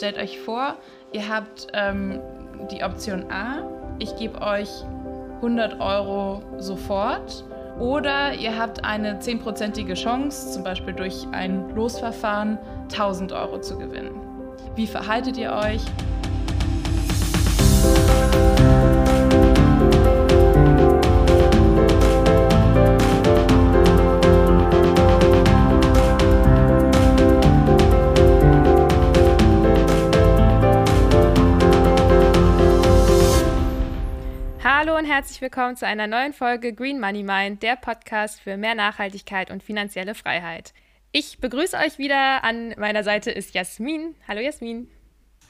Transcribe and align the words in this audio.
stellt 0.00 0.16
euch 0.16 0.40
vor, 0.40 0.76
ihr 1.12 1.28
habt 1.28 1.66
ähm, 1.74 2.20
die 2.70 2.82
Option 2.82 3.30
A, 3.30 3.68
ich 3.98 4.16
gebe 4.16 4.40
euch 4.40 4.70
100 5.36 5.78
Euro 5.78 6.42
sofort. 6.56 7.44
Oder 7.78 8.34
ihr 8.34 8.58
habt 8.58 8.84
eine 8.84 9.20
10%ige 9.20 9.94
Chance, 9.94 10.52
zum 10.52 10.64
Beispiel 10.64 10.94
durch 10.94 11.26
ein 11.32 11.74
Losverfahren, 11.74 12.58
1000 12.84 13.32
Euro 13.32 13.60
zu 13.60 13.78
gewinnen. 13.78 14.20
Wie 14.74 14.86
verhaltet 14.86 15.36
ihr 15.36 15.52
euch? 15.52 15.82
Hallo 34.82 34.96
und 34.96 35.04
herzlich 35.04 35.42
willkommen 35.42 35.76
zu 35.76 35.86
einer 35.86 36.06
neuen 36.06 36.32
Folge 36.32 36.72
Green 36.72 37.00
Money 37.00 37.22
Mind, 37.22 37.62
der 37.62 37.76
Podcast 37.76 38.40
für 38.40 38.56
mehr 38.56 38.74
Nachhaltigkeit 38.74 39.50
und 39.50 39.62
finanzielle 39.62 40.14
Freiheit. 40.14 40.72
Ich 41.12 41.38
begrüße 41.38 41.76
euch 41.76 41.98
wieder. 41.98 42.44
An 42.44 42.70
meiner 42.78 43.04
Seite 43.04 43.30
ist 43.30 43.52
Jasmin. 43.52 44.14
Hallo 44.26 44.40
Jasmin. 44.40 44.88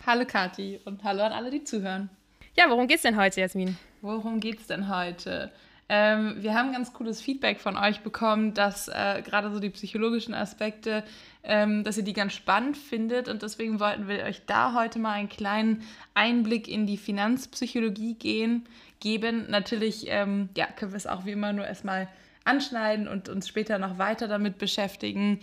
Hallo 0.05 0.25
Kathi 0.27 0.81
und 0.85 1.05
hallo 1.05 1.23
an 1.23 1.31
alle, 1.31 1.53
die 1.53 1.63
zuhören. 1.63 2.11
Ja, 2.57 2.65
worum 2.71 2.89
geht's 2.89 3.03
denn 3.03 3.17
heute, 3.17 3.41
Jasmin? 3.41 3.77
Worum 4.01 4.41
geht's 4.41 4.67
denn 4.67 4.89
heute? 4.89 5.53
Ähm, 5.89 6.37
wir 6.39 6.55
haben 6.55 6.73
ganz 6.73 6.93
cooles 6.93 7.21
Feedback 7.21 7.61
von 7.61 7.77
euch 7.77 8.01
bekommen, 8.01 8.55
dass 8.55 8.87
äh, 8.89 9.23
gerade 9.25 9.53
so 9.53 9.61
die 9.61 9.71
psychologischen 9.71 10.35
Aspekte, 10.35 11.05
ähm, 11.45 11.85
dass 11.85 11.97
ihr 11.97 12.05
die 12.05 12.13
ganz 12.13 12.33
spannend 12.33 12.77
findet 12.77 13.29
und 13.29 13.43
deswegen 13.43 13.81
wollten 13.81 14.07
wir 14.07 14.25
euch 14.25 14.43
da 14.47 14.75
heute 14.75 15.01
mal 15.01 15.15
einen 15.15 15.29
kleinen 15.29 15.83
Einblick 16.15 16.69
in 16.69 16.87
die 16.87 16.97
Finanzpsychologie 16.97 18.15
gehen, 18.15 18.69
geben. 19.01 19.47
Natürlich 19.49 20.07
ähm, 20.09 20.51
ja, 20.57 20.67
können 20.67 20.93
wir 20.93 20.97
es 20.97 21.07
auch 21.07 21.25
wie 21.25 21.33
immer 21.33 21.53
nur 21.53 21.67
erstmal 21.67 22.09
anschneiden 22.45 23.09
und 23.09 23.29
uns 23.29 23.49
später 23.49 23.79
noch 23.79 23.99
weiter 23.99 24.29
damit 24.29 24.59
beschäftigen, 24.59 25.41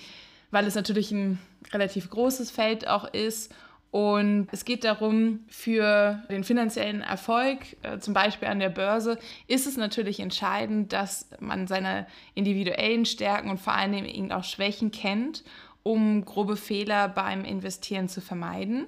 weil 0.51 0.65
es 0.65 0.75
natürlich 0.75 1.11
ein 1.11 1.39
relativ 1.71 2.09
großes 2.09 2.51
Feld 2.51 2.87
auch 2.87 3.11
ist. 3.13 3.53
Und 3.89 4.49
es 4.51 4.65
geht 4.65 4.83
darum, 4.83 5.39
für 5.47 6.21
den 6.29 6.43
finanziellen 6.43 7.01
Erfolg, 7.01 7.59
äh, 7.83 7.99
zum 7.99 8.13
Beispiel 8.13 8.47
an 8.49 8.59
der 8.59 8.69
Börse, 8.69 9.17
ist 9.47 9.65
es 9.65 9.77
natürlich 9.77 10.19
entscheidend, 10.19 10.91
dass 10.91 11.29
man 11.39 11.67
seine 11.67 12.05
individuellen 12.35 13.05
Stärken 13.05 13.49
und 13.49 13.59
vor 13.59 13.73
allen 13.73 13.93
Dingen 13.93 14.31
auch 14.31 14.43
Schwächen 14.43 14.91
kennt, 14.91 15.43
um 15.83 16.25
grobe 16.25 16.57
Fehler 16.57 17.07
beim 17.07 17.45
Investieren 17.45 18.09
zu 18.09 18.19
vermeiden. 18.19 18.87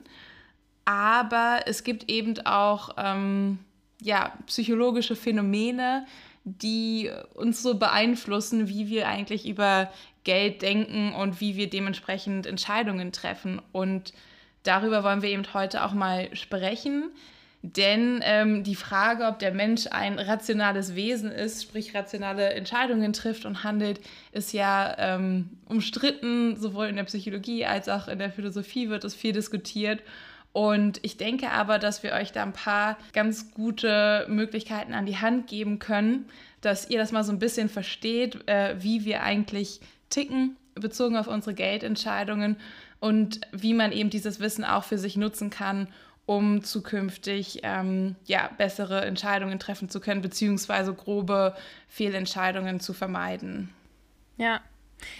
Aber 0.84 1.62
es 1.66 1.84
gibt 1.84 2.12
eben 2.12 2.46
auch 2.46 2.96
ähm, 2.98 3.60
ja, 4.02 4.34
psychologische 4.46 5.16
Phänomene, 5.16 6.06
die 6.44 7.12
uns 7.34 7.62
so 7.62 7.78
beeinflussen, 7.78 8.68
wie 8.70 8.90
wir 8.90 9.08
eigentlich 9.08 9.48
über 9.48 9.92
Geld 10.24 10.62
denken 10.62 11.14
und 11.14 11.42
wie 11.42 11.56
wir 11.56 11.70
dementsprechend 11.70 12.46
Entscheidungen 12.46 13.12
treffen. 13.12 13.62
Und 13.72 14.14
darüber 14.64 15.04
wollen 15.04 15.22
wir 15.22 15.30
eben 15.30 15.54
heute 15.54 15.84
auch 15.84 15.94
mal 15.94 16.34
sprechen. 16.36 17.12
Denn 17.62 18.22
ähm, 18.24 18.64
die 18.64 18.76
Frage, 18.76 19.26
ob 19.26 19.40
der 19.40 19.54
Mensch 19.54 19.88
ein 19.92 20.18
rationales 20.18 20.96
Wesen 20.96 21.30
ist, 21.30 21.64
sprich 21.64 21.94
rationale 21.94 22.54
Entscheidungen 22.54 23.12
trifft 23.12 23.46
und 23.46 23.66
handelt, 23.66 24.00
ist 24.32 24.54
ja 24.54 24.96
ähm, 24.98 25.50
umstritten. 25.66 26.56
Sowohl 26.56 26.88
in 26.88 26.96
der 26.96 27.04
Psychologie 27.04 27.66
als 27.66 27.90
auch 27.90 28.08
in 28.08 28.20
der 28.20 28.32
Philosophie 28.32 28.90
wird 28.90 29.04
es 29.04 29.14
viel 29.14 29.34
diskutiert. 29.34 30.02
Und 30.52 31.00
ich 31.04 31.18
denke 31.18 31.52
aber, 31.52 31.78
dass 31.80 32.04
wir 32.04 32.14
euch 32.14 32.32
da 32.32 32.44
ein 32.44 32.54
paar 32.54 32.98
ganz 33.14 33.52
gute 33.52 34.26
Möglichkeiten 34.30 34.94
an 34.94 35.06
die 35.06 35.18
Hand 35.18 35.48
geben 35.48 35.80
können, 35.80 36.26
dass 36.62 36.90
ihr 36.90 36.98
das 36.98 37.12
mal 37.12 37.24
so 37.24 37.32
ein 37.32 37.40
bisschen 37.40 37.70
versteht, 37.70 38.48
äh, 38.48 38.76
wie 38.82 39.06
wir 39.06 39.24
eigentlich 39.24 39.80
ticken, 40.10 40.58
bezogen 40.76 41.18
auf 41.18 41.28
unsere 41.28 41.54
Geldentscheidungen 41.54 42.58
und 43.00 43.42
wie 43.52 43.74
man 43.74 43.92
eben 43.92 44.10
dieses 44.10 44.40
Wissen 44.40 44.66
auch 44.66 44.84
für 44.84 44.98
sich 44.98 45.16
nutzen 45.16 45.50
kann, 45.50 45.88
um 46.26 46.64
zukünftig 46.64 47.62
ähm, 47.64 48.16
ja, 48.26 48.50
bessere 48.58 49.06
Entscheidungen 49.06 49.60
treffen 49.60 49.90
zu 49.90 50.00
können, 50.00 50.22
beziehungsweise 50.22 50.94
grobe 50.94 51.56
Fehlentscheidungen 51.88 52.80
zu 52.80 52.94
vermeiden. 52.94 53.70
Ja, 54.38 54.62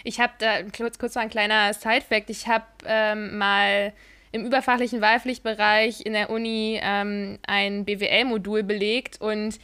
ich 0.04 0.20
habe 0.20 0.32
da 0.38 0.62
kurz, 0.62 0.98
kurz 0.98 1.14
noch 1.14 1.22
ein 1.22 1.30
kleiner 1.30 1.72
Side-Fact. 1.72 2.30
Ich 2.30 2.46
habe 2.46 2.64
ähm, 2.84 3.38
mal 3.38 3.92
im 4.32 4.46
überfachlichen 4.46 5.00
Wahlpflichtbereich 5.00 6.04
in 6.04 6.12
der 6.12 6.30
Uni 6.30 6.78
ähm, 6.82 7.38
ein 7.46 7.84
BWL-Modul 7.84 8.62
belegt 8.62 9.20
und 9.20 9.58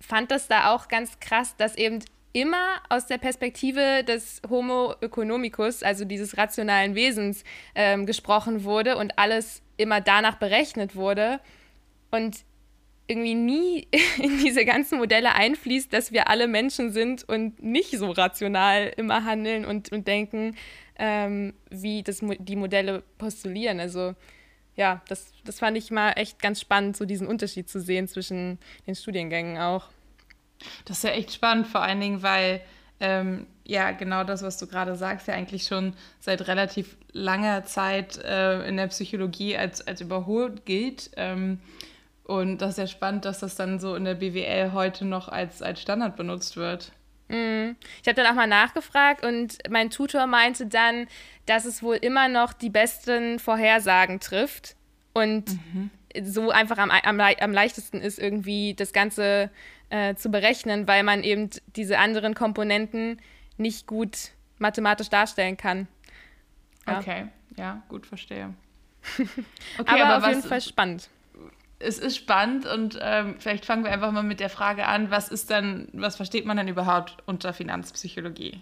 fand 0.00 0.30
das 0.30 0.48
da 0.48 0.74
auch 0.74 0.88
ganz 0.88 1.20
krass, 1.20 1.56
dass 1.56 1.76
eben 1.76 2.00
immer 2.32 2.80
aus 2.88 3.06
der 3.06 3.18
Perspektive 3.18 4.04
des 4.04 4.40
Homo 4.48 4.94
economicus, 5.00 5.82
also 5.82 6.04
dieses 6.04 6.36
rationalen 6.36 6.94
Wesens, 6.94 7.44
ähm, 7.74 8.06
gesprochen 8.06 8.64
wurde 8.64 8.96
und 8.96 9.18
alles 9.18 9.62
immer 9.76 10.00
danach 10.00 10.36
berechnet 10.36 10.94
wurde 10.94 11.40
und 12.10 12.44
irgendwie 13.08 13.34
nie 13.34 13.88
in 14.18 14.38
diese 14.38 14.64
ganzen 14.64 14.98
Modelle 14.98 15.34
einfließt, 15.34 15.92
dass 15.92 16.12
wir 16.12 16.28
alle 16.28 16.46
Menschen 16.46 16.92
sind 16.92 17.28
und 17.28 17.62
nicht 17.62 17.90
so 17.98 18.10
rational 18.10 18.92
immer 18.96 19.24
handeln 19.24 19.64
und, 19.64 19.90
und 19.90 20.06
denken, 20.06 20.56
ähm, 21.00 21.54
wie 21.70 22.02
das, 22.02 22.20
die 22.20 22.56
Modelle 22.56 23.02
postulieren. 23.16 23.80
Also 23.80 24.14
ja, 24.76 25.00
das, 25.08 25.32
das 25.44 25.58
fand 25.58 25.76
ich 25.76 25.90
mal 25.90 26.12
echt 26.12 26.40
ganz 26.40 26.60
spannend, 26.60 26.96
so 26.96 27.06
diesen 27.06 27.26
Unterschied 27.26 27.68
zu 27.68 27.80
sehen 27.80 28.06
zwischen 28.06 28.58
den 28.86 28.94
Studiengängen 28.94 29.58
auch. 29.58 29.86
Das 30.84 30.98
ist 30.98 31.04
ja 31.04 31.10
echt 31.10 31.32
spannend, 31.32 31.66
vor 31.66 31.82
allen 31.82 32.00
Dingen, 32.00 32.22
weil 32.22 32.60
ähm, 33.00 33.46
ja 33.64 33.92
genau 33.92 34.24
das, 34.24 34.42
was 34.42 34.58
du 34.58 34.66
gerade 34.66 34.94
sagst, 34.94 35.26
ja 35.26 35.34
eigentlich 35.34 35.64
schon 35.64 35.94
seit 36.20 36.46
relativ 36.46 36.98
langer 37.12 37.64
Zeit 37.64 38.18
äh, 38.18 38.68
in 38.68 38.76
der 38.76 38.88
Psychologie 38.88 39.56
als, 39.56 39.86
als 39.86 40.02
überholt 40.02 40.66
gilt. 40.66 41.10
Ähm, 41.16 41.60
und 42.24 42.58
das 42.58 42.72
ist 42.72 42.78
ja 42.78 42.86
spannend, 42.86 43.24
dass 43.24 43.40
das 43.40 43.56
dann 43.56 43.80
so 43.80 43.94
in 43.94 44.04
der 44.04 44.14
BWL 44.14 44.72
heute 44.72 45.06
noch 45.06 45.28
als, 45.28 45.62
als 45.62 45.80
Standard 45.80 46.16
benutzt 46.16 46.58
wird. 46.58 46.92
Mhm. 47.30 47.76
Ich 48.02 48.08
habe 48.08 48.16
dann 48.16 48.26
auch 48.26 48.34
mal 48.34 48.46
nachgefragt 48.46 49.24
und 49.24 49.58
mein 49.70 49.90
Tutor 49.90 50.26
meinte 50.26 50.66
dann, 50.66 51.06
dass 51.46 51.64
es 51.64 51.82
wohl 51.82 51.96
immer 51.96 52.28
noch 52.28 52.52
die 52.52 52.70
besten 52.70 53.38
Vorhersagen 53.38 54.20
trifft 54.20 54.76
und 55.14 55.50
mhm. 55.52 55.90
so 56.22 56.50
einfach 56.50 56.78
am, 56.78 56.90
am, 56.90 57.20
am, 57.20 57.52
leichtesten 57.52 58.00
ist, 58.00 58.18
irgendwie 58.18 58.74
das 58.74 58.92
Ganze 58.92 59.50
äh, 59.90 60.14
zu 60.16 60.30
berechnen, 60.30 60.88
weil 60.88 61.04
man 61.04 61.22
eben 61.22 61.50
diese 61.76 61.98
anderen 61.98 62.34
Komponenten 62.34 63.20
nicht 63.56 63.86
gut 63.86 64.32
mathematisch 64.58 65.08
darstellen 65.08 65.56
kann. 65.56 65.86
Ja. 66.86 66.98
Okay, 66.98 67.26
ja, 67.56 67.82
gut, 67.88 68.06
verstehe. 68.06 68.54
Okay, 69.78 70.02
aber, 70.02 70.04
aber 70.04 70.26
auf 70.26 70.28
jeden 70.28 70.46
Fall 70.46 70.60
spannend 70.60 71.08
es 71.80 71.98
ist 71.98 72.16
spannend 72.16 72.66
und 72.66 72.98
ähm, 73.00 73.36
vielleicht 73.38 73.64
fangen 73.64 73.84
wir 73.84 73.90
einfach 73.90 74.12
mal 74.12 74.22
mit 74.22 74.38
der 74.38 74.50
Frage 74.50 74.86
an, 74.86 75.10
was 75.10 75.28
ist 75.28 75.50
denn, 75.50 75.88
was 75.92 76.16
versteht 76.16 76.44
man 76.44 76.56
denn 76.56 76.68
überhaupt 76.68 77.16
unter 77.26 77.52
Finanzpsychologie? 77.52 78.60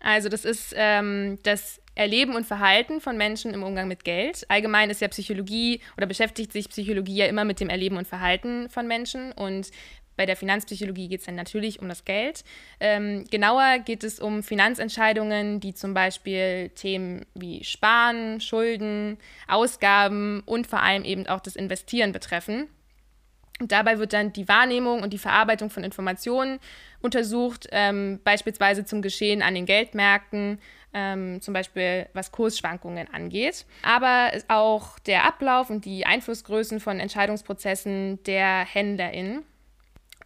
Also 0.00 0.28
das 0.28 0.44
ist 0.44 0.74
ähm, 0.76 1.38
das 1.42 1.80
Erleben 1.94 2.34
und 2.34 2.46
Verhalten 2.46 3.00
von 3.00 3.16
Menschen 3.16 3.52
im 3.52 3.62
Umgang 3.62 3.88
mit 3.88 4.04
Geld. 4.04 4.46
Allgemein 4.48 4.90
ist 4.90 5.00
ja 5.00 5.08
Psychologie 5.08 5.80
oder 5.96 6.06
beschäftigt 6.06 6.52
sich 6.52 6.68
Psychologie 6.68 7.16
ja 7.16 7.26
immer 7.26 7.44
mit 7.44 7.60
dem 7.60 7.68
Erleben 7.68 7.96
und 7.96 8.06
Verhalten 8.06 8.70
von 8.70 8.86
Menschen 8.86 9.32
und 9.32 9.70
bei 10.20 10.26
der 10.26 10.36
Finanzpsychologie 10.36 11.08
geht 11.08 11.20
es 11.20 11.26
dann 11.26 11.34
natürlich 11.34 11.80
um 11.80 11.88
das 11.88 12.04
Geld. 12.04 12.44
Ähm, 12.78 13.24
genauer 13.30 13.78
geht 13.78 14.04
es 14.04 14.20
um 14.20 14.42
Finanzentscheidungen, 14.42 15.60
die 15.60 15.72
zum 15.72 15.94
Beispiel 15.94 16.68
Themen 16.74 17.24
wie 17.32 17.64
Sparen, 17.64 18.38
Schulden, 18.42 19.16
Ausgaben 19.48 20.42
und 20.44 20.66
vor 20.66 20.82
allem 20.82 21.04
eben 21.04 21.26
auch 21.26 21.40
das 21.40 21.56
Investieren 21.56 22.12
betreffen. 22.12 22.66
Und 23.60 23.72
dabei 23.72 23.98
wird 23.98 24.12
dann 24.12 24.34
die 24.34 24.46
Wahrnehmung 24.46 25.02
und 25.02 25.14
die 25.14 25.18
Verarbeitung 25.18 25.70
von 25.70 25.84
Informationen 25.84 26.58
untersucht, 27.00 27.68
ähm, 27.72 28.20
beispielsweise 28.22 28.84
zum 28.84 29.00
Geschehen 29.00 29.40
an 29.40 29.54
den 29.54 29.64
Geldmärkten, 29.64 30.60
ähm, 30.92 31.40
zum 31.40 31.54
Beispiel 31.54 32.08
was 32.12 32.30
Kursschwankungen 32.30 33.08
angeht. 33.10 33.64
Aber 33.82 34.32
auch 34.48 34.98
der 34.98 35.24
Ablauf 35.24 35.70
und 35.70 35.86
die 35.86 36.04
Einflussgrößen 36.04 36.78
von 36.78 37.00
Entscheidungsprozessen 37.00 38.22
der 38.24 38.66
HändlerInnen. 38.66 39.44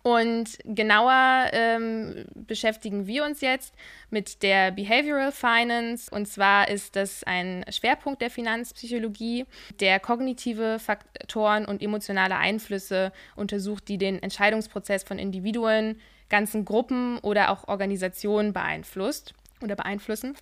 Und 0.06 0.58
genauer 0.64 1.48
ähm, 1.52 2.26
beschäftigen 2.34 3.06
wir 3.06 3.24
uns 3.24 3.40
jetzt 3.40 3.72
mit 4.10 4.42
der 4.42 4.70
Behavioral 4.70 5.32
Finance. 5.32 6.10
Und 6.10 6.28
zwar 6.28 6.68
ist 6.68 6.94
das 6.94 7.24
ein 7.24 7.64
Schwerpunkt 7.70 8.20
der 8.20 8.28
Finanzpsychologie, 8.28 9.46
der 9.80 10.00
kognitive 10.00 10.78
Faktoren 10.78 11.64
und 11.64 11.80
emotionale 11.80 12.36
Einflüsse 12.36 13.12
untersucht, 13.34 13.88
die 13.88 13.96
den 13.96 14.22
Entscheidungsprozess 14.22 15.04
von 15.04 15.18
Individuen, 15.18 15.98
ganzen 16.28 16.66
Gruppen 16.66 17.18
oder 17.20 17.50
auch 17.50 17.66
Organisationen 17.66 18.52
beeinflusst 18.52 19.32
oder 19.62 19.74
beeinflussen. 19.74 20.36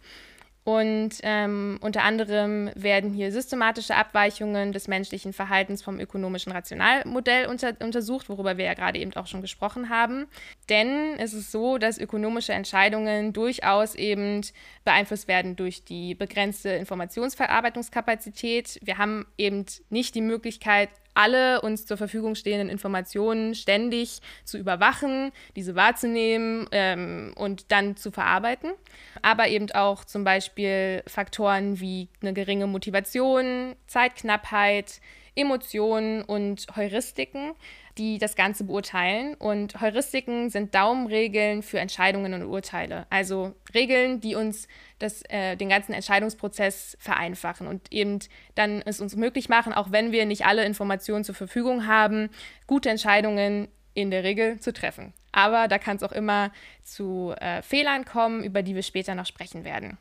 Und 0.64 1.14
ähm, 1.24 1.78
unter 1.80 2.04
anderem 2.04 2.70
werden 2.76 3.12
hier 3.12 3.32
systematische 3.32 3.96
Abweichungen 3.96 4.72
des 4.72 4.86
menschlichen 4.86 5.32
Verhaltens 5.32 5.82
vom 5.82 5.98
ökonomischen 5.98 6.52
Rationalmodell 6.52 7.46
unter, 7.46 7.74
untersucht, 7.80 8.28
worüber 8.28 8.58
wir 8.58 8.66
ja 8.66 8.74
gerade 8.74 9.00
eben 9.00 9.12
auch 9.14 9.26
schon 9.26 9.42
gesprochen 9.42 9.88
haben. 9.88 10.26
Denn 10.68 11.16
es 11.18 11.34
ist 11.34 11.50
so, 11.50 11.78
dass 11.78 11.98
ökonomische 11.98 12.52
Entscheidungen 12.52 13.32
durchaus 13.32 13.96
eben 13.96 14.42
beeinflusst 14.84 15.26
werden 15.26 15.56
durch 15.56 15.84
die 15.84 16.14
begrenzte 16.14 16.70
Informationsverarbeitungskapazität. 16.70 18.78
Wir 18.82 18.98
haben 18.98 19.26
eben 19.36 19.66
nicht 19.90 20.14
die 20.14 20.20
Möglichkeit, 20.20 20.90
alle 21.14 21.60
uns 21.60 21.86
zur 21.86 21.96
Verfügung 21.96 22.34
stehenden 22.34 22.68
Informationen 22.68 23.54
ständig 23.54 24.20
zu 24.44 24.58
überwachen, 24.58 25.32
diese 25.56 25.74
wahrzunehmen 25.74 26.68
ähm, 26.72 27.32
und 27.36 27.70
dann 27.70 27.96
zu 27.96 28.10
verarbeiten. 28.10 28.72
Aber 29.20 29.48
eben 29.48 29.70
auch 29.72 30.04
zum 30.04 30.24
Beispiel 30.24 31.02
Faktoren 31.06 31.80
wie 31.80 32.08
eine 32.20 32.32
geringe 32.32 32.66
Motivation, 32.66 33.74
Zeitknappheit, 33.86 35.00
Emotionen 35.34 36.22
und 36.22 36.66
Heuristiken 36.76 37.54
die 37.98 38.18
das 38.18 38.36
Ganze 38.36 38.64
beurteilen. 38.64 39.34
Und 39.34 39.80
Heuristiken 39.80 40.50
sind 40.50 40.74
Daumenregeln 40.74 41.62
für 41.62 41.78
Entscheidungen 41.78 42.34
und 42.34 42.44
Urteile. 42.44 43.06
Also 43.10 43.54
Regeln, 43.74 44.20
die 44.20 44.34
uns 44.34 44.68
das, 44.98 45.22
äh, 45.28 45.56
den 45.56 45.68
ganzen 45.68 45.92
Entscheidungsprozess 45.92 46.96
vereinfachen 47.00 47.66
und 47.66 47.92
eben 47.92 48.20
dann 48.54 48.82
es 48.84 49.00
uns 49.00 49.16
möglich 49.16 49.48
machen, 49.48 49.72
auch 49.72 49.92
wenn 49.92 50.12
wir 50.12 50.26
nicht 50.26 50.46
alle 50.46 50.64
Informationen 50.64 51.24
zur 51.24 51.34
Verfügung 51.34 51.86
haben, 51.86 52.30
gute 52.66 52.88
Entscheidungen 52.88 53.68
in 53.94 54.10
der 54.10 54.24
Regel 54.24 54.58
zu 54.58 54.72
treffen. 54.72 55.12
Aber 55.32 55.68
da 55.68 55.78
kann 55.78 55.96
es 55.96 56.02
auch 56.02 56.12
immer 56.12 56.50
zu 56.82 57.34
äh, 57.38 57.62
Fehlern 57.62 58.04
kommen, 58.04 58.42
über 58.42 58.62
die 58.62 58.74
wir 58.74 58.82
später 58.82 59.14
noch 59.14 59.26
sprechen 59.26 59.64
werden. 59.64 59.98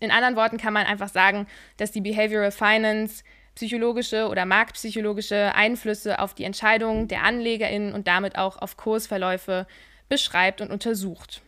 In 0.00 0.10
anderen 0.10 0.36
Worten 0.36 0.58
kann 0.58 0.72
man 0.72 0.86
einfach 0.86 1.08
sagen, 1.08 1.46
dass 1.76 1.90
die 1.90 2.00
Behavioral 2.00 2.52
Finance 2.52 3.24
psychologische 3.58 4.28
oder 4.28 4.46
marktpsychologische 4.46 5.52
Einflüsse 5.52 6.20
auf 6.20 6.32
die 6.32 6.44
Entscheidungen 6.44 7.08
der 7.08 7.24
AnlegerInnen 7.24 7.92
und 7.92 8.06
damit 8.06 8.38
auch 8.38 8.56
auf 8.62 8.76
Kursverläufe 8.76 9.66
beschreibt 10.08 10.60
und 10.60 10.70
untersucht. 10.70 11.42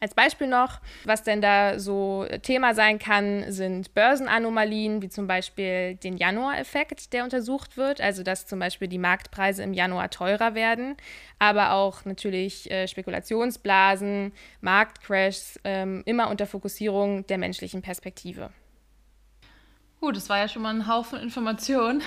Als 0.00 0.14
Beispiel 0.14 0.46
noch, 0.46 0.80
was 1.04 1.24
denn 1.24 1.40
da 1.40 1.80
so 1.80 2.26
Thema 2.42 2.74
sein 2.74 3.00
kann, 3.00 3.50
sind 3.50 3.92
Börsenanomalien, 3.94 5.02
wie 5.02 5.08
zum 5.08 5.26
Beispiel 5.26 5.96
den 5.96 6.16
Januar-Effekt, 6.16 7.12
der 7.12 7.24
untersucht 7.24 7.76
wird, 7.76 8.00
also 8.00 8.22
dass 8.22 8.46
zum 8.46 8.60
Beispiel 8.60 8.86
die 8.86 8.98
Marktpreise 8.98 9.64
im 9.64 9.72
Januar 9.72 10.10
teurer 10.10 10.54
werden, 10.54 10.96
aber 11.40 11.72
auch 11.72 12.04
natürlich 12.04 12.70
äh, 12.70 12.86
Spekulationsblasen, 12.86 14.32
Marktcrashs, 14.60 15.58
äh, 15.64 16.00
immer 16.02 16.30
unter 16.30 16.46
Fokussierung 16.46 17.26
der 17.26 17.38
menschlichen 17.38 17.82
Perspektive. 17.82 18.50
Gut, 19.98 20.14
das 20.16 20.28
war 20.28 20.38
ja 20.38 20.48
schon 20.48 20.62
mal 20.62 20.74
ein 20.74 20.86
Haufen 20.86 21.18
Informationen. 21.18 22.02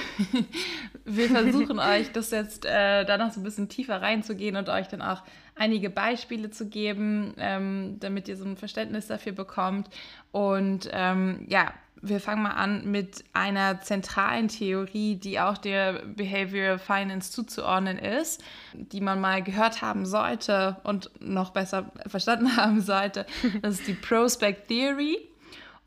Wir 1.05 1.27
versuchen 1.27 1.79
euch 1.79 2.11
das 2.11 2.29
jetzt 2.29 2.65
äh, 2.65 3.03
da 3.03 3.17
noch 3.17 3.31
so 3.31 3.39
ein 3.39 3.43
bisschen 3.43 3.67
tiefer 3.67 4.01
reinzugehen 4.01 4.55
und 4.55 4.69
euch 4.69 4.87
dann 4.87 5.01
auch 5.01 5.23
einige 5.55 5.89
Beispiele 5.89 6.51
zu 6.51 6.67
geben, 6.69 7.33
ähm, 7.37 7.97
damit 7.99 8.27
ihr 8.27 8.37
so 8.37 8.45
ein 8.45 8.57
Verständnis 8.57 9.07
dafür 9.07 9.31
bekommt. 9.31 9.89
Und 10.31 10.87
ähm, 10.93 11.45
ja, 11.49 11.73
wir 12.01 12.19
fangen 12.19 12.43
mal 12.43 12.51
an 12.51 12.89
mit 12.89 13.23
einer 13.33 13.81
zentralen 13.81 14.47
Theorie, 14.47 15.15
die 15.15 15.39
auch 15.39 15.57
der 15.57 16.05
Behavioral 16.05 16.79
Finance 16.79 17.31
zuzuordnen 17.31 17.97
ist, 17.97 18.43
die 18.73 19.01
man 19.01 19.19
mal 19.19 19.43
gehört 19.43 19.81
haben 19.81 20.05
sollte 20.05 20.77
und 20.83 21.09
noch 21.19 21.49
besser 21.49 21.91
verstanden 22.07 22.55
haben 22.57 22.81
sollte. 22.81 23.25
Das 23.61 23.79
ist 23.79 23.87
die 23.87 23.93
Prospect 23.93 24.67
Theory. 24.67 25.28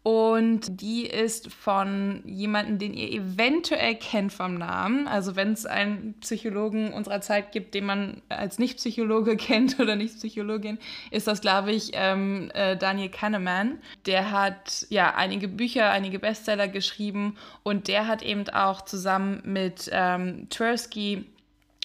Und 0.03 0.81
die 0.81 1.07
ist 1.07 1.53
von 1.53 2.23
jemandem, 2.27 2.79
den 2.81 2.95
ihr 2.95 3.13
eventuell 3.13 3.95
kennt 3.95 4.33
vom 4.33 4.55
Namen. 4.55 5.07
Also 5.07 5.37
wenn 5.37 5.53
es 5.53 5.65
einen 5.65 6.15
Psychologen 6.21 6.93
unserer 6.93 7.21
Zeit 7.21 7.53
gibt, 7.53 7.75
den 7.75 7.87
man 7.87 8.21
als 8.29 8.59
Nicht-Psychologe 8.59 9.37
kennt 9.37 9.79
oder 9.79 9.95
Nicht-Psychologin, 9.95 10.79
ist 11.13 11.29
das, 11.29 11.41
glaube 11.41 11.71
ich, 11.71 11.93
ähm, 11.95 12.51
äh, 12.53 12.77
Daniel 12.77 13.11
Kahneman. 13.11 13.79
Der 14.07 14.33
hat 14.33 14.87
ja 14.89 15.15
einige 15.15 15.47
Bücher, 15.47 15.91
einige 15.91 16.19
Bestseller 16.19 16.67
geschrieben 16.67 17.37
und 17.63 17.87
der 17.87 18.09
hat 18.09 18.23
eben 18.23 18.49
auch 18.49 18.83
zusammen 18.83 19.41
mit 19.45 19.89
ähm, 19.93 20.49
Tversky 20.51 21.27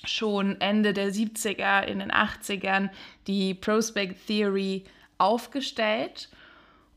schon 0.06 0.60
Ende 0.60 0.94
der 0.94 1.12
70er, 1.12 1.84
in 1.84 2.00
den 2.00 2.12
80ern 2.12 2.90
die 3.28 3.54
Prospect 3.54 4.26
Theory 4.26 4.86
aufgestellt. 5.20 6.30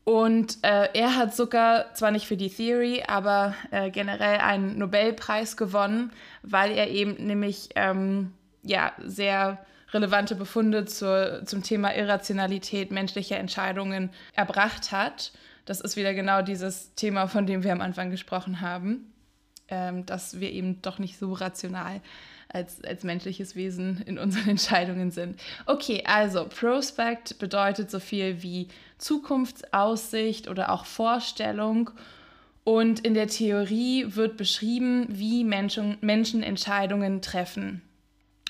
Und 0.03 0.57
äh, 0.63 0.89
er 0.93 1.15
hat 1.15 1.35
sogar, 1.35 1.93
zwar 1.93 2.11
nicht 2.11 2.25
für 2.25 2.37
die 2.37 2.49
Theory, 2.49 3.03
aber 3.05 3.53
äh, 3.69 3.91
generell 3.91 4.39
einen 4.39 4.77
Nobelpreis 4.77 5.57
gewonnen, 5.57 6.11
weil 6.41 6.71
er 6.71 6.89
eben 6.89 7.13
nämlich 7.25 7.69
ähm, 7.75 8.33
ja, 8.63 8.93
sehr 9.03 9.63
relevante 9.93 10.35
Befunde 10.35 10.85
zur, 10.85 11.45
zum 11.45 11.61
Thema 11.61 11.93
Irrationalität 11.95 12.91
menschlicher 12.91 13.37
Entscheidungen 13.37 14.09
erbracht 14.33 14.91
hat. 14.91 15.33
Das 15.65 15.81
ist 15.81 15.95
wieder 15.95 16.13
genau 16.13 16.41
dieses 16.41 16.95
Thema, 16.95 17.27
von 17.27 17.45
dem 17.45 17.63
wir 17.63 17.71
am 17.71 17.81
Anfang 17.81 18.09
gesprochen 18.09 18.61
haben, 18.61 19.13
ähm, 19.67 20.05
dass 20.05 20.39
wir 20.39 20.51
eben 20.51 20.81
doch 20.81 20.97
nicht 20.97 21.19
so 21.19 21.33
rational 21.33 22.01
als, 22.53 22.83
als 22.83 23.03
menschliches 23.03 23.55
Wesen 23.55 24.01
in 24.05 24.17
unseren 24.17 24.49
Entscheidungen 24.49 25.11
sind. 25.11 25.39
Okay, 25.65 26.03
also 26.05 26.45
Prospect 26.45 27.39
bedeutet 27.39 27.91
so 27.91 27.99
viel 27.99 28.41
wie 28.43 28.67
Zukunftsaussicht 28.97 30.47
oder 30.47 30.71
auch 30.71 30.85
Vorstellung. 30.85 31.91
Und 32.63 32.99
in 32.99 33.15
der 33.15 33.27
Theorie 33.27 34.05
wird 34.09 34.37
beschrieben, 34.37 35.07
wie 35.09 35.43
Menschen, 35.43 35.97
Menschen 36.01 36.43
Entscheidungen 36.43 37.21
treffen. 37.21 37.81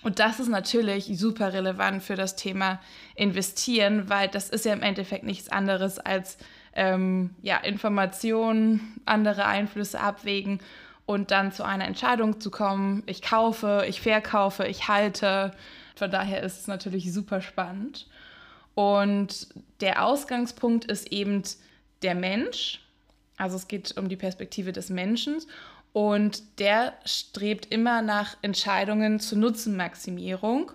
Und 0.03 0.19
das 0.19 0.39
ist 0.39 0.49
natürlich 0.49 1.05
super 1.13 1.53
relevant 1.53 2.03
für 2.03 2.15
das 2.15 2.35
Thema 2.35 2.81
Investieren, 3.15 4.09
weil 4.09 4.27
das 4.27 4.49
ist 4.49 4.65
ja 4.65 4.73
im 4.73 4.81
Endeffekt 4.81 5.23
nichts 5.23 5.49
anderes 5.49 5.99
als 5.99 6.37
ähm, 6.73 7.35
ja, 7.41 7.57
Informationen, 7.57 8.99
andere 9.05 9.45
Einflüsse 9.45 9.99
abwägen 9.99 10.59
und 11.05 11.31
dann 11.31 11.51
zu 11.51 11.63
einer 11.63 11.85
Entscheidung 11.85 12.39
zu 12.39 12.51
kommen. 12.51 13.03
Ich 13.05 13.21
kaufe, 13.21 13.85
ich 13.87 14.01
verkaufe, 14.01 14.65
ich 14.65 14.87
halte. 14.87 15.51
Von 15.95 16.11
daher 16.11 16.41
ist 16.43 16.59
es 16.59 16.67
natürlich 16.67 17.11
super 17.11 17.41
spannend. 17.41 18.07
Und 18.75 19.47
der 19.81 20.05
Ausgangspunkt 20.05 20.85
ist 20.85 21.11
eben 21.11 21.43
der 22.01 22.15
Mensch. 22.15 22.79
Also 23.37 23.55
es 23.55 23.67
geht 23.67 23.97
um 23.97 24.07
die 24.07 24.15
Perspektive 24.15 24.71
des 24.71 24.89
Menschen. 24.89 25.39
Und 25.93 26.59
der 26.59 26.93
strebt 27.05 27.65
immer 27.65 28.01
nach 28.01 28.37
Entscheidungen 28.41 29.19
zur 29.19 29.39
Nutzenmaximierung. 29.39 30.71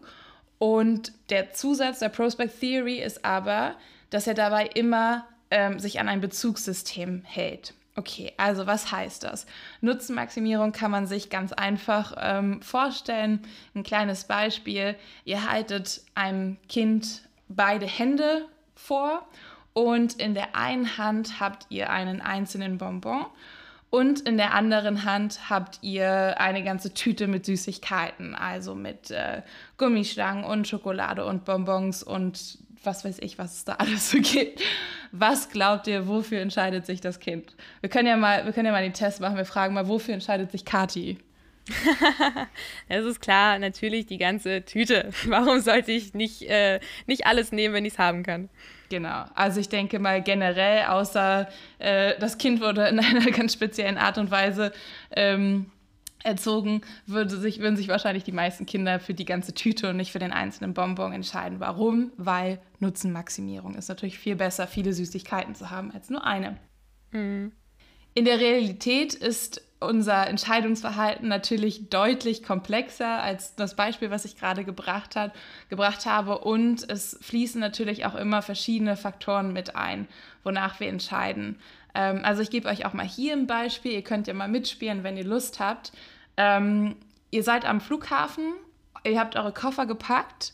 Und 0.59 1.13
der 1.31 1.53
Zusatz 1.53 2.01
der 2.01 2.09
Prospect 2.09 2.61
Theory 2.61 3.03
ist 3.03 3.25
aber, 3.25 3.77
dass 4.11 4.27
er 4.27 4.35
dabei 4.35 4.67
immer 4.67 5.27
ähm, 5.51 5.79
sich 5.79 6.01
an 6.01 6.09
ein 6.09 6.21
Bezugssystem 6.21 7.23
hält. 7.25 7.75
Okay, 7.99 8.35
also 8.37 8.67
was 8.67 8.93
heißt 8.93 9.25
das? 9.25 9.47
Nutzenmaximierung 9.81 10.73
kann 10.73 10.91
man 10.91 11.07
sich 11.07 11.31
ganz 11.31 11.55
einfach 11.55 12.15
ähm, 12.19 12.61
vorstellen. 12.61 13.41
Ein 13.75 13.85
kleines 13.85 14.25
Beispiel. 14.25 14.97
Ihr 15.25 15.51
haltet 15.51 16.03
einem 16.15 16.59
Kind 16.69 17.23
beide 17.49 17.87
Hände 17.87 18.47
vor 18.75 19.27
und 19.73 20.15
in 20.15 20.35
der 20.35 20.55
einen 20.55 20.99
Hand 20.99 21.41
habt 21.41 21.67
ihr 21.71 21.89
einen 21.89 22.21
einzelnen 22.21 22.77
Bonbon 22.77 23.25
und 23.89 24.21
in 24.21 24.37
der 24.37 24.53
anderen 24.53 25.05
Hand 25.05 25.49
habt 25.49 25.79
ihr 25.81 26.39
eine 26.39 26.63
ganze 26.63 26.93
Tüte 26.93 27.29
mit 27.29 27.47
Süßigkeiten, 27.47 28.35
also 28.35 28.75
mit 28.75 29.11
äh, 29.11 29.41
Gummischlangen 29.79 30.45
und 30.45 30.69
Schokolade 30.69 31.25
und 31.25 31.47
Bonbons 31.47 32.03
und 32.03 32.59
was 32.87 33.05
weiß 33.05 33.19
ich, 33.21 33.39
was 33.39 33.57
es 33.57 33.65
da 33.65 33.73
alles 33.79 34.11
so 34.11 34.19
gibt. 34.19 34.63
Was 35.13 35.51
glaubt 35.51 35.87
ihr, 35.87 36.09
wofür 36.09 36.41
entscheidet 36.41 36.87
sich 36.87 37.01
das 37.01 37.21
Kind? 37.21 37.55
Wir 37.81 37.91
können 37.91 38.09
ja 38.09 38.17
mal, 38.17 38.45
wir 38.45 38.53
können 38.53 38.67
ja 38.67 38.73
mal 38.73 38.83
den 38.83 38.95
Test 38.95 39.21
machen. 39.21 39.37
Wir 39.37 39.45
fragen 39.45 39.75
mal, 39.75 39.89
wofür 39.89 40.15
entscheidet 40.15 40.51
sich 40.51 40.65
Kati? 40.65 41.19
Es 42.89 43.05
ist 43.05 43.21
klar, 43.21 43.59
natürlich 43.59 44.07
die 44.07 44.19
ganze 44.19 44.65
Tüte. 44.65 45.11
Warum 45.27 45.61
sollte 45.61 45.93
ich 45.93 46.15
nicht, 46.15 46.43
äh, 46.43 46.81
nicht 47.07 47.27
alles 47.27 47.53
nehmen, 47.53 47.75
wenn 47.75 47.85
ich 47.85 47.95
es 47.95 47.99
haben 47.99 48.23
kann? 48.23 48.49
Genau. 48.89 49.25
Also 49.35 49.59
ich 49.61 49.69
denke 49.69 49.99
mal 49.99 50.23
generell, 50.23 50.85
außer 50.85 51.49
äh, 51.79 52.15
das 52.21 52.39
Kind 52.39 52.61
wurde 52.61 52.87
in 52.87 53.01
einer 53.01 53.31
ganz 53.33 53.53
speziellen 53.53 53.99
Art 53.99 54.19
und 54.19 54.31
Weise 54.31 54.73
ähm, 55.11 55.73
erzogen, 56.23 56.83
würde 57.07 57.37
sich, 57.37 57.61
würden 57.61 57.77
sich 57.77 57.89
wahrscheinlich 57.89 58.25
die 58.25 58.33
meisten 58.33 58.67
Kinder 58.67 59.01
für 59.01 59.15
die 59.15 59.25
ganze 59.25 59.55
Tüte 59.55 59.91
und 59.91 59.97
nicht 59.97 60.13
für 60.13 60.19
den 60.19 60.33
einzelnen 60.33 60.75
Bonbon 60.75 61.13
entscheiden. 61.13 61.61
Warum? 61.61 62.13
Weil 62.17 62.61
Nutzenmaximierung 62.81 63.75
ist 63.75 63.89
natürlich 63.89 64.19
viel 64.19 64.37
besser, 64.37 64.67
viele 64.67 64.93
Süßigkeiten 64.93 65.55
zu 65.55 65.71
haben 65.71 65.93
als 65.93 66.11
nur 66.11 66.25
eine. 66.25 66.59
Mhm. 67.13 67.53
In 68.15 68.25
der 68.25 68.41
Realität 68.41 69.13
ist 69.15 69.61
unser 69.79 70.27
Entscheidungsverhalten 70.27 71.29
natürlich 71.29 71.91
deutlich 71.91 72.43
komplexer 72.43 73.23
als 73.23 73.55
das 73.57 73.77
Beispiel, 73.77 74.11
was 74.11 74.25
ich 74.25 74.39
gerade 74.39 74.65
gebracht, 74.65 75.17
hat, 75.17 75.35
gebracht 75.69 76.07
habe. 76.07 76.39
Und 76.39 76.89
es 76.89 77.19
fließen 77.21 77.61
natürlich 77.61 78.07
auch 78.07 78.15
immer 78.15 78.41
verschiedene 78.41 78.97
Faktoren 78.97 79.53
mit 79.53 79.77
ein, 79.77 80.09
wonach 80.45 80.81
wir 80.81 80.89
entscheiden. 80.89 81.61
Ähm, 81.97 82.21
also 82.23 82.43
ich 82.43 82.51
gebe 82.51 82.69
euch 82.69 82.85
auch 82.85 82.93
mal 82.93 83.07
hier 83.07 83.33
ein 83.33 83.47
Beispiel. 83.47 83.93
Ihr 83.93 84.03
könnt 84.03 84.27
ja 84.29 84.35
mal 84.35 84.49
mitspielen, 84.49 85.03
wenn 85.03 85.17
ihr 85.17 85.25
Lust 85.25 85.59
habt. 85.59 85.93
Ähm, 86.37 86.97
ihr 87.31 87.43
seid 87.43 87.65
am 87.65 87.81
Flughafen, 87.81 88.53
ihr 89.05 89.19
habt 89.19 89.37
eure 89.37 89.53
Koffer 89.53 89.87
gepackt 89.87 90.53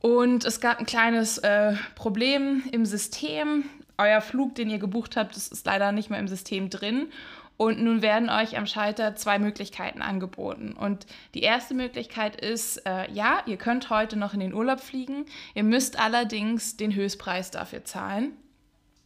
und 0.00 0.44
es 0.44 0.60
gab 0.60 0.80
ein 0.80 0.86
kleines 0.86 1.38
äh, 1.38 1.74
Problem 1.94 2.64
im 2.72 2.84
System. 2.84 3.64
Euer 3.96 4.20
Flug, 4.20 4.54
den 4.54 4.70
ihr 4.70 4.78
gebucht 4.78 5.16
habt, 5.16 5.36
das 5.36 5.48
ist 5.48 5.66
leider 5.66 5.92
nicht 5.92 6.10
mehr 6.10 6.18
im 6.18 6.28
System 6.28 6.70
drin. 6.70 7.08
Und 7.58 7.82
nun 7.82 8.00
werden 8.00 8.30
euch 8.30 8.56
am 8.56 8.64
Schalter 8.64 9.14
zwei 9.14 9.38
Möglichkeiten 9.38 10.00
angeboten. 10.00 10.72
Und 10.72 11.04
die 11.34 11.42
erste 11.42 11.74
Möglichkeit 11.74 12.40
ist, 12.40 12.78
äh, 12.86 13.12
ja, 13.12 13.42
ihr 13.44 13.58
könnt 13.58 13.90
heute 13.90 14.18
noch 14.18 14.32
in 14.32 14.40
den 14.40 14.54
Urlaub 14.54 14.80
fliegen. 14.80 15.26
Ihr 15.54 15.64
müsst 15.64 16.00
allerdings 16.00 16.78
den 16.78 16.94
Höchstpreis 16.94 17.50
dafür 17.50 17.84
zahlen. 17.84 18.32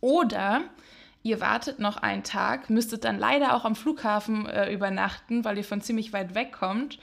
Oder 0.01 0.63
ihr 1.25 1.41
wartet 1.41 1.81
noch 1.81 1.97
einen 1.97 2.23
Tag, 2.23 2.71
müsstet 2.71 3.05
dann 3.05 3.19
leider 3.19 3.57
auch 3.57 3.65
am 3.65 3.75
Flughafen 3.75 4.47
äh, 4.47 4.73
übernachten, 4.73 5.45
weil 5.45 5.57
ihr 5.57 5.65
von 5.65 5.81
ziemlich 5.81 6.13
weit 6.13 6.37
weg 6.37 6.53
kommt 6.53 7.01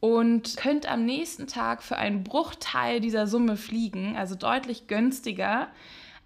und 0.00 0.56
könnt 0.56 0.90
am 0.90 1.04
nächsten 1.04 1.48
Tag 1.48 1.82
für 1.82 1.96
einen 1.96 2.24
Bruchteil 2.24 3.00
dieser 3.00 3.26
Summe 3.26 3.56
fliegen, 3.56 4.16
also 4.16 4.36
deutlich 4.36 4.86
günstiger. 4.86 5.68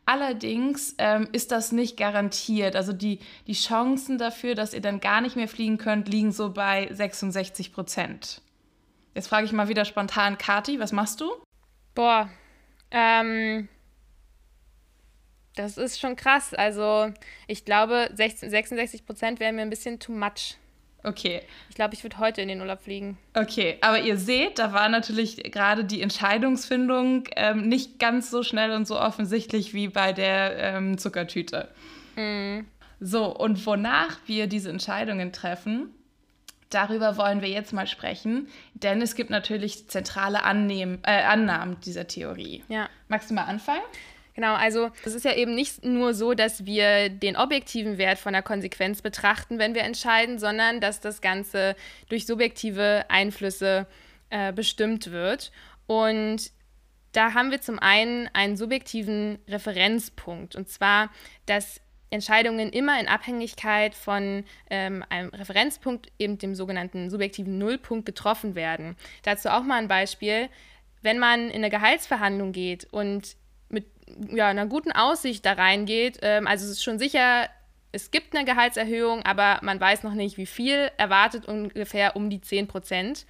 Allerdings 0.04 0.94
ähm, 0.98 1.28
ist 1.32 1.50
das 1.50 1.72
nicht 1.72 1.96
garantiert. 1.96 2.76
Also 2.76 2.92
die, 2.92 3.20
die 3.46 3.54
Chancen 3.54 4.18
dafür, 4.18 4.54
dass 4.54 4.74
ihr 4.74 4.80
dann 4.80 5.00
gar 5.00 5.20
nicht 5.20 5.36
mehr 5.36 5.48
fliegen 5.48 5.78
könnt, 5.78 6.08
liegen 6.08 6.32
so 6.32 6.52
bei 6.52 6.88
66 6.92 7.72
Prozent. 7.72 8.42
Jetzt 9.14 9.28
frage 9.28 9.46
ich 9.46 9.52
mal 9.52 9.68
wieder 9.68 9.84
spontan, 9.84 10.36
Kati, 10.36 10.78
was 10.78 10.92
machst 10.92 11.20
du? 11.20 11.30
Boah, 11.94 12.28
ähm, 12.90 13.68
das 15.62 15.78
ist 15.78 16.00
schon 16.00 16.16
krass. 16.16 16.54
Also 16.54 17.10
ich 17.46 17.64
glaube, 17.64 18.10
16, 18.14 18.50
66 18.50 19.06
Prozent 19.06 19.40
wäre 19.40 19.52
mir 19.52 19.62
ein 19.62 19.70
bisschen 19.70 19.98
too 19.98 20.12
much. 20.12 20.56
Okay. 21.02 21.42
Ich 21.68 21.74
glaube, 21.74 21.94
ich 21.94 22.02
würde 22.02 22.18
heute 22.18 22.42
in 22.42 22.48
den 22.48 22.60
Urlaub 22.60 22.82
fliegen. 22.82 23.16
Okay, 23.34 23.78
aber 23.80 24.00
ihr 24.00 24.18
seht, 24.18 24.58
da 24.58 24.72
war 24.72 24.88
natürlich 24.88 25.36
gerade 25.50 25.84
die 25.84 26.02
Entscheidungsfindung 26.02 27.24
ähm, 27.36 27.68
nicht 27.68 27.98
ganz 27.98 28.30
so 28.30 28.42
schnell 28.42 28.72
und 28.72 28.86
so 28.86 29.00
offensichtlich 29.00 29.72
wie 29.72 29.88
bei 29.88 30.12
der 30.12 30.56
ähm, 30.58 30.98
Zuckertüte. 30.98 31.68
Mm. 32.16 32.60
So, 33.00 33.34
und 33.34 33.64
wonach 33.64 34.18
wir 34.26 34.46
diese 34.46 34.68
Entscheidungen 34.68 35.32
treffen, 35.32 35.88
darüber 36.68 37.16
wollen 37.16 37.40
wir 37.40 37.48
jetzt 37.48 37.72
mal 37.72 37.86
sprechen, 37.86 38.48
denn 38.74 39.00
es 39.00 39.14
gibt 39.14 39.30
natürlich 39.30 39.88
zentrale 39.88 40.42
Annehmen, 40.44 40.98
äh, 41.04 41.22
Annahmen 41.22 41.80
dieser 41.80 42.06
Theorie. 42.06 42.62
Ja. 42.68 42.90
Magst 43.08 43.30
du 43.30 43.34
mal 43.34 43.44
anfangen? 43.44 43.82
Genau, 44.40 44.54
also 44.54 44.90
es 45.04 45.14
ist 45.14 45.26
ja 45.26 45.34
eben 45.34 45.54
nicht 45.54 45.84
nur 45.84 46.14
so, 46.14 46.32
dass 46.32 46.64
wir 46.64 47.10
den 47.10 47.36
objektiven 47.36 47.98
Wert 47.98 48.18
von 48.18 48.32
der 48.32 48.40
Konsequenz 48.40 49.02
betrachten, 49.02 49.58
wenn 49.58 49.74
wir 49.74 49.82
entscheiden, 49.82 50.38
sondern 50.38 50.80
dass 50.80 50.98
das 50.98 51.20
Ganze 51.20 51.76
durch 52.08 52.24
subjektive 52.24 53.04
Einflüsse 53.10 53.86
äh, 54.30 54.54
bestimmt 54.54 55.10
wird. 55.10 55.52
Und 55.86 56.52
da 57.12 57.34
haben 57.34 57.50
wir 57.50 57.60
zum 57.60 57.78
einen 57.80 58.30
einen 58.32 58.56
subjektiven 58.56 59.40
Referenzpunkt, 59.46 60.56
und 60.56 60.70
zwar, 60.70 61.10
dass 61.44 61.82
Entscheidungen 62.08 62.70
immer 62.70 62.98
in 62.98 63.08
Abhängigkeit 63.08 63.94
von 63.94 64.44
ähm, 64.70 65.04
einem 65.10 65.28
Referenzpunkt, 65.28 66.10
eben 66.18 66.38
dem 66.38 66.54
sogenannten 66.54 67.10
subjektiven 67.10 67.58
Nullpunkt, 67.58 68.06
getroffen 68.06 68.54
werden. 68.54 68.96
Dazu 69.22 69.50
auch 69.50 69.64
mal 69.64 69.76
ein 69.76 69.88
Beispiel. 69.88 70.48
Wenn 71.02 71.18
man 71.18 71.48
in 71.50 71.56
eine 71.56 71.68
Gehaltsverhandlung 71.68 72.52
geht 72.52 72.86
und 72.90 73.36
ja, 74.32 74.48
einer 74.48 74.66
guten 74.66 74.92
Aussicht 74.92 75.44
da 75.46 75.52
reingeht. 75.52 76.18
Ähm, 76.22 76.46
also 76.46 76.64
es 76.64 76.72
ist 76.72 76.84
schon 76.84 76.98
sicher, 76.98 77.48
es 77.92 78.10
gibt 78.10 78.34
eine 78.34 78.44
Gehaltserhöhung, 78.44 79.22
aber 79.24 79.58
man 79.62 79.80
weiß 79.80 80.02
noch 80.02 80.14
nicht, 80.14 80.36
wie 80.36 80.46
viel, 80.46 80.90
erwartet 80.96 81.46
ungefähr 81.46 82.16
um 82.16 82.30
die 82.30 82.40
10 82.40 82.68
Prozent, 82.68 83.26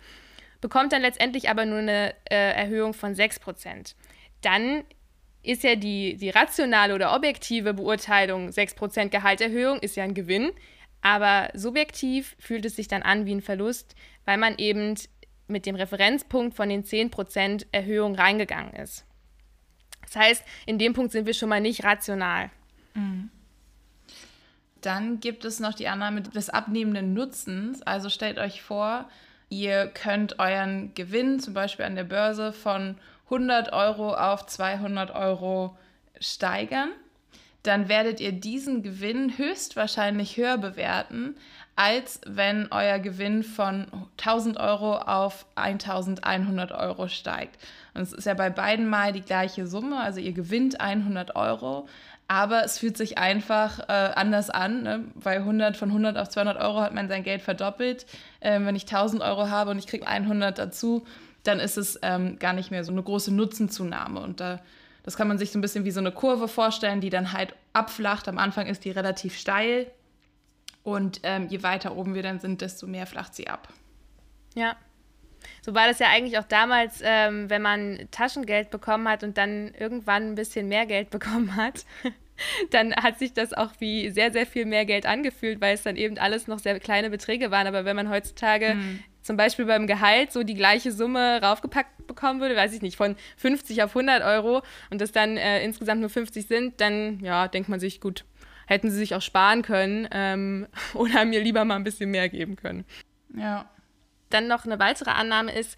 bekommt 0.61 0.93
dann 0.93 1.03
letztendlich 1.03 1.49
aber 1.49 1.65
nur 1.65 1.79
eine 1.79 2.15
äh, 2.31 2.53
Erhöhung 2.53 2.93
von 2.93 3.15
6 3.15 3.41
Prozent. 3.41 3.97
Dann 4.43 4.85
ist 5.43 5.63
ja 5.63 5.75
die, 5.75 6.17
die 6.17 6.31
rationale 6.31 6.95
oder 6.95 7.15
objektive 7.15 7.73
Beurteilung 7.73 8.53
6 8.53 8.75
Prozent 8.75 9.11
Gehaltserhöhung, 9.11 9.81
ist 9.81 9.97
ja 9.97 10.05
ein 10.05 10.15
Gewinn, 10.15 10.53
aber 11.01 11.49
subjektiv 11.55 12.37
fühlt 12.39 12.67
es 12.67 12.77
sich 12.77 12.89
dann 12.89 13.03
an 13.03 13.25
wie 13.25 13.35
ein 13.35 13.41
Verlust, 13.41 13.95
weil 14.27 14.37
man 14.37 14.59
eben 14.59 14.97
mit 15.49 15.65
dem 15.65 15.75
Referenzpunkt 15.75 16.55
von 16.55 16.69
den 16.69 16.85
10 16.85 17.11
Prozent 17.11 17.67
Erhöhung 17.73 18.15
reingegangen 18.15 18.75
ist. 18.75 19.07
Das 20.03 20.17
heißt, 20.17 20.45
in 20.67 20.79
dem 20.79 20.93
Punkt 20.93 21.13
sind 21.13 21.27
wir 21.27 21.35
schon 21.35 21.49
mal 21.49 21.61
nicht 21.61 21.85
rational. 21.85 22.51
Mhm. 22.95 23.31
Dann 24.81 25.21
gibt 25.21 25.45
es 25.45 25.61
noch 25.61 25.75
die 25.75 25.89
Annahme 25.89 26.23
des 26.23 26.51
abnehmenden 26.51 27.13
Nutzens. 27.13 27.83
Also 27.83 28.09
stellt 28.09 28.39
euch 28.39 28.63
vor, 28.63 29.09
ihr 29.51 29.87
könnt 29.89 30.39
euren 30.39 30.95
Gewinn 30.95 31.41
zum 31.41 31.55
Beispiel 31.55 31.85
an 31.85 31.97
der 31.97 32.05
Börse 32.05 32.53
von 32.53 32.97
100 33.27 33.73
Euro 33.73 34.15
auf 34.15 34.47
200 34.47 35.11
Euro 35.15 35.77
steigern. 36.21 36.91
Dann 37.63 37.89
werdet 37.89 38.21
ihr 38.21 38.33
diesen 38.33 38.83
Gewinn 38.83 39.37
höchstwahrscheinlich 39.37 40.39
höher 40.39 40.57
bewerten, 40.57 41.37
als 41.77 42.21
wenn 42.27 42.69
euer 42.71 42.99
Gewinn 42.99 43.43
von 43.43 43.87
1000 44.19 44.59
Euro 44.59 44.97
auf 44.97 45.45
1100 45.57 46.73
Euro 46.73 47.09
steigt. 47.09 47.59
Und 47.95 48.03
es 48.03 48.13
ist 48.13 48.27
ja 48.27 48.35
bei 48.35 48.51
beiden 48.51 48.89
mal 48.89 49.13
die 49.13 49.23
gleiche 49.23 49.67
Summe, 49.67 50.01
also 50.01 50.21
ihr 50.21 50.33
gewinnt 50.33 50.81
100 50.81 51.37
Euro, 51.37 51.89
aber 52.29 52.63
es 52.63 52.79
fühlt 52.79 52.97
sich 52.97 53.19
einfach 53.19 53.81
äh, 53.89 54.13
anders 54.15 54.51
an, 54.51 54.85
ne? 54.85 55.05
weil 55.15 55.39
100 55.39 55.77
von 55.77 55.89
100 55.89 56.17
auf 56.17 56.29
200 56.29 56.59
Euro 56.59 56.81
hat 56.81 56.95
man 56.95 57.09
sein 57.09 57.25
Geld 57.25 57.43
verdoppelt. 57.43 58.07
Ähm, 58.41 58.67
wenn 58.67 58.77
ich 58.77 58.85
1000 58.85 59.21
Euro 59.21 59.51
habe 59.51 59.73
und 59.73 59.79
ich 59.79 59.89
kriege 59.89 60.07
100 60.07 60.57
dazu, 60.57 61.05
dann 61.43 61.59
ist 61.59 61.77
es 61.77 61.99
ähm, 62.03 62.39
gar 62.39 62.53
nicht 62.53 62.71
mehr 62.71 62.85
so 62.85 62.93
eine 62.93 63.03
große 63.03 63.35
Nutzenzunahme. 63.35 64.21
Und 64.21 64.39
da, 64.39 64.61
das 65.03 65.17
kann 65.17 65.27
man 65.27 65.39
sich 65.39 65.51
so 65.51 65.59
ein 65.59 65.63
bisschen 65.63 65.85
wie 65.85 65.91
so 65.91 65.99
eine 65.99 66.13
Kurve 66.13 66.47
vorstellen, 66.47 67.01
die 67.01 67.11
dann 67.11 67.33
halt 67.33 67.55
abflacht. 67.73 68.29
Am 68.29 68.39
Anfang 68.39 68.69
ist 68.69 68.85
die 68.85 68.93
relativ 68.93 69.37
steil 69.37 69.91
und 70.85 71.21
ähm, 71.25 71.49
je 71.49 71.65
weiter 71.65 71.97
oben 71.97 72.15
wir 72.15 72.23
dann 72.23 72.39
sind, 72.39 72.61
desto 72.61 72.87
mehr 72.87 73.07
flacht 73.07 73.35
sie 73.35 73.49
ab. 73.49 73.69
Ja, 74.55 74.77
so 75.63 75.75
war 75.75 75.87
das 75.87 75.99
ja 75.99 76.09
eigentlich 76.09 76.39
auch 76.39 76.45
damals, 76.45 77.01
ähm, 77.05 77.51
wenn 77.51 77.63
man 77.63 78.09
Taschengeld 78.11 78.71
bekommen 78.71 79.09
hat 79.09 79.23
und 79.23 79.37
dann 79.39 79.73
irgendwann 79.79 80.33
ein 80.33 80.35
bisschen 80.35 80.69
mehr 80.69 80.87
Geld 80.87 81.11
bekommen 81.11 81.57
hat. 81.57 81.85
dann 82.71 82.95
hat 82.95 83.19
sich 83.19 83.33
das 83.33 83.53
auch 83.53 83.73
wie 83.79 84.11
sehr, 84.11 84.33
sehr 84.33 84.47
viel 84.47 84.65
mehr 84.65 84.87
Geld 84.87 85.07
angefühlt, 85.07 85.61
weil 85.61 85.75
es 85.75 85.83
dann 85.83 85.97
eben 85.97 86.19
alles 86.19 86.47
noch 86.47 86.59
sehr 86.59 86.79
kleine 86.81 87.11
Beträge 87.11 87.51
waren. 87.51 87.67
Aber 87.67 87.85
wenn 87.85 87.97
man 87.97 88.09
heutzutage 88.09 88.75
mhm. 88.75 89.01
zum 89.23 89.37
Beispiel 89.37 89.67
beim 89.67 89.87
Gehalt 89.87 90.33
so 90.33 90.43
die 90.43 90.55
gleiche 90.55 90.93
Summe 90.93 91.43
raufgepackt 91.43 92.07
bekommen 92.07 92.41
würde, 92.41 92.57
weiß 92.57 92.73
ich 92.73 92.83
nicht, 92.83 92.97
von 92.97 93.17
50 93.37 93.83
auf 93.83 93.91
100 93.91 94.23
Euro 94.23 94.63
und 94.91 95.01
das 95.01 95.13
dann 95.13 95.37
äh, 95.37 95.63
insgesamt 95.63 96.01
nur 96.01 96.11
50 96.11 96.47
sind, 96.47 96.81
dann 96.81 97.21
ja, 97.21 97.49
denkt 97.49 97.69
man 97.69 97.81
sich, 97.81 98.01
gut, 98.01 98.25
hätten 98.67 98.91
sie 98.91 98.97
sich 98.97 99.15
auch 99.15 99.23
sparen 99.23 99.63
können 99.63 100.09
ähm, 100.13 100.67
oder 100.95 101.25
mir 101.25 101.43
lieber 101.43 101.65
mal 101.65 101.77
ein 101.77 101.85
bisschen 101.85 102.11
mehr 102.11 102.29
geben 102.29 102.57
können. 102.57 102.85
Ja. 103.37 103.69
Dann 104.31 104.49
noch 104.49 104.65
eine 104.65 104.79
weitere 104.79 105.11
Annahme 105.11 105.53
ist, 105.53 105.77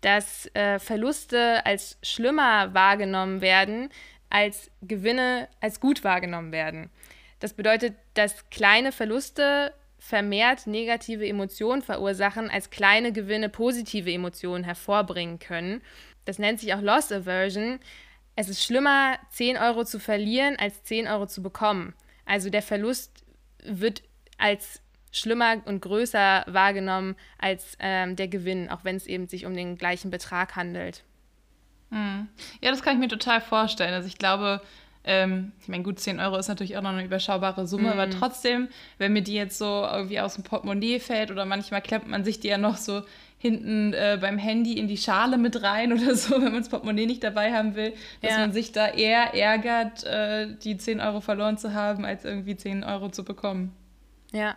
dass 0.00 0.48
äh, 0.54 0.78
Verluste 0.78 1.64
als 1.64 1.98
schlimmer 2.02 2.74
wahrgenommen 2.74 3.40
werden, 3.40 3.88
als 4.30 4.70
Gewinne 4.82 5.48
als 5.60 5.80
gut 5.80 6.04
wahrgenommen 6.04 6.52
werden. 6.52 6.90
Das 7.40 7.54
bedeutet, 7.54 7.94
dass 8.14 8.48
kleine 8.50 8.92
Verluste 8.92 9.72
vermehrt 9.98 10.66
negative 10.66 11.26
Emotionen 11.26 11.82
verursachen, 11.82 12.50
als 12.50 12.68
kleine 12.68 13.12
Gewinne 13.12 13.48
positive 13.48 14.12
Emotionen 14.12 14.64
hervorbringen 14.64 15.38
können. 15.38 15.80
Das 16.26 16.38
nennt 16.38 16.60
sich 16.60 16.74
auch 16.74 16.82
Loss 16.82 17.10
Aversion. 17.10 17.80
Es 18.36 18.48
ist 18.48 18.62
schlimmer, 18.62 19.18
10 19.30 19.56
Euro 19.56 19.84
zu 19.84 19.98
verlieren, 19.98 20.56
als 20.58 20.82
10 20.84 21.08
Euro 21.08 21.26
zu 21.26 21.42
bekommen. 21.42 21.94
Also 22.26 22.50
der 22.50 22.62
Verlust 22.62 23.24
wird 23.62 24.02
als 24.36 24.80
schlimmer 25.14 25.56
und 25.64 25.80
größer 25.80 26.44
wahrgenommen 26.46 27.16
als 27.38 27.76
ähm, 27.78 28.16
der 28.16 28.28
Gewinn, 28.28 28.68
auch 28.68 28.84
wenn 28.84 28.96
es 28.96 29.06
eben 29.06 29.28
sich 29.28 29.46
um 29.46 29.54
den 29.54 29.78
gleichen 29.78 30.10
Betrag 30.10 30.56
handelt. 30.56 31.04
Hm. 31.90 32.28
Ja, 32.60 32.70
das 32.70 32.82
kann 32.82 32.94
ich 32.94 33.00
mir 33.00 33.08
total 33.08 33.40
vorstellen. 33.40 33.94
Also 33.94 34.08
ich 34.08 34.18
glaube, 34.18 34.60
ähm, 35.04 35.52
ich 35.60 35.68
meine, 35.68 35.82
gut, 35.82 36.00
10 36.00 36.18
Euro 36.18 36.36
ist 36.36 36.48
natürlich 36.48 36.76
auch 36.76 36.82
noch 36.82 36.90
eine 36.90 37.04
überschaubare 37.04 37.66
Summe, 37.66 37.88
mm. 37.88 37.98
aber 37.98 38.10
trotzdem, 38.10 38.68
wenn 38.96 39.12
mir 39.12 39.20
die 39.20 39.34
jetzt 39.34 39.58
so 39.58 39.86
irgendwie 39.92 40.18
aus 40.18 40.34
dem 40.34 40.44
Portemonnaie 40.44 40.98
fällt 40.98 41.30
oder 41.30 41.44
manchmal 41.44 41.82
klemmt 41.82 42.08
man 42.08 42.24
sich 42.24 42.40
die 42.40 42.48
ja 42.48 42.56
noch 42.56 42.78
so 42.78 43.02
hinten 43.36 43.92
äh, 43.92 44.16
beim 44.18 44.38
Handy 44.38 44.78
in 44.78 44.88
die 44.88 44.96
Schale 44.96 45.36
mit 45.36 45.62
rein 45.62 45.92
oder 45.92 46.14
so, 46.14 46.36
wenn 46.36 46.52
man 46.52 46.60
das 46.60 46.70
Portemonnaie 46.70 47.04
nicht 47.04 47.22
dabei 47.22 47.52
haben 47.52 47.74
will, 47.74 47.92
dass 48.22 48.32
ja. 48.32 48.38
man 48.38 48.52
sich 48.54 48.72
da 48.72 48.88
eher 48.88 49.34
ärgert, 49.34 50.04
äh, 50.04 50.56
die 50.56 50.78
10 50.78 51.00
Euro 51.00 51.20
verloren 51.20 51.58
zu 51.58 51.74
haben, 51.74 52.06
als 52.06 52.24
irgendwie 52.24 52.56
10 52.56 52.82
Euro 52.82 53.10
zu 53.10 53.24
bekommen. 53.24 53.76
Ja, 54.32 54.56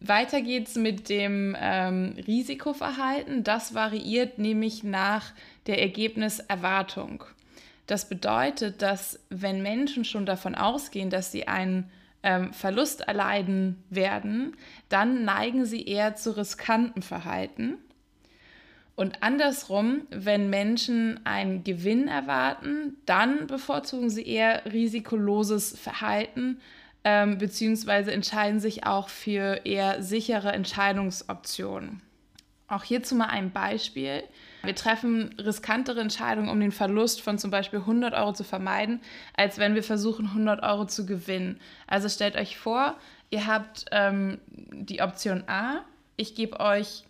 Weiter 0.00 0.40
geht's 0.40 0.76
mit 0.76 1.08
dem 1.10 1.54
ähm, 1.60 2.14
Risikoverhalten. 2.26 3.44
Das 3.44 3.74
variiert 3.74 4.38
nämlich 4.38 4.82
nach 4.82 5.32
der 5.66 5.80
Ergebniserwartung. 5.80 7.24
Das 7.86 8.08
bedeutet, 8.08 8.82
dass 8.82 9.20
wenn 9.28 9.62
Menschen 9.62 10.04
schon 10.04 10.24
davon 10.24 10.54
ausgehen, 10.54 11.10
dass 11.10 11.32
sie 11.32 11.48
einen 11.48 11.90
ähm, 12.22 12.52
Verlust 12.52 13.02
erleiden 13.02 13.82
werden, 13.90 14.56
dann 14.88 15.24
neigen 15.24 15.66
sie 15.66 15.84
eher 15.84 16.16
zu 16.16 16.36
riskanten 16.36 17.02
Verhalten. 17.02 17.78
Und 18.96 19.22
andersrum, 19.22 20.02
wenn 20.10 20.50
Menschen 20.50 21.20
einen 21.24 21.64
Gewinn 21.64 22.06
erwarten, 22.08 22.96
dann 23.06 23.46
bevorzugen 23.46 24.10
sie 24.10 24.26
eher 24.26 24.62
risikoloses 24.72 25.78
Verhalten 25.78 26.58
ähm, 27.04 27.38
beziehungsweise 27.38 28.12
entscheiden 28.12 28.60
sich 28.60 28.86
auch 28.86 29.08
für 29.08 29.60
eher 29.64 30.02
sichere 30.02 30.52
Entscheidungsoptionen. 30.52 32.02
Auch 32.68 32.84
hierzu 32.84 33.16
mal 33.16 33.26
ein 33.26 33.50
Beispiel. 33.50 34.22
Wir 34.62 34.74
treffen 34.74 35.34
riskantere 35.38 36.00
Entscheidungen, 36.00 36.48
um 36.48 36.60
den 36.60 36.70
Verlust 36.70 37.20
von 37.20 37.38
zum 37.38 37.50
Beispiel 37.50 37.80
100 37.80 38.14
Euro 38.14 38.32
zu 38.32 38.44
vermeiden, 38.44 39.00
als 39.34 39.58
wenn 39.58 39.74
wir 39.74 39.82
versuchen, 39.82 40.26
100 40.26 40.62
Euro 40.62 40.84
zu 40.84 41.06
gewinnen. 41.06 41.58
Also 41.86 42.08
stellt 42.08 42.36
euch 42.36 42.56
vor, 42.58 42.96
ihr 43.30 43.46
habt 43.46 43.86
ähm, 43.90 44.38
die 44.46 45.02
Option 45.02 45.44
A, 45.48 45.80
ich 46.16 46.34
gebe 46.34 46.60
euch 46.60 47.04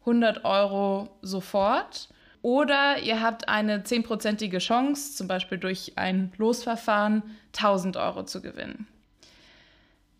100 0.00 0.44
Euro 0.44 1.08
sofort. 1.22 2.08
Oder 2.42 2.98
ihr 3.00 3.22
habt 3.22 3.48
eine 3.48 3.80
10%ige 3.80 4.58
Chance, 4.58 5.16
zum 5.16 5.26
Beispiel 5.26 5.58
durch 5.58 5.94
ein 5.96 6.32
Losverfahren, 6.36 7.22
1000 7.56 7.96
Euro 7.96 8.24
zu 8.24 8.40
gewinnen. 8.40 8.86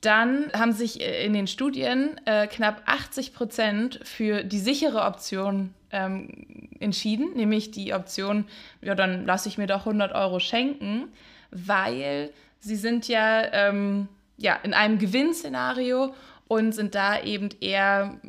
Dann 0.06 0.52
haben 0.52 0.72
sich 0.72 1.00
äh, 1.00 1.26
in 1.26 1.32
den 1.32 1.48
Studien 1.48 2.20
äh, 2.26 2.46
knapp 2.46 2.80
80 2.86 3.34
Prozent 3.34 3.98
für 4.04 4.44
die 4.44 4.60
sichere 4.60 5.02
Option 5.02 5.74
ähm, 5.90 6.68
entschieden, 6.78 7.32
nämlich 7.34 7.72
die 7.72 7.92
Option, 7.92 8.44
ja, 8.80 8.94
dann 8.94 9.26
lasse 9.26 9.48
ich 9.48 9.58
mir 9.58 9.66
doch 9.66 9.80
100 9.80 10.12
Euro 10.14 10.38
schenken, 10.38 11.08
weil 11.50 12.30
sie 12.60 12.76
sind 12.76 13.08
ja, 13.08 13.52
ähm, 13.52 14.06
ja 14.36 14.54
in 14.62 14.74
einem 14.74 14.98
Gewinnszenario 14.98 16.14
und 16.46 16.70
sind 16.70 16.94
da 16.94 17.20
eben 17.20 17.48
eher 17.60 18.20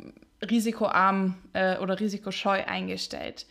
risikoarm 0.50 1.36
äh, 1.52 1.78
oder 1.78 2.00
risikoscheu 2.00 2.64
eingestellt. 2.66 3.46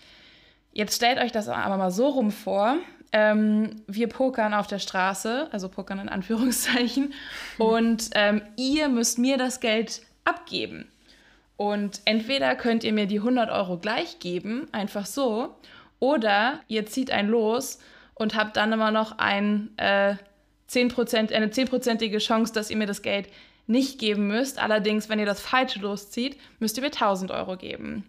Jetzt 0.73 0.97
stellt 0.97 1.19
euch 1.19 1.31
das 1.31 1.47
aber 1.47 1.77
mal 1.77 1.91
so 1.91 2.09
rum 2.09 2.31
vor. 2.31 2.75
Ähm, 3.11 3.83
wir 3.87 4.07
pokern 4.07 4.53
auf 4.53 4.67
der 4.67 4.79
Straße, 4.79 5.47
also 5.51 5.69
pokern 5.69 5.99
in 5.99 6.09
Anführungszeichen, 6.09 7.13
und 7.57 8.09
ähm, 8.15 8.41
ihr 8.57 8.89
müsst 8.89 9.17
mir 9.17 9.37
das 9.37 9.59
Geld 9.59 10.01
abgeben. 10.25 10.91
Und 11.55 12.01
entweder 12.05 12.55
könnt 12.55 12.83
ihr 12.83 12.93
mir 12.93 13.07
die 13.07 13.19
100 13.19 13.49
Euro 13.49 13.77
gleich 13.77 14.19
geben, 14.19 14.67
einfach 14.71 15.05
so, 15.05 15.55
oder 15.99 16.59
ihr 16.67 16.85
zieht 16.85 17.09
ein 17.11 17.27
Los 17.27 17.79
und 18.13 18.35
habt 18.35 18.57
dann 18.57 18.71
immer 18.71 18.91
noch 18.91 19.17
ein, 19.17 19.69
äh, 19.77 20.15
10%, 20.69 21.33
eine 21.33 21.47
10%ige 21.47 22.19
Chance, 22.19 22.53
dass 22.53 22.69
ihr 22.69 22.77
mir 22.77 22.87
das 22.87 23.01
Geld 23.01 23.29
nicht 23.67 23.99
geben 23.99 24.27
müsst. 24.27 24.59
Allerdings, 24.59 25.09
wenn 25.09 25.19
ihr 25.19 25.25
das 25.25 25.41
falsche 25.41 25.79
loszieht, 25.79 26.37
müsst 26.59 26.77
ihr 26.77 26.83
mir 26.83 26.91
1000 26.91 27.31
Euro 27.31 27.57
geben. 27.57 28.03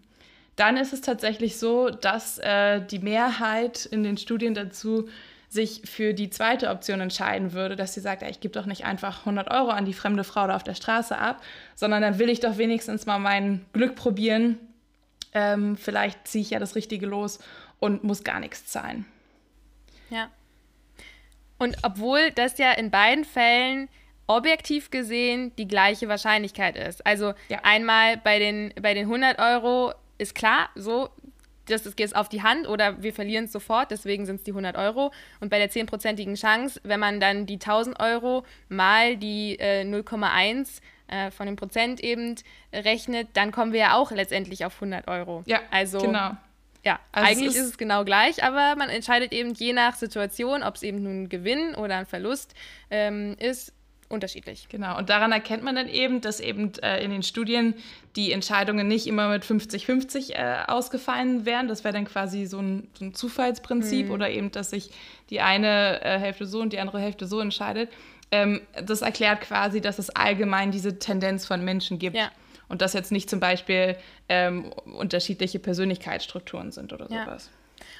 Dann 0.59 0.75
ist 0.75 0.91
es 0.91 0.99
tatsächlich 0.99 1.57
so, 1.57 1.89
dass 1.89 2.37
äh, 2.37 2.81
die 2.81 2.99
Mehrheit 2.99 3.85
in 3.85 4.03
den 4.03 4.17
Studien 4.17 4.53
dazu 4.53 5.07
sich 5.47 5.83
für 5.85 6.13
die 6.13 6.29
zweite 6.29 6.69
Option 6.69 6.99
entscheiden 6.99 7.53
würde, 7.53 7.77
dass 7.77 7.93
sie 7.93 8.01
sagt, 8.01 8.23
ey, 8.23 8.29
ich 8.29 8.41
gebe 8.41 8.53
doch 8.53 8.65
nicht 8.65 8.83
einfach 8.83 9.19
100 9.19 9.49
Euro 9.49 9.69
an 9.69 9.85
die 9.85 9.93
fremde 9.93 10.25
Frau 10.25 10.47
da 10.47 10.57
auf 10.57 10.63
der 10.63 10.75
Straße 10.75 11.17
ab, 11.17 11.41
sondern 11.75 12.01
dann 12.01 12.19
will 12.19 12.27
ich 12.27 12.41
doch 12.41 12.57
wenigstens 12.57 13.05
mal 13.05 13.19
mein 13.19 13.65
Glück 13.71 13.95
probieren. 13.95 14.59
Ähm, 15.33 15.77
vielleicht 15.77 16.27
ziehe 16.27 16.41
ich 16.41 16.49
ja 16.49 16.59
das 16.59 16.75
Richtige 16.75 17.05
los 17.05 17.39
und 17.79 18.03
muss 18.03 18.25
gar 18.25 18.41
nichts 18.41 18.65
zahlen. 18.65 19.05
Ja. 20.09 20.29
Und 21.57 21.77
obwohl 21.83 22.31
das 22.31 22.57
ja 22.57 22.73
in 22.73 22.91
beiden 22.91 23.23
Fällen 23.23 23.87
objektiv 24.27 24.91
gesehen 24.91 25.55
die 25.55 25.69
gleiche 25.69 26.09
Wahrscheinlichkeit 26.09 26.75
ist. 26.75 27.05
Also 27.05 27.33
ja. 27.47 27.59
einmal 27.63 28.17
bei 28.17 28.39
den, 28.39 28.73
bei 28.81 28.93
den 28.93 29.05
100 29.05 29.39
Euro 29.39 29.93
ist 30.19 30.35
klar, 30.35 30.69
so, 30.75 31.09
das 31.65 31.95
geht 31.95 32.15
auf 32.15 32.29
die 32.29 32.43
Hand 32.43 32.67
oder 32.67 33.01
wir 33.01 33.13
verlieren 33.13 33.45
es 33.45 33.51
sofort, 33.51 33.91
deswegen 33.91 34.25
sind 34.25 34.37
es 34.37 34.43
die 34.43 34.51
100 34.51 34.75
Euro. 34.75 35.11
Und 35.39 35.49
bei 35.49 35.57
der 35.57 35.69
10%igen 35.69 36.35
Chance, 36.35 36.79
wenn 36.83 36.99
man 36.99 37.19
dann 37.19 37.45
die 37.45 37.55
1000 37.55 37.99
Euro 37.99 38.43
mal 38.67 39.17
die 39.17 39.57
äh, 39.59 39.83
0,1 39.83 40.81
äh, 41.07 41.31
von 41.31 41.45
dem 41.45 41.55
Prozent 41.55 41.99
eben 42.01 42.35
rechnet, 42.73 43.29
dann 43.33 43.51
kommen 43.51 43.73
wir 43.73 43.79
ja 43.79 43.95
auch 43.95 44.11
letztendlich 44.11 44.65
auf 44.65 44.75
100 44.75 45.07
Euro. 45.07 45.43
Ja, 45.45 45.61
also, 45.71 45.99
genau. 45.99 46.31
Ja, 46.83 46.99
also 47.11 47.29
eigentlich 47.29 47.47
ist, 47.49 47.57
ist 47.57 47.69
es 47.71 47.77
genau 47.77 48.05
gleich, 48.05 48.41
aber 48.43 48.75
man 48.77 48.89
entscheidet 48.89 49.33
eben 49.33 49.53
je 49.53 49.73
nach 49.73 49.95
Situation, 49.95 50.63
ob 50.63 50.75
es 50.75 50.83
eben 50.83 51.03
nun 51.03 51.23
ein 51.23 51.29
Gewinn 51.29 51.75
oder 51.75 51.97
ein 51.97 52.05
Verlust 52.05 52.53
ähm, 52.89 53.35
ist, 53.37 53.73
unterschiedlich. 54.09 54.67
Genau, 54.69 54.97
und 54.97 55.09
daran 55.09 55.31
erkennt 55.31 55.63
man 55.63 55.75
dann 55.75 55.87
eben, 55.87 56.19
dass 56.19 56.39
eben 56.39 56.73
äh, 56.81 57.03
in 57.03 57.11
den 57.11 57.23
Studien 57.23 57.75
die 58.15 58.31
Entscheidungen 58.31 58.87
nicht 58.87 59.07
immer 59.07 59.29
mit 59.29 59.43
50-50 59.43 60.33
äh, 60.33 60.65
ausgefallen 60.67 61.45
wären. 61.45 61.67
Das 61.67 61.83
wäre 61.83 61.93
dann 61.93 62.05
quasi 62.05 62.47
so 62.47 62.59
ein, 62.59 62.87
so 62.97 63.05
ein 63.05 63.13
Zufallsprinzip 63.13 64.07
mhm. 64.07 64.11
oder 64.11 64.29
eben, 64.29 64.51
dass 64.51 64.71
sich 64.71 64.89
die 65.29 65.41
eine 65.41 66.01
äh, 66.03 66.19
Hälfte 66.19 66.47
so 66.47 66.59
und 66.59 66.73
die 66.73 66.79
andere 66.79 66.99
Hälfte 66.99 67.27
so 67.27 67.39
entscheidet. 67.39 67.89
Ähm, 68.31 68.61
das 68.83 69.01
erklärt 69.01 69.41
quasi, 69.41 69.79
dass 69.79 69.99
es 69.99 70.09
allgemein 70.09 70.71
diese 70.71 70.99
Tendenz 70.99 71.45
von 71.45 71.63
Menschen 71.63 71.99
gibt. 71.99 72.17
Ja. 72.17 72.31
Und 72.67 72.81
dass 72.81 72.93
jetzt 72.93 73.11
nicht 73.11 73.29
zum 73.29 73.39
Beispiel 73.39 73.95
ähm, 74.27 74.71
unterschiedliche 74.85 75.57
Persönlichkeitsstrukturen 75.59 76.71
sind 76.71 76.93
oder 76.93 77.11
ja. 77.11 77.25
sowas. 77.25 77.49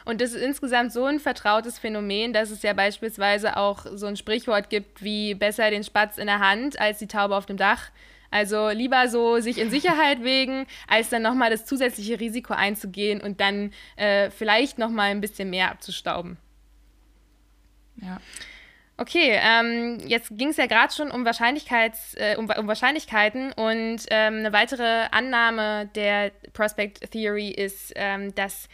Und 0.06 0.22
das 0.22 0.32
ist 0.32 0.42
insgesamt 0.42 0.92
so 0.92 1.06
ein 1.06 1.20
vertrautes 1.20 1.80
Phänomen, 1.80 2.34
dass 2.34 2.52
es 2.52 2.62
ja 2.64 2.74
beispielsweise 2.74 3.58
auch 3.58 3.86
so 3.94 4.06
ein 4.06 4.18
Sprichwort 4.18 4.70
gibt 4.70 5.04
wie 5.04 5.36
besser 5.36 5.70
den 5.70 5.84
Spatz 5.84 6.18
in 6.18 6.28
der 6.28 6.40
Hand 6.40 6.80
als 6.80 7.00
die 7.00 7.08
Taube 7.08 7.36
auf 7.36 7.46
dem 7.46 7.58
Dach. 7.58 7.92
Also 8.32 8.70
lieber 8.70 9.08
so 9.08 9.40
sich 9.40 9.58
in 9.58 9.70
Sicherheit 9.70 10.24
wägen, 10.24 10.66
als 10.88 11.10
dann 11.10 11.22
nochmal 11.22 11.50
das 11.50 11.66
zusätzliche 11.66 12.20
Risiko 12.20 12.54
einzugehen 12.54 13.22
und 13.22 13.42
dann 13.42 13.72
äh, 13.96 14.30
vielleicht 14.30 14.78
nochmal 14.78 15.12
ein 15.12 15.22
bisschen 15.22 15.50
mehr 15.50 15.72
abzustauben. 15.72 16.38
Ja. 18.02 18.20
Okay, 18.98 19.40
ähm, 19.42 19.98
jetzt 20.08 20.38
ging 20.38 20.50
es 20.50 20.58
ja 20.58 20.66
gerade 20.66 20.94
schon 20.94 21.10
um, 21.10 21.24
Wahrscheinlichkeits, 21.24 22.16
äh, 22.16 22.36
um, 22.38 22.50
um, 22.50 22.68
Wahrscheinlichkeiten 22.68 23.54
und 23.54 24.00
ähm, 24.10 24.40
eine 24.40 24.52
weitere 24.52 25.08
Annahme 25.12 25.90
der 25.96 26.32
Prospect 26.52 27.10
Theory 27.12 27.48
ist, 27.48 27.94
ähm, 27.96 28.36
dass 28.36 28.68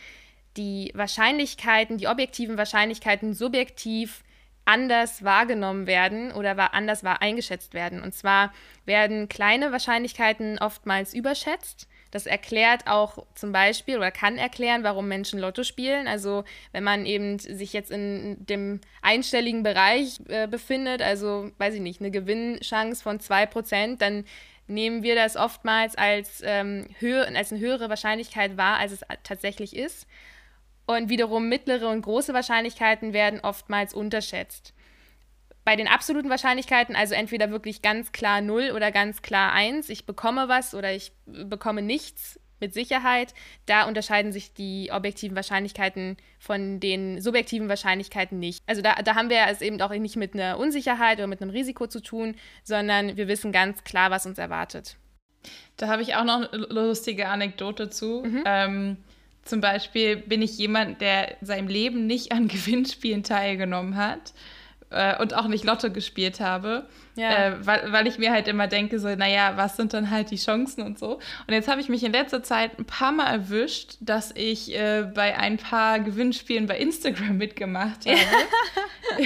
die 0.58 0.91
Wahrscheinlichkeiten, 0.94 1.98
die 1.98 2.08
objektiven 2.08 2.58
Wahrscheinlichkeiten 2.58 3.34
subjektiv 3.34 4.24
anders 4.65 5.24
wahrgenommen 5.24 5.86
werden 5.86 6.32
oder 6.32 6.74
anders 6.74 7.04
war 7.04 7.22
eingeschätzt 7.22 7.74
werden. 7.74 8.02
Und 8.02 8.13
zwar 8.13 8.52
werden 8.86 9.30
kleine 9.30 9.72
Wahrscheinlichkeiten 9.72 10.58
oftmals 10.60 11.13
überschätzt. 11.13 11.88
Das 12.12 12.26
erklärt 12.26 12.88
auch 12.88 13.26
zum 13.36 13.52
Beispiel 13.52 13.98
oder 13.98 14.10
kann 14.10 14.38
erklären, 14.38 14.84
warum 14.84 15.08
Menschen 15.08 15.39
Lotto 15.39 15.63
spielen. 15.63 16.08
Also 16.08 16.46
wenn 16.72 16.84
man 16.84 17.06
eben 17.06 17.39
sich 17.39 17.74
jetzt 17.74 17.91
in 17.91 18.38
dem 18.46 18.80
einstelligen 19.02 19.63
Bereich 19.63 20.20
äh, 20.30 20.48
befindet, 20.48 21.02
also 21.02 21.52
weiß 21.58 21.76
ich 21.76 21.82
nicht, 21.82 22.00
eine 22.00 22.12
Gewinnchance 22.12 23.04
von 23.04 23.20
2%, 23.20 23.98
dann 23.98 24.24
nehmen 24.68 25.04
wir 25.04 25.15
das 25.15 25.36
oftmals 25.36 25.96
als, 25.96 26.41
ähm, 26.44 26.88
höher, 27.00 27.28
als 27.36 27.52
eine 27.52 27.62
höhere 27.62 27.89
Wahrscheinlichkeit 27.89 28.58
wahr, 28.58 28.78
als 28.78 28.94
es 28.94 29.02
tatsächlich 29.24 29.76
ist. 29.76 30.08
Und 30.88 31.10
wiederum 31.10 31.50
mittlere 31.50 31.89
und 31.89 32.02
große 32.02 32.34
Wahrscheinlichkeiten 32.34 33.13
werden 33.13 33.39
oftmals 33.39 33.93
unterschätzt. 33.93 34.74
Bei 35.63 35.76
den 35.76 35.88
absoluten 35.88 36.30
Wahrscheinlichkeiten, 36.30 36.95
also 36.95 37.15
entweder 37.15 37.50
wirklich 37.50 37.82
ganz 37.82 38.12
klar 38.12 38.41
0 38.41 38.71
oder 38.76 38.91
ganz 38.91 39.24
klar 39.24 39.52
1, 39.52 39.89
ich 39.89 40.06
bekomme 40.06 40.48
was 40.48 40.76
oder 40.76 40.93
ich 40.93 41.12
bekomme 41.26 41.82
nichts 41.82 42.39
mit 42.60 42.74
Sicherheit, 42.74 43.34
da 43.65 43.88
unterscheiden 43.88 44.32
sich 44.32 44.54
die 44.54 44.89
objektiven 44.91 45.36
Wahrscheinlichkeiten 45.36 46.17
von 46.39 46.80
den 46.80 47.19
subjektiven 47.21 47.67
Wahrscheinlichkeiten 47.67 48.39
nicht. 48.39 48.63
Also 48.67 48.82
da, 48.82 48.95
da 48.95 49.15
haben 49.15 49.30
wir 49.30 49.45
es 49.50 49.62
eben 49.62 49.82
auch 49.82 49.89
nicht 49.91 50.15
mit 50.15 50.34
einer 50.34 50.58
Unsicherheit 50.58 51.17
oder 51.17 51.28
mit 51.28 51.41
einem 51.41 51.52
Risiko 51.52 51.88
zu 51.88 52.02
tun, 52.02 52.36
sondern 52.63 53.17
wir 53.17 53.28
wissen 53.28 53.52
ganz 53.52 53.84
klar, 53.84 54.12
was 54.12 54.26
uns 54.26 54.38
erwartet. 54.38 54.98
Da 55.78 55.88
habe 55.88 56.02
ich 56.02 56.15
auch 56.15 56.24
noch 56.24 56.52
eine 56.52 56.65
lustige 56.69 57.28
Anekdote 57.28 57.89
zu. 57.89 58.24
Mhm. 58.26 58.43
Ähm, 58.45 58.98
zum 59.45 59.62
Beispiel 59.62 60.17
bin 60.17 60.41
ich 60.41 60.58
jemand, 60.58 61.01
der 61.01 61.39
in 61.39 61.47
seinem 61.47 61.67
Leben 61.67 62.08
nicht 62.08 62.31
an 62.31 62.47
Gewinnspielen 62.49 63.23
teilgenommen 63.23 63.95
hat 63.95 64.34
äh, 64.89 65.17
und 65.21 65.36
auch 65.36 65.47
nicht 65.47 65.63
Lotto 65.63 65.91
gespielt 65.91 66.39
habe, 66.39 66.88
ja. 67.15 67.47
äh, 67.47 67.65
weil, 67.65 67.91
weil 67.91 68.08
ich 68.08 68.17
mir 68.17 68.31
halt 68.31 68.47
immer 68.47 68.67
denke, 68.67 68.99
so, 68.99 69.13
naja, 69.15 69.53
was 69.55 69.77
sind 69.77 69.93
dann 69.93 70.10
halt 70.10 70.31
die 70.31 70.38
Chancen 70.38 70.81
und 70.81 70.99
so. 70.99 71.19
Und 71.47 71.53
jetzt 71.53 71.67
habe 71.67 71.79
ich 71.79 71.89
mich 71.89 72.03
in 72.03 72.12
letzter 72.12 72.43
Zeit 72.43 72.77
ein 72.79 72.86
paar 72.86 73.12
Mal 73.12 73.27
erwischt, 73.27 73.97
dass 74.01 74.31
ich 74.36 74.75
äh, 74.75 75.03
bei 75.13 75.38
ein 75.38 75.58
paar 75.58 75.99
Gewinnspielen 75.99 76.65
bei 76.65 76.77
Instagram 76.77 77.38
mitgemacht 77.38 78.05
habe. 78.05 78.19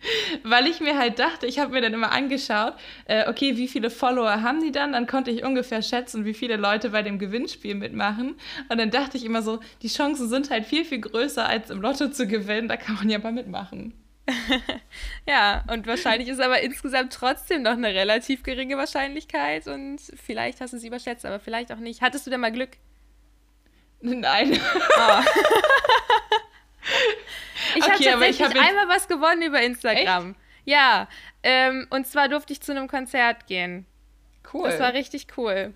Weil 0.42 0.66
ich 0.66 0.80
mir 0.80 0.96
halt 0.96 1.18
dachte, 1.18 1.46
ich 1.46 1.58
habe 1.58 1.72
mir 1.72 1.80
dann 1.80 1.92
immer 1.92 2.12
angeschaut, 2.12 2.74
äh, 3.06 3.28
okay, 3.28 3.56
wie 3.56 3.68
viele 3.68 3.90
Follower 3.90 4.42
haben 4.42 4.62
die 4.62 4.72
dann? 4.72 4.92
Dann 4.92 5.06
konnte 5.06 5.30
ich 5.30 5.44
ungefähr 5.44 5.82
schätzen, 5.82 6.24
wie 6.24 6.34
viele 6.34 6.56
Leute 6.56 6.90
bei 6.90 7.02
dem 7.02 7.18
Gewinnspiel 7.18 7.74
mitmachen. 7.74 8.36
Und 8.68 8.78
dann 8.78 8.90
dachte 8.90 9.16
ich 9.16 9.24
immer 9.24 9.42
so, 9.42 9.60
die 9.82 9.88
Chancen 9.88 10.28
sind 10.28 10.50
halt 10.50 10.66
viel, 10.66 10.84
viel 10.84 11.00
größer, 11.00 11.46
als 11.46 11.70
im 11.70 11.80
Lotto 11.80 12.08
zu 12.08 12.26
gewinnen. 12.26 12.68
Da 12.68 12.76
kann 12.76 12.96
man 12.96 13.10
ja 13.10 13.18
mal 13.18 13.32
mitmachen. 13.32 13.94
ja, 15.26 15.64
und 15.70 15.86
wahrscheinlich 15.86 16.28
ist 16.28 16.40
aber 16.40 16.60
insgesamt 16.60 17.12
trotzdem 17.12 17.62
noch 17.62 17.72
eine 17.72 17.88
relativ 17.88 18.42
geringe 18.42 18.76
Wahrscheinlichkeit 18.76 19.66
und 19.66 20.00
vielleicht 20.22 20.60
hast 20.60 20.74
du 20.74 20.78
sie 20.78 20.88
überschätzt, 20.88 21.24
aber 21.24 21.40
vielleicht 21.40 21.72
auch 21.72 21.78
nicht. 21.78 22.02
Hattest 22.02 22.26
du 22.26 22.30
denn 22.30 22.40
mal 22.40 22.52
Glück? 22.52 22.76
Nein. 24.00 24.60
Oh. 24.98 25.22
ich 27.76 27.82
okay, 27.82 27.92
habe 27.92 28.04
tatsächlich 28.04 28.42
hab 28.42 28.56
einmal 28.56 28.88
was 28.88 29.08
gewonnen 29.08 29.42
über 29.42 29.60
Instagram. 29.60 30.30
Echt? 30.30 30.40
Ja, 30.64 31.08
ähm, 31.42 31.86
und 31.90 32.06
zwar 32.06 32.28
durfte 32.28 32.52
ich 32.52 32.60
zu 32.60 32.72
einem 32.72 32.88
Konzert 32.88 33.46
gehen. 33.46 33.86
Cool. 34.52 34.68
Das 34.68 34.80
war 34.80 34.94
richtig 34.94 35.26
cool. 35.36 35.72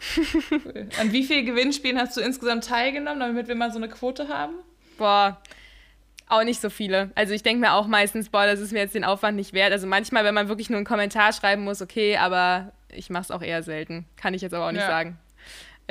cool. 0.50 0.88
An 0.98 1.12
wie 1.12 1.24
vielen 1.24 1.46
Gewinnspielen 1.46 1.98
hast 1.98 2.16
du 2.16 2.20
insgesamt 2.20 2.64
teilgenommen, 2.64 3.20
damit 3.20 3.48
wir 3.48 3.54
mal 3.54 3.70
so 3.70 3.78
eine 3.78 3.88
Quote 3.88 4.28
haben? 4.28 4.54
Boah, 4.96 5.40
auch 6.28 6.44
nicht 6.44 6.60
so 6.60 6.70
viele. 6.70 7.10
Also 7.14 7.34
ich 7.34 7.42
denke 7.42 7.60
mir 7.60 7.72
auch 7.72 7.86
meistens, 7.86 8.30
boah, 8.30 8.46
das 8.46 8.60
ist 8.60 8.72
mir 8.72 8.78
jetzt 8.78 8.94
den 8.94 9.04
Aufwand 9.04 9.36
nicht 9.36 9.52
wert. 9.52 9.72
Also 9.72 9.86
manchmal, 9.86 10.24
wenn 10.24 10.34
man 10.34 10.48
wirklich 10.48 10.70
nur 10.70 10.78
einen 10.78 10.86
Kommentar 10.86 11.32
schreiben 11.32 11.64
muss, 11.64 11.82
okay, 11.82 12.16
aber 12.16 12.72
ich 12.88 13.10
mache 13.10 13.24
es 13.24 13.30
auch 13.30 13.42
eher 13.42 13.62
selten. 13.62 14.06
Kann 14.16 14.34
ich 14.34 14.42
jetzt 14.42 14.54
aber 14.54 14.66
auch 14.66 14.72
nicht 14.72 14.80
ja. 14.80 14.88
sagen. 14.88 15.18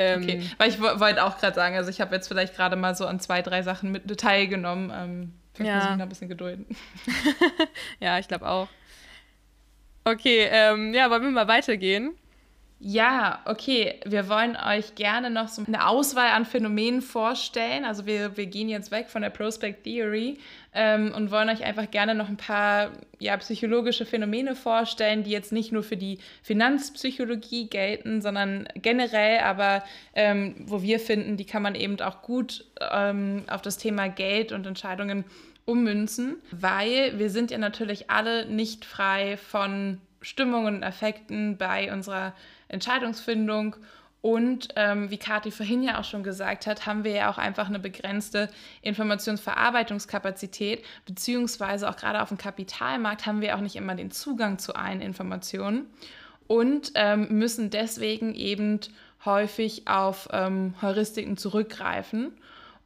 Ähm, 0.01 0.23
okay, 0.23 0.49
weil 0.57 0.69
ich 0.69 0.81
wollte 0.81 1.23
auch 1.23 1.37
gerade 1.37 1.55
sagen, 1.55 1.75
also 1.75 1.89
ich 1.89 2.01
habe 2.01 2.15
jetzt 2.15 2.27
vielleicht 2.27 2.55
gerade 2.55 2.75
mal 2.75 2.95
so 2.95 3.05
an 3.05 3.19
zwei, 3.19 3.41
drei 3.41 3.61
Sachen 3.61 3.91
mit 3.91 4.19
teilgenommen. 4.19 4.91
Ähm, 4.93 5.33
vielleicht 5.53 5.69
ja. 5.69 5.75
muss 5.75 5.85
ich 5.85 5.91
noch 5.91 6.03
ein 6.03 6.09
bisschen 6.09 6.29
gedulden. 6.29 6.65
ja, 7.99 8.19
ich 8.19 8.27
glaube 8.27 8.47
auch. 8.47 8.67
Okay, 10.03 10.47
ähm, 10.49 10.93
ja, 10.93 11.09
wollen 11.09 11.23
wir 11.23 11.31
mal 11.31 11.47
weitergehen? 11.47 12.15
Ja, 12.83 13.41
okay. 13.45 13.99
Wir 14.05 14.27
wollen 14.27 14.57
euch 14.57 14.95
gerne 14.95 15.29
noch 15.29 15.49
so 15.49 15.61
eine 15.67 15.85
Auswahl 15.85 16.31
an 16.31 16.45
Phänomenen 16.45 17.03
vorstellen. 17.03 17.85
Also 17.85 18.07
wir, 18.07 18.37
wir 18.37 18.47
gehen 18.47 18.69
jetzt 18.69 18.89
weg 18.89 19.07
von 19.07 19.21
der 19.21 19.29
Prospect 19.29 19.83
Theory 19.83 20.39
ähm, 20.73 21.13
und 21.15 21.29
wollen 21.29 21.49
euch 21.49 21.63
einfach 21.63 21.91
gerne 21.91 22.15
noch 22.15 22.27
ein 22.27 22.37
paar 22.37 22.89
ja, 23.19 23.37
psychologische 23.37 24.07
Phänomene 24.07 24.55
vorstellen, 24.55 25.21
die 25.21 25.29
jetzt 25.29 25.51
nicht 25.51 25.71
nur 25.71 25.83
für 25.83 25.95
die 25.95 26.17
Finanzpsychologie 26.41 27.69
gelten, 27.69 28.19
sondern 28.19 28.67
generell, 28.73 29.41
aber 29.41 29.83
ähm, 30.15 30.55
wo 30.65 30.81
wir 30.81 30.99
finden, 30.99 31.37
die 31.37 31.45
kann 31.45 31.61
man 31.61 31.75
eben 31.75 32.01
auch 32.01 32.23
gut 32.23 32.65
ähm, 32.91 33.43
auf 33.47 33.61
das 33.61 33.77
Thema 33.77 34.09
Geld 34.09 34.51
und 34.51 34.65
Entscheidungen 34.65 35.25
ummünzen, 35.65 36.37
weil 36.49 37.19
wir 37.19 37.29
sind 37.29 37.51
ja 37.51 37.59
natürlich 37.59 38.09
alle 38.09 38.47
nicht 38.47 38.85
frei 38.85 39.37
von 39.37 40.01
Stimmungen 40.21 40.77
und 40.77 40.83
Effekten 40.83 41.57
bei 41.57 41.91
unserer 41.91 42.33
Entscheidungsfindung. 42.71 43.75
Und 44.21 44.69
ähm, 44.75 45.09
wie 45.09 45.17
Kathi 45.17 45.49
vorhin 45.49 45.81
ja 45.81 45.99
auch 45.99 46.03
schon 46.03 46.23
gesagt 46.23 46.67
hat, 46.67 46.85
haben 46.85 47.03
wir 47.03 47.11
ja 47.11 47.31
auch 47.31 47.39
einfach 47.39 47.67
eine 47.67 47.79
begrenzte 47.79 48.49
Informationsverarbeitungskapazität, 48.83 50.85
beziehungsweise 51.07 51.89
auch 51.89 51.95
gerade 51.95 52.21
auf 52.21 52.29
dem 52.29 52.37
Kapitalmarkt 52.37 53.25
haben 53.25 53.41
wir 53.41 53.55
auch 53.55 53.61
nicht 53.61 53.75
immer 53.75 53.95
den 53.95 54.11
Zugang 54.11 54.59
zu 54.59 54.75
allen 54.75 55.01
Informationen 55.01 55.87
und 56.45 56.91
ähm, 56.95 57.29
müssen 57.29 57.71
deswegen 57.71 58.35
eben 58.35 58.79
häufig 59.25 59.87
auf 59.87 60.29
ähm, 60.31 60.75
Heuristiken 60.81 61.37
zurückgreifen. 61.37 62.33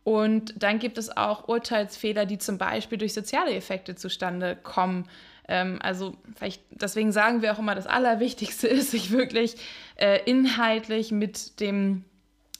Und 0.03 0.53
dann 0.61 0.77
gibt 0.77 0.99
es 0.99 1.17
auch 1.17 1.47
Urteilsfehler, 1.47 2.27
die 2.27 2.37
zum 2.37 2.59
Beispiel 2.59 2.99
durch 2.99 3.13
soziale 3.13 3.55
Effekte 3.55 3.95
zustande 3.95 4.55
kommen. 4.55 5.09
Ähm, 5.47 5.79
also 5.81 6.15
vielleicht, 6.35 6.61
deswegen 6.71 7.11
sagen 7.11 7.41
wir 7.41 7.53
auch 7.53 7.59
immer, 7.59 7.75
das 7.75 7.87
Allerwichtigste 7.87 8.67
ist, 8.69 8.91
sich 8.91 9.11
wirklich 9.11 9.55
äh, 9.95 10.19
inhaltlich 10.25 11.11
mit 11.11 11.59
dem 11.59 12.03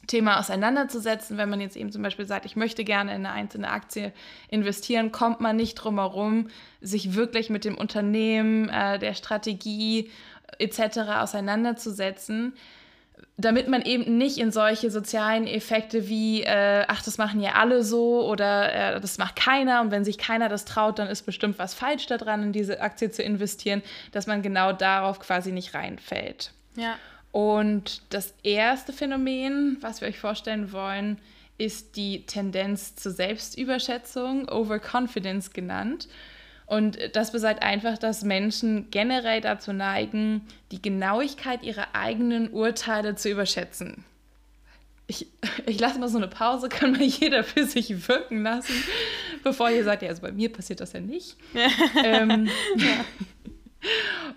Thema 0.08 0.39
auseinanderzusetzen. 0.39 1.38
Wenn 1.38 1.50
man 1.50 1.62
jetzt 1.62 1.76
eben 1.76 1.91
zum 1.91 2.04
Beispiel 2.04 2.26
sagt, 2.26 2.45
ich 2.45 2.56
möchte 2.56 2.84
gerne 2.84 3.15
in 3.15 3.26
eine 3.26 3.32
einzelne 3.32 3.69
Aktie 3.69 4.13
investieren, 4.50 5.12
kommt 5.12 5.41
man 5.41 5.56
nicht 5.56 5.76
drum 5.76 5.98
herum, 5.98 6.50
sich 6.82 7.15
wirklich 7.15 7.50
mit 7.50 7.65
dem 7.65 7.76
Unternehmen, 7.76 8.69
äh, 8.69 9.00
der 9.00 9.13
Strategie 9.13 10.12
etc. 10.60 11.00
auseinanderzusetzen 11.19 12.54
damit 13.38 13.67
man 13.67 13.82
eben 13.82 14.17
nicht 14.17 14.38
in 14.38 14.52
solche 14.52 14.89
sozialen 14.89 15.45
Effekte 15.45 16.08
wie, 16.08 16.43
äh, 16.43 16.86
ach, 16.88 17.04
das 17.04 17.17
machen 17.17 17.41
ja 17.41 17.54
alle 17.54 17.84
so 17.84 18.26
oder 18.26 18.95
äh, 18.95 19.02
das 19.02 19.17
macht 19.17 19.36
keiner 19.36 19.82
und 19.82 19.91
wenn 19.91 20.06
sich 20.06 20.17
keiner 20.17 20.48
das 20.48 20.63
traut, 20.63 21.00
dann 21.00 21.10
ist 21.10 21.24
bestimmt 21.24 21.60
was 21.60 21.74
falsch 21.74 22.06
daran, 22.06 22.43
in 22.43 22.54
diese 22.54 22.80
Aktie 22.80 23.12
zu 23.12 23.24
investieren, 23.24 23.84
dass 24.13 24.26
man 24.26 24.41
genau 24.41 24.71
darauf 24.71 25.19
quasi 25.19 25.52
nicht 25.52 25.74
reinfällt. 25.74 26.52
Ja. 26.76 26.95
Und 27.34 28.04
das 28.12 28.34
erste 28.43 28.93
Phänomen, 28.93 29.78
was 29.82 30.00
wir 30.00 30.08
euch 30.08 30.19
vorstellen 30.19 30.71
wollen, 30.71 31.17
ist 31.58 31.98
die 31.98 32.26
Tendenz 32.26 32.95
zur 32.95 33.12
Selbstüberschätzung, 33.12 34.48
Overconfidence 34.48 35.52
genannt. 35.52 36.08
Und 36.65 36.97
das 37.13 37.32
besagt 37.32 37.62
einfach, 37.62 37.97
dass 37.97 38.23
Menschen 38.23 38.89
generell 38.89 39.41
dazu 39.41 39.71
neigen, 39.71 40.41
die 40.71 40.82
Genauigkeit 40.82 41.63
ihrer 41.63 41.88
eigenen 41.93 42.49
Urteile 42.49 43.15
zu 43.15 43.30
überschätzen. 43.30 44.04
Ich, 45.08 45.28
ich 45.67 45.80
lasse 45.80 45.99
mal 45.99 46.10
so 46.10 46.17
eine 46.17 46.28
Pause, 46.28 46.69
kann 46.69 46.93
mal 46.93 47.04
jeder 47.04 47.43
für 47.43 47.65
sich 47.65 48.08
wirken 48.08 48.43
lassen, 48.43 48.73
bevor 49.43 49.69
ihr 49.69 49.84
sagt, 49.84 50.01
ja, 50.01 50.10
also 50.10 50.23
bei 50.23 50.32
mir 50.32 50.51
passiert 50.51 50.80
das 50.80 50.93
ja 50.93 51.01
nicht. 51.01 51.38
ähm, 52.04 52.49
ja. 52.78 53.06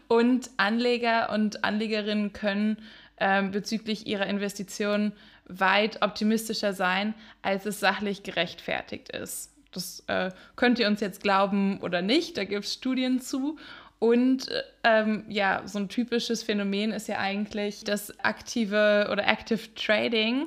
Und 0.08 0.50
Anleger 0.58 1.30
und 1.30 1.64
Anlegerinnen 1.64 2.34
können 2.34 2.76
ähm, 3.18 3.50
bezüglich 3.50 4.06
ihrer 4.06 4.26
Investitionen 4.26 5.12
weit 5.46 6.02
optimistischer 6.02 6.74
sein, 6.74 7.14
als 7.40 7.64
es 7.64 7.80
sachlich 7.80 8.22
gerechtfertigt 8.22 9.08
ist. 9.10 9.50
Das 9.72 10.02
äh, 10.06 10.30
könnt 10.56 10.78
ihr 10.78 10.86
uns 10.86 11.00
jetzt 11.00 11.22
glauben 11.22 11.80
oder 11.80 12.02
nicht, 12.02 12.36
da 12.36 12.44
gibt 12.44 12.64
es 12.64 12.74
Studien 12.74 13.20
zu. 13.20 13.58
Und 13.98 14.48
ähm, 14.84 15.24
ja, 15.28 15.62
so 15.64 15.78
ein 15.78 15.88
typisches 15.88 16.42
Phänomen 16.42 16.92
ist 16.92 17.08
ja 17.08 17.18
eigentlich 17.18 17.82
das 17.82 18.18
aktive 18.20 19.08
oder 19.10 19.26
Active 19.26 19.74
Trading, 19.74 20.46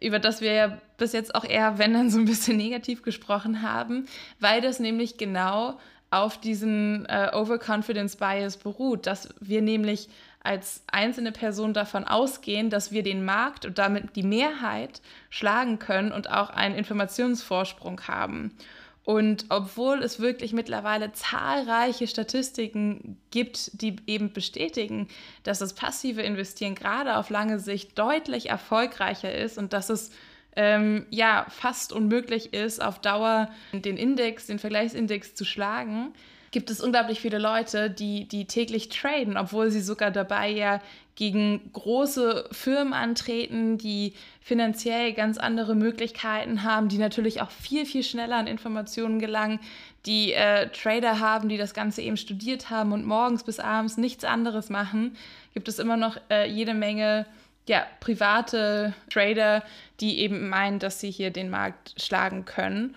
über 0.00 0.18
das 0.18 0.40
wir 0.40 0.52
ja 0.52 0.78
bis 0.98 1.12
jetzt 1.12 1.34
auch 1.34 1.44
eher, 1.44 1.78
wenn 1.78 1.94
dann 1.94 2.10
so 2.10 2.18
ein 2.18 2.26
bisschen 2.26 2.56
negativ 2.56 3.02
gesprochen 3.02 3.62
haben, 3.62 4.06
weil 4.40 4.60
das 4.60 4.78
nämlich 4.78 5.16
genau 5.16 5.78
auf 6.10 6.38
diesen 6.38 7.06
äh, 7.06 7.30
Overconfidence 7.32 8.16
Bias 8.16 8.58
beruht, 8.58 9.06
dass 9.06 9.30
wir 9.40 9.62
nämlich 9.62 10.08
als 10.44 10.82
einzelne 10.90 11.32
Person 11.32 11.72
davon 11.72 12.04
ausgehen, 12.04 12.68
dass 12.68 12.90
wir 12.90 13.02
den 13.02 13.24
Markt 13.24 13.64
und 13.64 13.78
damit 13.78 14.16
die 14.16 14.22
Mehrheit 14.22 15.00
schlagen 15.30 15.78
können 15.78 16.12
und 16.12 16.30
auch 16.30 16.50
einen 16.50 16.74
Informationsvorsprung 16.74 18.00
haben. 18.08 18.56
Und 19.04 19.46
obwohl 19.48 20.02
es 20.02 20.20
wirklich 20.20 20.52
mittlerweile 20.52 21.12
zahlreiche 21.12 22.06
Statistiken 22.06 23.18
gibt, 23.30 23.82
die 23.82 23.96
eben 24.06 24.32
bestätigen, 24.32 25.08
dass 25.42 25.58
das 25.58 25.74
passive 25.74 26.22
Investieren 26.22 26.76
gerade 26.76 27.16
auf 27.16 27.28
lange 27.28 27.58
Sicht 27.58 27.98
deutlich 27.98 28.48
erfolgreicher 28.48 29.34
ist 29.34 29.58
und 29.58 29.72
dass 29.72 29.90
es 29.90 30.12
ähm, 30.54 31.06
ja 31.10 31.46
fast 31.48 31.92
unmöglich 31.92 32.52
ist, 32.52 32.80
auf 32.80 33.00
Dauer 33.00 33.48
den 33.72 33.96
Index, 33.96 34.46
den 34.46 34.60
Vergleichsindex 34.60 35.34
zu 35.34 35.44
schlagen, 35.44 36.12
gibt 36.52 36.70
es 36.70 36.80
unglaublich 36.80 37.20
viele 37.20 37.38
Leute, 37.38 37.90
die, 37.90 38.28
die 38.28 38.44
täglich 38.44 38.90
traden, 38.90 39.36
obwohl 39.36 39.70
sie 39.70 39.80
sogar 39.80 40.10
dabei 40.10 40.50
ja 40.50 40.80
gegen 41.14 41.72
große 41.72 42.48
Firmen 42.52 42.92
antreten, 42.92 43.78
die 43.78 44.12
finanziell 44.40 45.14
ganz 45.14 45.38
andere 45.38 45.74
Möglichkeiten 45.74 46.62
haben, 46.62 46.88
die 46.88 46.98
natürlich 46.98 47.40
auch 47.40 47.50
viel, 47.50 47.86
viel 47.86 48.02
schneller 48.02 48.36
an 48.36 48.46
Informationen 48.46 49.18
gelangen, 49.18 49.60
die 50.04 50.32
äh, 50.32 50.68
Trader 50.68 51.20
haben, 51.20 51.48
die 51.48 51.58
das 51.58 51.74
Ganze 51.74 52.02
eben 52.02 52.16
studiert 52.16 52.70
haben 52.70 52.92
und 52.92 53.06
morgens 53.06 53.44
bis 53.44 53.58
abends 53.58 53.96
nichts 53.96 54.24
anderes 54.24 54.68
machen, 54.68 55.16
gibt 55.54 55.68
es 55.68 55.78
immer 55.78 55.96
noch 55.96 56.18
äh, 56.30 56.48
jede 56.50 56.74
Menge 56.74 57.26
ja, 57.66 57.86
private 58.00 58.92
Trader, 59.10 59.62
die 60.00 60.18
eben 60.18 60.48
meinen, 60.48 60.80
dass 60.80 61.00
sie 61.00 61.10
hier 61.10 61.30
den 61.30 61.48
Markt 61.48 61.94
schlagen 61.96 62.44
können 62.44 62.94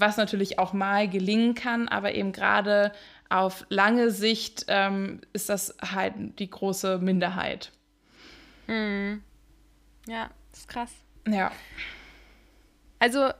was 0.00 0.16
natürlich 0.16 0.58
auch 0.58 0.72
mal 0.72 1.08
gelingen 1.08 1.54
kann, 1.54 1.88
aber 1.88 2.14
eben 2.14 2.32
gerade 2.32 2.92
auf 3.28 3.66
lange 3.68 4.10
Sicht 4.10 4.64
ähm, 4.68 5.20
ist 5.32 5.48
das 5.48 5.76
halt 5.80 6.14
die 6.38 6.48
große 6.48 6.98
Minderheit. 6.98 7.72
Mhm. 8.66 9.22
Ja, 10.06 10.30
das 10.50 10.60
ist 10.60 10.68
krass. 10.68 10.92
Ja. 11.26 11.52
Also 12.98 13.30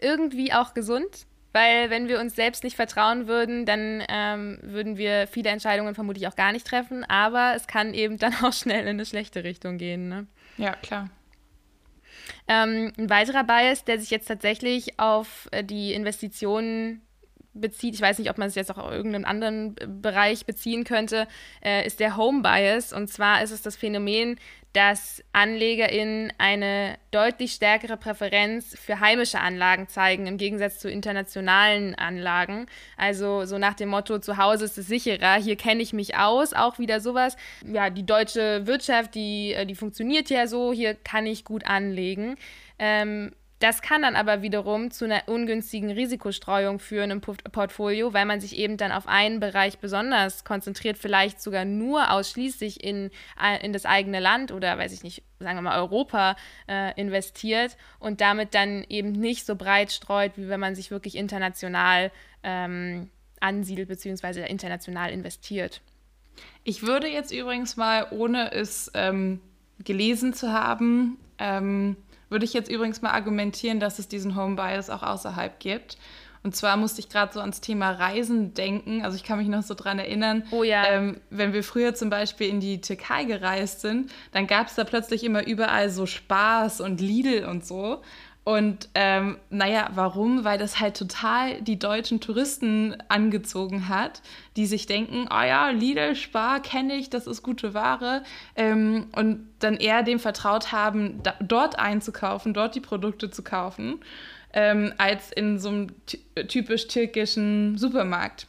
irgendwie 0.00 0.52
auch 0.52 0.74
gesund, 0.74 1.26
weil 1.52 1.90
wenn 1.90 2.08
wir 2.08 2.20
uns 2.20 2.36
selbst 2.36 2.62
nicht 2.62 2.76
vertrauen 2.76 3.26
würden, 3.26 3.64
dann 3.64 4.04
ähm, 4.08 4.58
würden 4.62 4.96
wir 4.96 5.26
viele 5.26 5.50
Entscheidungen 5.50 5.94
vermutlich 5.94 6.28
auch 6.28 6.36
gar 6.36 6.52
nicht 6.52 6.66
treffen, 6.66 7.04
aber 7.04 7.54
es 7.56 7.66
kann 7.66 7.94
eben 7.94 8.18
dann 8.18 8.34
auch 8.42 8.52
schnell 8.52 8.82
in 8.82 8.88
eine 8.88 9.06
schlechte 9.06 9.44
Richtung 9.44 9.78
gehen. 9.78 10.08
Ne? 10.08 10.26
Ja, 10.56 10.74
klar. 10.74 11.08
Ähm, 12.48 12.92
ein 12.96 13.10
weiterer 13.10 13.44
Bias, 13.44 13.84
der 13.84 14.00
sich 14.00 14.10
jetzt 14.10 14.26
tatsächlich 14.26 14.98
auf 14.98 15.48
äh, 15.52 15.62
die 15.62 15.92
Investitionen 15.92 17.02
bezieht, 17.52 17.94
ich 17.94 18.00
weiß 18.00 18.18
nicht, 18.18 18.30
ob 18.30 18.38
man 18.38 18.48
es 18.48 18.54
jetzt 18.54 18.70
auch 18.70 18.78
auf 18.78 18.92
irgendeinen 18.92 19.24
anderen 19.24 19.74
Bereich 20.00 20.46
beziehen 20.46 20.84
könnte, 20.84 21.26
äh, 21.62 21.86
ist 21.86 22.00
der 22.00 22.16
Home 22.16 22.42
Bias. 22.42 22.92
Und 22.92 23.08
zwar 23.08 23.42
ist 23.42 23.50
es 23.50 23.62
das 23.62 23.76
Phänomen, 23.76 24.38
dass 24.72 25.24
AnlegerInnen 25.32 26.32
eine 26.38 26.98
deutlich 27.10 27.52
stärkere 27.52 27.96
Präferenz 27.96 28.76
für 28.78 29.00
heimische 29.00 29.40
Anlagen 29.40 29.88
zeigen, 29.88 30.26
im 30.26 30.36
Gegensatz 30.36 30.78
zu 30.78 30.90
internationalen 30.90 31.94
Anlagen. 31.94 32.66
Also 32.96 33.44
so 33.44 33.58
nach 33.58 33.74
dem 33.74 33.88
Motto, 33.88 34.18
zu 34.18 34.36
Hause 34.36 34.66
ist 34.66 34.78
es 34.78 34.86
sicherer, 34.86 35.34
hier 35.34 35.56
kenne 35.56 35.82
ich 35.82 35.92
mich 35.92 36.16
aus, 36.16 36.52
auch 36.52 36.78
wieder 36.78 37.00
sowas. 37.00 37.36
Ja, 37.64 37.90
die 37.90 38.04
deutsche 38.04 38.66
Wirtschaft, 38.66 39.14
die, 39.14 39.54
äh, 39.54 39.66
die 39.66 39.74
funktioniert 39.74 40.30
ja 40.30 40.46
so, 40.46 40.72
hier 40.72 40.94
kann 40.94 41.26
ich 41.26 41.44
gut 41.44 41.66
anlegen. 41.66 42.36
Ähm, 42.78 43.32
das 43.58 43.82
kann 43.82 44.02
dann 44.02 44.14
aber 44.14 44.42
wiederum 44.42 44.90
zu 44.90 45.04
einer 45.04 45.22
ungünstigen 45.26 45.90
Risikostreuung 45.90 46.78
führen 46.78 47.10
im 47.10 47.20
Portfolio, 47.20 48.12
weil 48.12 48.24
man 48.24 48.40
sich 48.40 48.56
eben 48.56 48.76
dann 48.76 48.92
auf 48.92 49.08
einen 49.08 49.40
Bereich 49.40 49.78
besonders 49.78 50.44
konzentriert, 50.44 50.96
vielleicht 50.96 51.42
sogar 51.42 51.64
nur 51.64 52.12
ausschließlich 52.12 52.84
in, 52.84 53.10
äh, 53.42 53.64
in 53.64 53.72
das 53.72 53.84
eigene 53.84 54.20
Land 54.20 54.52
oder, 54.52 54.78
weiß 54.78 54.92
ich 54.92 55.02
nicht, 55.02 55.24
sagen 55.40 55.56
wir 55.56 55.62
mal 55.62 55.78
Europa 55.78 56.36
äh, 56.68 56.98
investiert 57.00 57.76
und 57.98 58.20
damit 58.20 58.54
dann 58.54 58.84
eben 58.88 59.12
nicht 59.12 59.44
so 59.44 59.56
breit 59.56 59.90
streut, 59.90 60.32
wie 60.36 60.48
wenn 60.48 60.60
man 60.60 60.76
sich 60.76 60.90
wirklich 60.90 61.16
international 61.16 62.12
ähm, 62.44 63.10
ansiedelt 63.40 63.88
bzw. 63.88 64.46
international 64.46 65.10
investiert. 65.10 65.80
Ich 66.62 66.82
würde 66.82 67.08
jetzt 67.08 67.32
übrigens 67.32 67.76
mal, 67.76 68.06
ohne 68.10 68.52
es 68.52 68.90
ähm, 68.94 69.40
gelesen 69.84 70.32
zu 70.32 70.52
haben, 70.52 71.18
ähm, 71.38 71.96
würde 72.28 72.44
ich 72.44 72.52
jetzt 72.52 72.70
übrigens 72.70 73.02
mal 73.02 73.10
argumentieren, 73.10 73.80
dass 73.80 73.98
es 73.98 74.08
diesen 74.08 74.36
Home 74.36 74.56
Bias 74.56 74.90
auch 74.90 75.02
außerhalb 75.02 75.58
gibt. 75.60 75.96
Und 76.42 76.54
zwar 76.54 76.76
musste 76.76 77.00
ich 77.00 77.08
gerade 77.08 77.32
so 77.32 77.40
ans 77.40 77.60
Thema 77.60 77.90
Reisen 77.90 78.54
denken. 78.54 79.02
Also 79.02 79.16
ich 79.16 79.24
kann 79.24 79.38
mich 79.38 79.48
noch 79.48 79.62
so 79.62 79.74
dran 79.74 79.98
erinnern, 79.98 80.44
oh 80.50 80.62
ja. 80.62 80.86
ähm, 80.86 81.20
wenn 81.30 81.52
wir 81.52 81.64
früher 81.64 81.94
zum 81.94 82.10
Beispiel 82.10 82.48
in 82.48 82.60
die 82.60 82.80
Türkei 82.80 83.24
gereist 83.24 83.80
sind, 83.80 84.10
dann 84.32 84.46
gab 84.46 84.68
es 84.68 84.74
da 84.74 84.84
plötzlich 84.84 85.24
immer 85.24 85.46
überall 85.46 85.90
so 85.90 86.06
Spaß 86.06 86.80
und 86.80 87.00
Lidl 87.00 87.44
und 87.44 87.66
so. 87.66 88.02
Und 88.48 88.88
ähm, 88.94 89.36
naja, 89.50 89.90
warum? 89.92 90.42
Weil 90.42 90.56
das 90.56 90.80
halt 90.80 90.96
total 90.96 91.60
die 91.60 91.78
deutschen 91.78 92.18
Touristen 92.18 92.96
angezogen 93.08 93.90
hat, 93.90 94.22
die 94.56 94.64
sich 94.64 94.86
denken, 94.86 95.28
oh 95.30 95.42
ja, 95.42 95.68
Lidl, 95.68 96.16
Spar 96.16 96.62
kenne 96.62 96.94
ich, 96.94 97.10
das 97.10 97.26
ist 97.26 97.42
gute 97.42 97.74
Ware. 97.74 98.22
Ähm, 98.56 99.08
und 99.14 99.50
dann 99.58 99.76
eher 99.76 100.02
dem 100.02 100.18
vertraut 100.18 100.72
haben, 100.72 101.22
da, 101.22 101.34
dort 101.42 101.78
einzukaufen, 101.78 102.54
dort 102.54 102.74
die 102.74 102.80
Produkte 102.80 103.30
zu 103.30 103.44
kaufen, 103.44 104.00
ähm, 104.54 104.94
als 104.96 105.30
in 105.30 105.58
so 105.58 105.68
einem 105.68 105.88
typisch 106.48 106.88
türkischen 106.88 107.76
Supermarkt. 107.76 108.46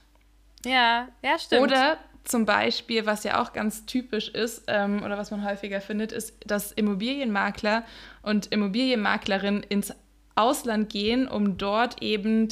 Ja, 0.64 1.10
ja, 1.22 1.38
stimmt. 1.38 1.64
Oder 1.64 1.98
zum 2.30 2.46
Beispiel, 2.46 3.06
was 3.06 3.24
ja 3.24 3.42
auch 3.42 3.54
ganz 3.54 3.86
typisch 3.86 4.30
ist 4.30 4.64
ähm, 4.68 5.04
oder 5.04 5.18
was 5.18 5.32
man 5.32 5.44
häufiger 5.44 5.82
findet, 5.82 6.12
ist, 6.12 6.34
dass 6.46 6.72
Immobilienmakler 6.72 7.84
und 8.22 8.48
Immobilienmaklerinnen 8.48 9.64
ins 9.64 9.94
Ausland 10.36 10.90
gehen, 10.90 11.28
um 11.28 11.58
dort 11.58 12.02
eben 12.04 12.50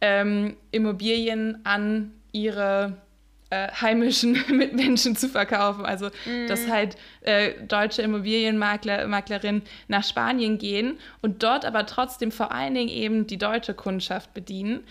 ähm, 0.00 0.56
Immobilien 0.72 1.58
an 1.64 2.12
ihre 2.32 2.98
äh, 3.48 3.68
heimischen 3.68 4.32
Mitmenschen 4.50 5.16
zu 5.16 5.28
verkaufen. 5.28 5.86
Also, 5.86 6.08
mm. 6.26 6.46
dass 6.46 6.68
halt 6.68 6.96
äh, 7.22 7.54
deutsche 7.66 8.02
Immobilienmaklerinnen 8.02 9.62
nach 9.88 10.04
Spanien 10.04 10.58
gehen 10.58 10.98
und 11.22 11.42
dort 11.42 11.64
aber 11.64 11.86
trotzdem 11.86 12.30
vor 12.30 12.52
allen 12.52 12.74
Dingen 12.74 12.90
eben 12.90 13.26
die 13.26 13.38
deutsche 13.38 13.72
Kundschaft 13.72 14.34
bedienen, 14.34 14.84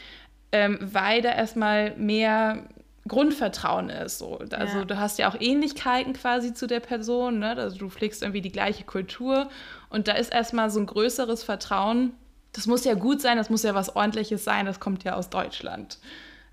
ähm, 0.51 0.79
weil 0.81 1.21
da 1.21 1.33
erstmal 1.33 1.95
mehr 1.97 2.63
Grundvertrauen 3.07 3.89
ist. 3.89 4.19
So. 4.19 4.37
Also 4.37 4.79
ja. 4.79 4.85
du 4.85 4.97
hast 4.97 5.19
ja 5.19 5.29
auch 5.29 5.35
Ähnlichkeiten 5.39 6.13
quasi 6.13 6.53
zu 6.53 6.67
der 6.67 6.79
Person, 6.79 7.39
ne? 7.39 7.55
also 7.57 7.77
du 7.77 7.89
pflegst 7.89 8.21
irgendwie 8.21 8.41
die 8.41 8.51
gleiche 8.51 8.85
Kultur 8.85 9.49
und 9.89 10.07
da 10.07 10.13
ist 10.13 10.33
erstmal 10.33 10.69
so 10.69 10.79
ein 10.79 10.85
größeres 10.85 11.43
Vertrauen. 11.43 12.13
Das 12.53 12.67
muss 12.67 12.85
ja 12.85 12.93
gut 12.93 13.19
sein, 13.21 13.37
das 13.37 13.49
muss 13.49 13.63
ja 13.63 13.75
was 13.75 13.95
ordentliches 13.95 14.43
sein, 14.43 14.65
das 14.65 14.79
kommt 14.79 15.03
ja 15.03 15.15
aus 15.15 15.29
Deutschland. 15.29 15.97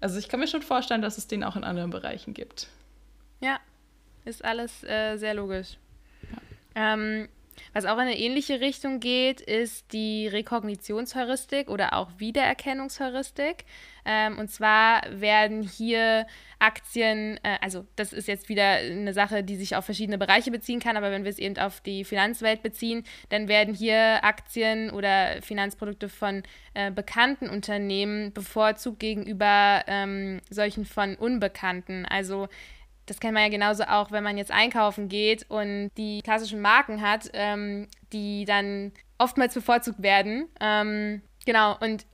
Also 0.00 0.18
ich 0.18 0.28
kann 0.28 0.40
mir 0.40 0.48
schon 0.48 0.62
vorstellen, 0.62 1.02
dass 1.02 1.18
es 1.18 1.28
den 1.28 1.44
auch 1.44 1.56
in 1.56 1.64
anderen 1.64 1.90
Bereichen 1.90 2.34
gibt. 2.34 2.68
Ja, 3.40 3.58
ist 4.24 4.44
alles 4.44 4.82
äh, 4.84 5.16
sehr 5.18 5.34
logisch. 5.34 5.76
Ja. 6.22 6.38
Ähm, 6.94 7.28
was 7.72 7.84
auch 7.84 7.94
in 7.94 8.00
eine 8.00 8.18
ähnliche 8.18 8.60
Richtung 8.60 9.00
geht, 9.00 9.40
ist 9.40 9.92
die 9.92 10.28
Rekognitionsheuristik 10.28 11.68
oder 11.68 11.94
auch 11.94 12.10
Wiedererkennungsheuristik. 12.18 13.64
Ähm, 14.04 14.38
und 14.38 14.50
zwar 14.50 15.02
werden 15.10 15.62
hier 15.62 16.26
Aktien, 16.58 17.38
äh, 17.42 17.58
also 17.60 17.86
das 17.96 18.12
ist 18.12 18.28
jetzt 18.28 18.48
wieder 18.48 18.64
eine 18.64 19.12
Sache, 19.12 19.42
die 19.42 19.56
sich 19.56 19.76
auf 19.76 19.84
verschiedene 19.84 20.18
Bereiche 20.18 20.50
beziehen 20.50 20.80
kann, 20.80 20.96
aber 20.96 21.10
wenn 21.10 21.24
wir 21.24 21.30
es 21.30 21.38
eben 21.38 21.58
auf 21.58 21.80
die 21.80 22.04
Finanzwelt 22.04 22.62
beziehen, 22.62 23.04
dann 23.28 23.48
werden 23.48 23.74
hier 23.74 24.24
Aktien 24.24 24.90
oder 24.90 25.42
Finanzprodukte 25.42 26.08
von 26.08 26.42
äh, 26.74 26.90
bekannten 26.90 27.48
Unternehmen 27.48 28.32
bevorzugt 28.32 29.00
gegenüber 29.00 29.84
ähm, 29.86 30.40
solchen 30.50 30.84
von 30.84 31.16
unbekannten. 31.16 32.06
Also 32.06 32.48
das 33.10 33.18
kennt 33.18 33.34
man 33.34 33.42
ja 33.42 33.48
genauso 33.48 33.82
auch, 33.82 34.12
wenn 34.12 34.22
man 34.22 34.38
jetzt 34.38 34.52
einkaufen 34.52 35.08
geht 35.08 35.44
und 35.50 35.90
die 35.96 36.22
klassischen 36.22 36.60
Marken 36.60 37.02
hat, 37.02 37.28
ähm, 37.32 37.88
die 38.12 38.44
dann 38.44 38.92
oftmals 39.18 39.52
bevorzugt 39.52 40.00
werden. 40.00 40.48
Ähm, 40.60 41.20
genau, 41.44 41.76
und 41.80 42.06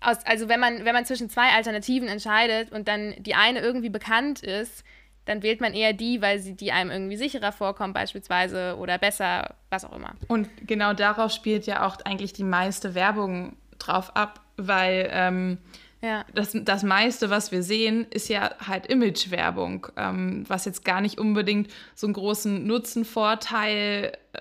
aus, 0.00 0.18
also 0.26 0.48
wenn 0.48 0.58
man, 0.58 0.84
wenn 0.84 0.92
man 0.92 1.04
zwischen 1.04 1.30
zwei 1.30 1.50
Alternativen 1.50 2.08
entscheidet 2.08 2.72
und 2.72 2.88
dann 2.88 3.14
die 3.20 3.36
eine 3.36 3.60
irgendwie 3.60 3.90
bekannt 3.90 4.42
ist, 4.42 4.82
dann 5.24 5.44
wählt 5.44 5.60
man 5.60 5.72
eher 5.72 5.92
die, 5.92 6.20
weil 6.20 6.40
sie 6.40 6.56
die 6.56 6.72
einem 6.72 6.90
irgendwie 6.90 7.16
sicherer 7.16 7.52
vorkommt, 7.52 7.94
beispielsweise, 7.94 8.76
oder 8.76 8.98
besser, 8.98 9.54
was 9.68 9.84
auch 9.84 9.94
immer. 9.94 10.14
Und 10.26 10.48
genau 10.66 10.94
darauf 10.94 11.30
spielt 11.30 11.66
ja 11.66 11.86
auch 11.86 11.98
eigentlich 12.04 12.32
die 12.32 12.42
meiste 12.42 12.96
Werbung 12.96 13.56
drauf 13.78 14.16
ab, 14.16 14.40
weil 14.56 15.08
ähm, 15.12 15.58
ja. 16.02 16.24
Das, 16.34 16.52
das 16.54 16.82
meiste, 16.82 17.28
was 17.30 17.52
wir 17.52 17.62
sehen, 17.62 18.06
ist 18.10 18.28
ja 18.28 18.54
halt 18.66 18.86
Imagewerbung, 18.86 19.86
ähm, 19.96 20.44
was 20.48 20.64
jetzt 20.64 20.84
gar 20.84 21.00
nicht 21.00 21.18
unbedingt 21.18 21.70
so 21.94 22.06
einen 22.06 22.14
großen 22.14 22.66
Nutzenvorteil 22.66 24.12
äh, 24.32 24.38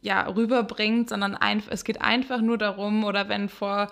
ja, 0.00 0.26
rüberbringt, 0.28 1.08
sondern 1.08 1.34
ein, 1.34 1.62
es 1.70 1.84
geht 1.84 2.02
einfach 2.02 2.40
nur 2.40 2.58
darum, 2.58 3.04
oder 3.04 3.28
wenn 3.28 3.48
vor 3.48 3.90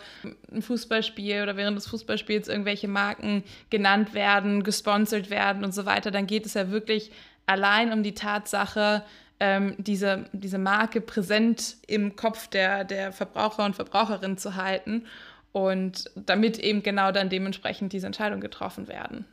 einem 0.51 0.62
Fußballspiel 0.62 1.42
oder 1.42 1.57
während 1.57 1.77
des 1.77 1.87
Fußballspiels 1.87 2.48
irgendwelche 2.48 2.88
Marken 2.88 3.44
genannt 3.70 4.12
werden, 4.12 4.62
gesponsert 4.62 5.31
werden 5.31 5.64
und 5.64 5.72
so 5.72 5.87
weiter, 5.87 6.11
dann 6.11 6.27
geht 6.27 6.44
es 6.44 6.55
ja 6.55 6.70
wirklich 6.70 7.12
allein 7.46 7.92
um 7.92 8.03
die 8.03 8.14
Tatsache, 8.14 9.03
ähm, 9.40 9.75
diese, 9.79 10.27
diese 10.33 10.59
Marke 10.59 11.01
präsent 11.01 11.77
im 11.87 12.14
Kopf 12.14 12.46
der, 12.46 12.85
der 12.85 13.12
Verbraucher 13.12 13.64
und 13.64 13.75
Verbraucherinnen 13.75 14.38
zu 14.38 14.55
halten. 14.55 15.07
Und 15.53 16.11
damit 16.15 16.59
eben 16.59 16.83
genau 16.83 17.12
dann 17.12 17.29
dementsprechend 17.29 17.93
diese 17.93 18.07
Entscheidungen 18.07 18.41
getroffen 18.41 18.88
werden. 18.88 19.27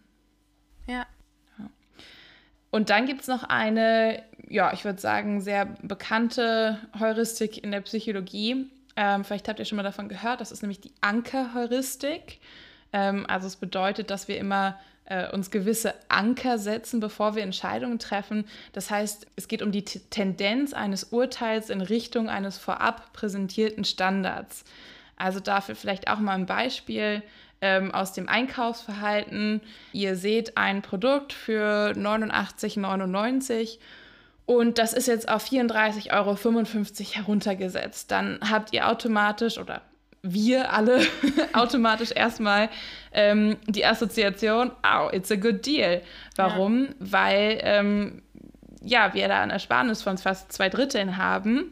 Ja. 0.88 1.06
Und 2.72 2.90
dann 2.90 3.06
gibt 3.06 3.22
es 3.22 3.28
noch 3.28 3.44
eine, 3.44 4.22
ja, 4.48 4.74
ich 4.74 4.86
würde 4.86 5.00
sagen, 5.00 5.42
sehr 5.42 5.66
bekannte 5.82 6.78
Heuristik 7.00 7.64
in 7.64 7.72
der 7.72 7.82
Psychologie. 7.82 8.70
Ähm, 8.96 9.24
vielleicht 9.24 9.48
habt 9.48 9.60
ihr 9.60 9.66
schon 9.66 9.78
mal 9.78 9.84
davon 9.84 10.10
gehört. 10.10 10.42
Das 10.42 10.52
ist 10.52 10.62
nämlich 10.62 10.82
die 10.82 10.94
Ankerheuristik. 11.02 12.40
Ähm, 12.94 13.26
also 13.28 13.48
es 13.48 13.56
bedeutet, 13.56 14.12
dass 14.12 14.28
wir 14.28 14.38
immer 14.38 14.80
äh, 15.06 15.32
uns 15.32 15.50
gewisse 15.50 15.96
Anker 16.10 16.60
setzen, 16.60 17.00
bevor 17.00 17.36
wir 17.36 17.42
Entscheidungen 17.42 17.98
treffen. 17.98 18.46
Das 18.74 18.92
heißt, 18.92 19.26
es 19.36 19.48
geht 19.48 19.64
um 19.64 19.72
die 19.72 19.86
T 19.86 20.02
Tendenz 20.12 20.74
eines 20.74 21.06
Urteils 21.06 21.72
in 21.72 21.82
Richtung 21.82 22.30
eines 22.30 22.60
vorab 22.60 23.14
präsentierten 23.14 23.84
Standards. 23.84 24.64
Also 25.20 25.40
dafür 25.40 25.76
vielleicht 25.76 26.10
auch 26.10 26.20
mal 26.20 26.34
ein 26.34 26.48
Beispiel 26.48 27.22
ähm, 27.62 27.94
aus 27.94 28.14
dem 28.14 28.28
Einkaufsverhalten. 28.28 29.62
Ihr 29.94 30.16
seht 30.16 30.58
ein 30.58 30.82
Produkt 30.82 31.34
für 31.34 31.92
89,99 31.92 33.78
und 34.46 34.80
das 34.80 34.94
ist 34.94 35.08
jetzt 35.08 35.30
auf 35.30 35.46
34,55 35.46 36.12
Euro 36.18 36.36
heruntergesetzt. 37.14 38.10
Dann 38.10 38.40
habt 38.50 38.74
ihr 38.74 38.88
automatisch 38.88 39.60
oder 39.60 39.82
wir 40.22 40.74
alle 40.74 41.02
automatisch 41.54 42.12
erstmal 42.12 42.70
ähm, 43.12 43.58
die 43.68 43.86
Assoziation, 43.86 44.72
oh, 44.84 45.10
it's 45.12 45.32
a 45.32 45.36
good 45.36 45.66
deal. 45.66 46.02
Warum? 46.36 46.86
Ja. 46.86 46.94
Weil 47.00 47.60
ähm, 47.62 48.22
ja, 48.82 49.14
wir 49.14 49.28
da 49.28 49.42
ein 49.42 49.50
Ersparnis 49.50 50.02
von 50.02 50.18
fast 50.18 50.52
zwei 50.52 50.70
Dritteln 50.70 51.18
haben 51.18 51.66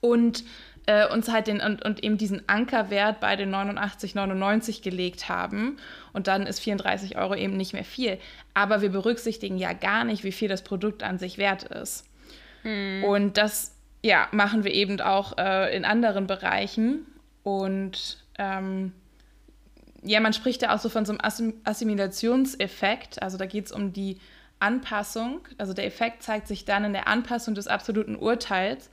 und 0.00 0.44
äh, 0.86 1.06
uns 1.08 1.28
halt 1.30 1.48
den 1.48 1.60
und, 1.60 1.84
und 1.84 2.02
eben 2.02 2.16
diesen 2.16 2.48
Ankerwert 2.48 3.20
bei 3.20 3.36
den 3.36 3.52
89,99 3.54 4.82
gelegt 4.82 5.28
haben. 5.28 5.78
Und 6.12 6.28
dann 6.28 6.46
ist 6.46 6.60
34 6.60 7.16
Euro 7.16 7.34
eben 7.34 7.56
nicht 7.56 7.72
mehr 7.72 7.84
viel. 7.84 8.18
Aber 8.54 8.82
wir 8.82 8.90
berücksichtigen 8.90 9.58
ja 9.58 9.72
gar 9.72 10.04
nicht, 10.04 10.24
wie 10.24 10.32
viel 10.32 10.48
das 10.48 10.62
Produkt 10.62 11.02
an 11.02 11.18
sich 11.18 11.38
wert 11.38 11.64
ist. 11.64 12.08
Hm. 12.62 13.04
Und 13.04 13.36
das 13.36 13.76
ja, 14.02 14.28
machen 14.30 14.62
wir 14.64 14.72
eben 14.72 15.00
auch 15.00 15.36
äh, 15.38 15.76
in 15.76 15.84
anderen 15.84 16.28
Bereichen. 16.28 17.06
Und 17.42 18.18
ähm, 18.38 18.92
ja, 20.02 20.20
man 20.20 20.32
spricht 20.32 20.62
da 20.62 20.74
auch 20.74 20.78
so 20.78 20.88
von 20.88 21.04
so 21.04 21.16
einem 21.18 21.54
Assimilationseffekt. 21.64 23.20
Also 23.22 23.38
da 23.38 23.46
geht 23.46 23.66
es 23.66 23.72
um 23.72 23.92
die 23.92 24.18
Anpassung. 24.60 25.40
Also 25.58 25.72
der 25.72 25.86
Effekt 25.86 26.22
zeigt 26.22 26.46
sich 26.46 26.64
dann 26.64 26.84
in 26.84 26.92
der 26.92 27.08
Anpassung 27.08 27.54
des 27.54 27.66
absoluten 27.66 28.14
Urteils 28.14 28.88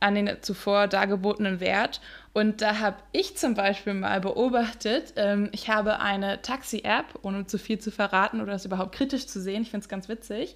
an 0.00 0.14
den 0.14 0.30
zuvor 0.42 0.88
dargebotenen 0.88 1.60
Wert. 1.60 2.00
Und 2.32 2.60
da 2.60 2.80
habe 2.80 2.96
ich 3.12 3.36
zum 3.36 3.54
Beispiel 3.54 3.94
mal 3.94 4.20
beobachtet, 4.20 5.14
ähm, 5.16 5.48
ich 5.52 5.70
habe 5.70 6.00
eine 6.00 6.42
Taxi-App, 6.42 7.18
ohne 7.22 7.46
zu 7.46 7.58
viel 7.58 7.78
zu 7.78 7.90
verraten 7.90 8.40
oder 8.40 8.52
das 8.52 8.66
überhaupt 8.66 8.94
kritisch 8.94 9.26
zu 9.26 9.40
sehen. 9.40 9.62
Ich 9.62 9.70
finde 9.70 9.84
es 9.84 9.88
ganz 9.88 10.08
witzig. 10.08 10.54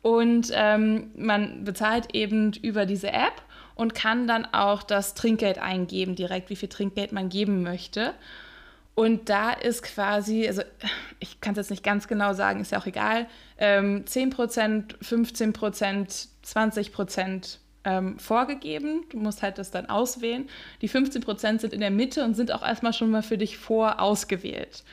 Und 0.00 0.50
ähm, 0.54 1.10
man 1.16 1.64
bezahlt 1.64 2.14
eben 2.14 2.52
über 2.52 2.86
diese 2.86 3.08
App 3.08 3.42
und 3.74 3.94
kann 3.94 4.28
dann 4.28 4.44
auch 4.44 4.82
das 4.82 5.14
Trinkgeld 5.14 5.58
eingeben, 5.58 6.14
direkt 6.14 6.50
wie 6.50 6.56
viel 6.56 6.68
Trinkgeld 6.68 7.12
man 7.12 7.28
geben 7.28 7.62
möchte. 7.62 8.14
Und 8.94 9.28
da 9.28 9.52
ist 9.52 9.84
quasi, 9.84 10.46
also 10.48 10.62
ich 11.20 11.40
kann 11.40 11.52
es 11.52 11.58
jetzt 11.58 11.70
nicht 11.70 11.84
ganz 11.84 12.08
genau 12.08 12.32
sagen, 12.32 12.60
ist 12.60 12.72
ja 12.72 12.80
auch 12.80 12.86
egal, 12.86 13.26
ähm, 13.58 14.04
10%, 14.04 14.96
15%, 15.00 16.28
20% 16.44 17.58
ähm, 17.84 18.18
vorgegeben. 18.18 19.04
Du 19.10 19.18
musst 19.18 19.42
halt 19.42 19.58
das 19.58 19.70
dann 19.70 19.86
auswählen. 19.86 20.48
Die 20.82 20.88
15 20.88 21.22
Prozent 21.22 21.60
sind 21.60 21.72
in 21.72 21.80
der 21.80 21.90
Mitte 21.90 22.24
und 22.24 22.34
sind 22.34 22.52
auch 22.52 22.62
erstmal 22.62 22.92
schon 22.92 23.10
mal 23.10 23.22
für 23.22 23.38
dich 23.38 23.58
vorausgewählt. 23.58 24.84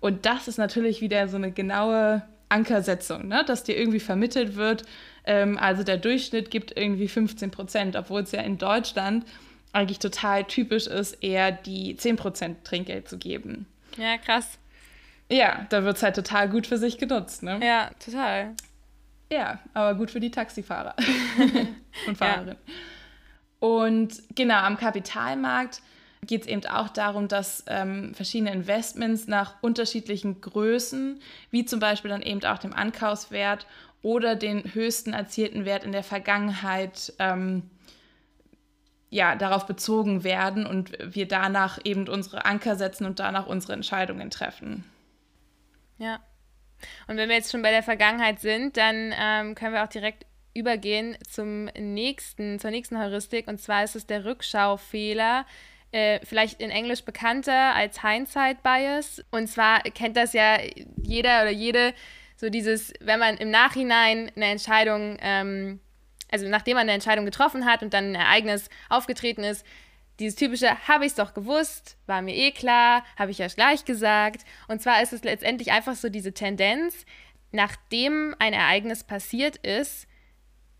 Und 0.00 0.26
das 0.26 0.48
ist 0.48 0.58
natürlich 0.58 1.00
wieder 1.00 1.28
so 1.28 1.36
eine 1.36 1.50
genaue 1.50 2.22
Ankersetzung, 2.48 3.28
ne? 3.28 3.44
dass 3.46 3.64
dir 3.64 3.76
irgendwie 3.76 4.00
vermittelt 4.00 4.56
wird. 4.56 4.84
Ähm, 5.24 5.58
also 5.58 5.82
der 5.82 5.96
Durchschnitt 5.96 6.50
gibt 6.50 6.76
irgendwie 6.76 7.08
15 7.08 7.50
Prozent, 7.50 7.96
obwohl 7.96 8.22
es 8.22 8.32
ja 8.32 8.42
in 8.42 8.58
Deutschland 8.58 9.24
eigentlich 9.72 9.98
total 9.98 10.44
typisch 10.44 10.86
ist, 10.86 11.22
eher 11.22 11.50
die 11.52 11.96
10 11.96 12.16
Prozent 12.16 12.64
Trinkgeld 12.64 13.08
zu 13.08 13.18
geben. 13.18 13.66
Ja, 13.96 14.18
krass. 14.18 14.58
Ja, 15.30 15.66
da 15.70 15.84
wird 15.84 15.96
es 15.96 16.02
halt 16.02 16.16
total 16.16 16.48
gut 16.48 16.66
für 16.66 16.78
sich 16.78 16.98
genutzt. 16.98 17.42
Ne? 17.42 17.58
Ja, 17.64 17.90
total. 18.04 18.54
Ja, 19.34 19.58
aber 19.72 19.96
gut 19.96 20.12
für 20.12 20.20
die 20.20 20.30
Taxifahrer 20.30 20.94
und 22.06 22.16
Fahrerinnen. 22.16 22.56
Ja. 22.66 22.74
Und 23.58 24.22
genau, 24.36 24.58
am 24.58 24.76
Kapitalmarkt 24.76 25.82
geht 26.24 26.42
es 26.42 26.46
eben 26.46 26.64
auch 26.66 26.88
darum, 26.88 27.26
dass 27.26 27.64
ähm, 27.66 28.14
verschiedene 28.14 28.52
Investments 28.52 29.26
nach 29.26 29.60
unterschiedlichen 29.60 30.40
Größen, 30.40 31.20
wie 31.50 31.64
zum 31.64 31.80
Beispiel 31.80 32.10
dann 32.10 32.22
eben 32.22 32.44
auch 32.44 32.58
dem 32.58 32.72
Ankaufswert 32.72 33.66
oder 34.02 34.36
den 34.36 34.72
höchsten 34.72 35.12
erzielten 35.12 35.64
Wert 35.64 35.82
in 35.82 35.90
der 35.90 36.04
Vergangenheit, 36.04 37.12
ähm, 37.18 37.68
ja, 39.10 39.34
darauf 39.34 39.66
bezogen 39.66 40.22
werden 40.22 40.64
und 40.64 40.92
wir 41.00 41.26
danach 41.26 41.80
eben 41.82 42.08
unsere 42.08 42.44
Anker 42.44 42.76
setzen 42.76 43.04
und 43.04 43.18
danach 43.18 43.46
unsere 43.46 43.72
Entscheidungen 43.72 44.30
treffen. 44.30 44.84
Ja, 45.98 46.20
und 47.06 47.16
wenn 47.16 47.28
wir 47.28 47.36
jetzt 47.36 47.50
schon 47.50 47.62
bei 47.62 47.70
der 47.70 47.82
Vergangenheit 47.82 48.40
sind, 48.40 48.76
dann 48.76 49.14
ähm, 49.18 49.54
können 49.54 49.74
wir 49.74 49.84
auch 49.84 49.88
direkt 49.88 50.26
übergehen 50.54 51.16
zum 51.28 51.64
nächsten, 51.78 52.58
zur 52.58 52.70
nächsten 52.70 52.98
Heuristik. 52.98 53.48
Und 53.48 53.60
zwar 53.60 53.84
ist 53.84 53.96
es 53.96 54.06
der 54.06 54.24
Rückschaufehler. 54.24 55.46
Äh, 55.90 56.20
vielleicht 56.24 56.60
in 56.60 56.70
Englisch 56.70 57.04
bekannter 57.04 57.74
als 57.74 58.02
Hindsight 58.02 58.62
Bias. 58.62 59.22
Und 59.30 59.48
zwar 59.48 59.80
kennt 59.82 60.16
das 60.16 60.32
ja 60.32 60.58
jeder 60.96 61.42
oder 61.42 61.50
jede, 61.50 61.94
so 62.36 62.48
dieses, 62.48 62.92
wenn 63.00 63.20
man 63.20 63.36
im 63.36 63.50
Nachhinein 63.50 64.30
eine 64.34 64.46
Entscheidung, 64.46 65.18
ähm, 65.20 65.80
also 66.30 66.48
nachdem 66.48 66.74
man 66.74 66.82
eine 66.82 66.92
Entscheidung 66.92 67.24
getroffen 67.24 67.64
hat 67.64 67.82
und 67.82 67.94
dann 67.94 68.10
ein 68.10 68.14
Ereignis 68.16 68.70
aufgetreten 68.88 69.44
ist, 69.44 69.64
dieses 70.18 70.36
typische, 70.36 70.70
habe 70.86 71.04
ich 71.04 71.12
es 71.12 71.16
doch 71.16 71.34
gewusst, 71.34 71.96
war 72.06 72.22
mir 72.22 72.34
eh 72.34 72.52
klar, 72.52 73.04
habe 73.16 73.30
ich 73.30 73.38
ja 73.38 73.48
gleich 73.48 73.84
gesagt. 73.84 74.44
Und 74.68 74.80
zwar 74.80 75.02
ist 75.02 75.12
es 75.12 75.24
letztendlich 75.24 75.72
einfach 75.72 75.94
so 75.94 76.08
diese 76.08 76.32
Tendenz, 76.32 77.04
nachdem 77.52 78.34
ein 78.38 78.52
Ereignis 78.52 79.04
passiert 79.04 79.56
ist, 79.56 80.06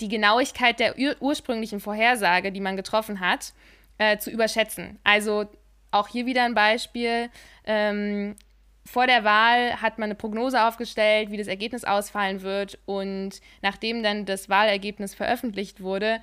die 0.01 0.09
Genauigkeit 0.09 0.81
der 0.81 0.99
ur 0.99 1.16
ursprünglichen 1.20 1.81
Vorhersage, 1.81 2.53
die 2.53 2.61
man 2.61 2.77
getroffen 2.77 3.20
hat, 3.20 3.53
äh, 3.99 4.18
zu 4.18 4.31
überschätzen. 4.31 4.99
Also 5.05 5.47
auch 5.90 6.09
hier 6.09 6.27
wieder 6.27 6.44
ein 6.44 6.55
Beispiel. 6.55 7.31
Ähm, 7.64 8.35
vor 8.87 9.07
der 9.07 9.25
Wahl 9.25 9.81
hat 9.81 9.99
man 9.99 10.09
eine 10.09 10.14
Prognose 10.14 10.62
aufgestellt, 10.62 11.31
wie 11.31 11.38
das 11.38 11.47
Ergebnis 11.47 11.85
ausfallen 11.85 12.42
wird. 12.42 12.79
Und 12.85 13.40
nachdem 13.62 14.03
dann 14.03 14.27
das 14.27 14.49
Wahlergebnis 14.49 15.14
veröffentlicht 15.14 15.81
wurde, 15.81 16.20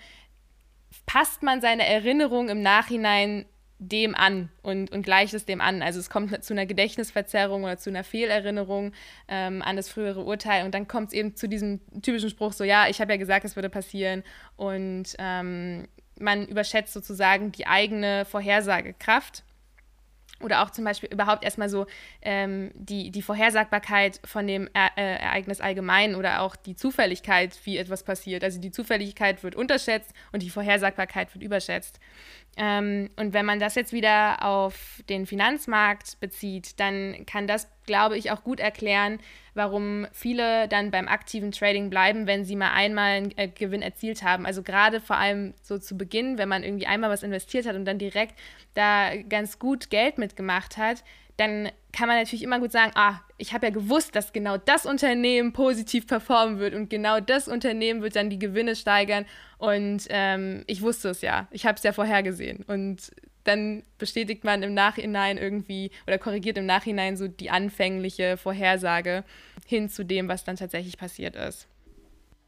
passt 1.05 1.43
man 1.43 1.61
seine 1.61 1.85
Erinnerung 1.85 2.49
im 2.49 2.61
Nachhinein 2.61 3.45
dem 3.83 4.13
an 4.13 4.49
und, 4.61 4.91
und 4.91 5.01
gleicht 5.01 5.33
es 5.33 5.45
dem 5.45 5.59
an. 5.59 5.81
Also 5.81 5.99
es 5.99 6.11
kommt 6.11 6.43
zu 6.43 6.53
einer 6.53 6.67
Gedächtnisverzerrung 6.67 7.63
oder 7.63 7.77
zu 7.77 7.89
einer 7.89 8.03
Fehlerinnerung 8.03 8.93
ähm, 9.27 9.63
an 9.63 9.75
das 9.75 9.89
frühere 9.89 10.23
Urteil. 10.23 10.65
Und 10.65 10.75
dann 10.75 10.87
kommt 10.87 11.07
es 11.07 11.13
eben 11.13 11.35
zu 11.35 11.49
diesem 11.49 11.81
typischen 12.01 12.29
Spruch 12.29 12.53
so, 12.53 12.63
ja, 12.63 12.87
ich 12.87 13.01
habe 13.01 13.11
ja 13.11 13.17
gesagt, 13.17 13.43
es 13.43 13.55
würde 13.55 13.69
passieren. 13.69 14.23
Und 14.55 15.15
ähm, 15.17 15.87
man 16.19 16.45
überschätzt 16.47 16.93
sozusagen 16.93 17.51
die 17.51 17.65
eigene 17.65 18.25
Vorhersagekraft 18.25 19.43
oder 20.43 20.63
auch 20.63 20.69
zum 20.71 20.85
Beispiel 20.85 21.09
überhaupt 21.11 21.43
erstmal 21.43 21.69
so 21.69 21.85
ähm, 22.21 22.71
die, 22.75 23.11
die 23.11 23.21
Vorhersagbarkeit 23.21 24.19
von 24.25 24.47
dem 24.47 24.67
e 24.67 24.89
Ereignis 24.95 25.61
allgemein 25.61 26.15
oder 26.15 26.41
auch 26.41 26.55
die 26.55 26.75
Zufälligkeit, 26.75 27.57
wie 27.63 27.77
etwas 27.77 28.03
passiert. 28.03 28.43
Also 28.43 28.59
die 28.59 28.71
Zufälligkeit 28.71 29.43
wird 29.43 29.55
unterschätzt 29.55 30.13
und 30.31 30.43
die 30.43 30.49
Vorhersagbarkeit 30.49 31.33
wird 31.33 31.43
überschätzt. 31.43 31.99
Ähm, 32.57 33.09
und 33.15 33.33
wenn 33.33 33.45
man 33.45 33.59
das 33.59 33.75
jetzt 33.75 33.93
wieder 33.93 34.43
auf 34.43 35.01
den 35.07 35.25
Finanzmarkt 35.25 36.19
bezieht, 36.19 36.79
dann 36.79 37.25
kann 37.25 37.47
das, 37.47 37.67
glaube 37.85 38.17
ich, 38.17 38.31
auch 38.31 38.43
gut 38.43 38.59
erklären, 38.59 39.19
warum 39.53 40.05
viele 40.11 40.67
dann 40.67 40.91
beim 40.91 41.07
aktiven 41.07 41.51
Trading 41.51 41.89
bleiben, 41.89 42.27
wenn 42.27 42.43
sie 42.43 42.55
mal 42.55 42.71
einmal 42.71 43.11
einen 43.11 43.37
äh, 43.37 43.47
Gewinn 43.47 43.81
erzielt 43.81 44.23
haben. 44.23 44.45
Also 44.45 44.63
gerade 44.63 44.99
vor 44.99 45.17
allem 45.17 45.53
so 45.61 45.77
zu 45.77 45.97
Beginn, 45.97 46.37
wenn 46.37 46.49
man 46.49 46.63
irgendwie 46.63 46.87
einmal 46.87 47.09
was 47.09 47.23
investiert 47.23 47.65
hat 47.65 47.75
und 47.75 47.85
dann 47.85 47.97
direkt 47.97 48.37
da 48.73 49.15
ganz 49.15 49.57
gut 49.57 49.89
Geld 49.89 50.17
mitgemacht 50.17 50.77
hat, 50.77 51.03
dann 51.37 51.71
kann 51.91 52.07
man 52.07 52.17
natürlich 52.17 52.43
immer 52.43 52.59
gut 52.59 52.71
sagen, 52.71 52.91
ah, 52.95 53.19
ich 53.37 53.53
habe 53.53 53.67
ja 53.67 53.71
gewusst, 53.71 54.15
dass 54.15 54.33
genau 54.33 54.57
das 54.57 54.85
Unternehmen 54.85 55.53
positiv 55.53 56.07
performen 56.07 56.59
wird 56.59 56.73
und 56.73 56.89
genau 56.89 57.19
das 57.19 57.47
Unternehmen 57.47 58.01
wird 58.01 58.15
dann 58.15 58.29
die 58.29 58.39
Gewinne 58.39 58.75
steigern 58.75 59.25
und 59.57 60.05
ähm, 60.09 60.63
ich 60.67 60.81
wusste 60.81 61.09
es 61.09 61.21
ja, 61.21 61.47
ich 61.51 61.65
habe 61.65 61.77
es 61.77 61.83
ja 61.83 61.91
vorhergesehen 61.91 62.63
und 62.67 63.11
dann 63.43 63.83
bestätigt 63.97 64.43
man 64.43 64.63
im 64.63 64.73
Nachhinein 64.73 65.37
irgendwie 65.37 65.91
oder 66.05 66.17
korrigiert 66.17 66.57
im 66.57 66.65
Nachhinein 66.65 67.17
so 67.17 67.27
die 67.27 67.49
anfängliche 67.49 68.37
Vorhersage 68.37 69.23
hin 69.65 69.89
zu 69.89 70.05
dem, 70.05 70.27
was 70.27 70.43
dann 70.43 70.57
tatsächlich 70.57 70.97
passiert 70.97 71.35
ist. 71.35 71.67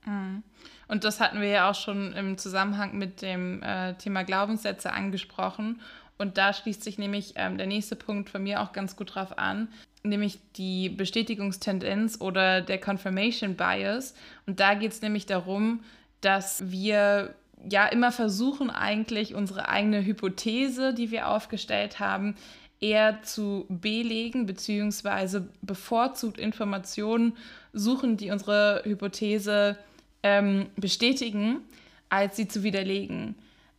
Mhm. 0.06 0.43
Und 0.88 1.03
das 1.03 1.19
hatten 1.19 1.41
wir 1.41 1.47
ja 1.47 1.69
auch 1.69 1.75
schon 1.75 2.13
im 2.13 2.38
Zusammenhang 2.38 2.97
mit 2.97 3.21
dem 3.21 3.63
äh, 3.63 3.95
Thema 3.95 4.23
Glaubenssätze 4.23 4.91
angesprochen. 4.91 5.82
Und 6.17 6.38
da 6.38 6.54
schließt 6.54 6.84
sich 6.84 6.97
nämlich 6.97 7.34
ähm, 7.36 7.58
der 7.58 7.67
nächste 7.67 7.95
Punkt 7.95 8.30
von 8.30 8.43
mir 8.43 8.62
auch 8.62 8.71
ganz 8.71 8.95
gut 8.95 9.15
drauf 9.15 9.38
an, 9.38 9.67
nämlich 10.04 10.39
die 10.56 10.89
Bestätigungstendenz 10.89 12.21
oder 12.21 12.62
der 12.62 12.80
Confirmation 12.80 13.56
Bias. 13.56 14.13
Und 14.45 14.60
da 14.60 14.73
geht 14.76 14.91
es 14.91 15.02
nämlich 15.02 15.26
darum, 15.26 15.84
dass 16.21 16.71
wir 16.71 17.36
ja 17.69 17.88
immer 17.88 18.12
versuchen, 18.12 18.69
eigentlich 18.69 19.36
unsere 19.36 19.69
eigene 19.69 20.06
Hypothese, 20.06 20.93
die 20.93 21.12
wir 21.12 21.30
aufgestellt 21.30 21.99
haben, 21.99 22.36
eher 22.80 23.23
zu 23.23 23.65
belegen, 23.69 24.45
beziehungsweise 24.45 25.47
bevorzugt 25.62 26.38
Informationen 26.38 27.38
suchen, 27.71 28.17
die 28.17 28.30
unsere 28.30 28.82
Hypothese 28.84 29.78
ähm, 30.21 30.67
bestätigen, 30.76 31.62
als 32.10 32.36
sie 32.36 32.47
zu 32.47 32.63
widerlegen. 32.63 33.36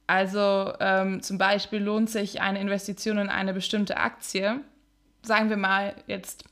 Also 0.06 0.72
ähm, 0.80 1.22
zum 1.22 1.38
Beispiel 1.38 1.82
lohnt 1.82 2.10
sich 2.10 2.40
eine 2.40 2.60
Investition 2.60 3.18
in 3.18 3.28
eine 3.28 3.54
bestimmte 3.54 3.96
Aktie, 3.96 4.60
sagen 5.22 5.48
wir 5.48 5.56
mal 5.56 5.94
jetzt 6.06 6.44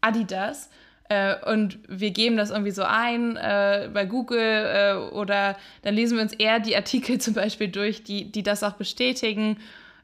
Adidas, 0.00 0.70
äh, 1.08 1.36
und 1.52 1.78
wir 1.88 2.10
geben 2.10 2.36
das 2.36 2.50
irgendwie 2.50 2.72
so 2.72 2.82
ein 2.82 3.36
äh, 3.36 3.88
bei 3.92 4.06
Google 4.06 4.38
äh, 4.38 5.14
oder 5.14 5.56
dann 5.82 5.94
lesen 5.94 6.16
wir 6.16 6.22
uns 6.22 6.32
eher 6.32 6.58
die 6.58 6.74
Artikel 6.74 7.18
zum 7.20 7.34
Beispiel 7.34 7.68
durch, 7.68 8.02
die, 8.02 8.30
die 8.30 8.42
das 8.42 8.62
auch 8.62 8.74
bestätigen. 8.74 9.58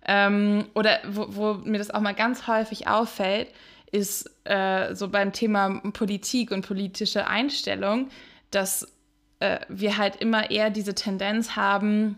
Ähm, 0.05 0.67
oder 0.75 0.99
wo, 1.09 1.27
wo, 1.29 1.55
mir 1.55 1.79
das 1.79 1.91
auch 1.91 2.01
mal 2.01 2.15
ganz 2.15 2.47
häufig 2.47 2.89
auffällt, 2.89 3.49
ist 3.91 4.31
äh, 4.45 4.95
so 4.95 5.09
beim 5.09 5.33
Thema 5.33 5.81
Politik 5.93 6.51
und 6.51 6.67
politische 6.67 7.27
Einstellung, 7.27 8.09
dass 8.51 8.93
äh, 9.39 9.59
wir 9.69 9.99
halt 9.99 10.17
immer 10.17 10.51
eher 10.51 10.71
diese 10.71 10.95
Tendenz 10.95 11.57
haben, 11.57 12.17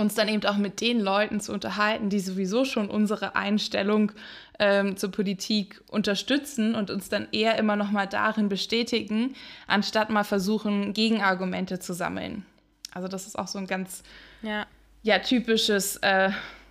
uns 0.00 0.14
dann 0.14 0.28
eben 0.28 0.44
auch 0.46 0.56
mit 0.56 0.80
den 0.80 1.00
Leuten 1.00 1.40
zu 1.40 1.52
unterhalten, 1.52 2.10
die 2.10 2.20
sowieso 2.20 2.64
schon 2.64 2.90
unsere 2.90 3.36
Einstellung 3.36 4.12
ähm, 4.58 4.96
zur 4.96 5.10
Politik 5.10 5.80
unterstützen 5.88 6.74
und 6.74 6.90
uns 6.90 7.08
dann 7.08 7.28
eher 7.32 7.58
immer 7.58 7.76
noch 7.76 7.90
mal 7.90 8.06
darin 8.06 8.48
bestätigen, 8.48 9.34
anstatt 9.66 10.10
mal 10.10 10.24
versuchen, 10.24 10.92
Gegenargumente 10.92 11.78
zu 11.78 11.92
sammeln. 11.92 12.44
Also 12.92 13.08
das 13.08 13.26
ist 13.26 13.38
auch 13.38 13.48
so 13.48 13.58
ein 13.58 13.66
ganz 13.66 14.02
ja. 14.42 14.66
Ja, 15.02 15.18
typisches, 15.18 15.96
äh, 15.98 16.30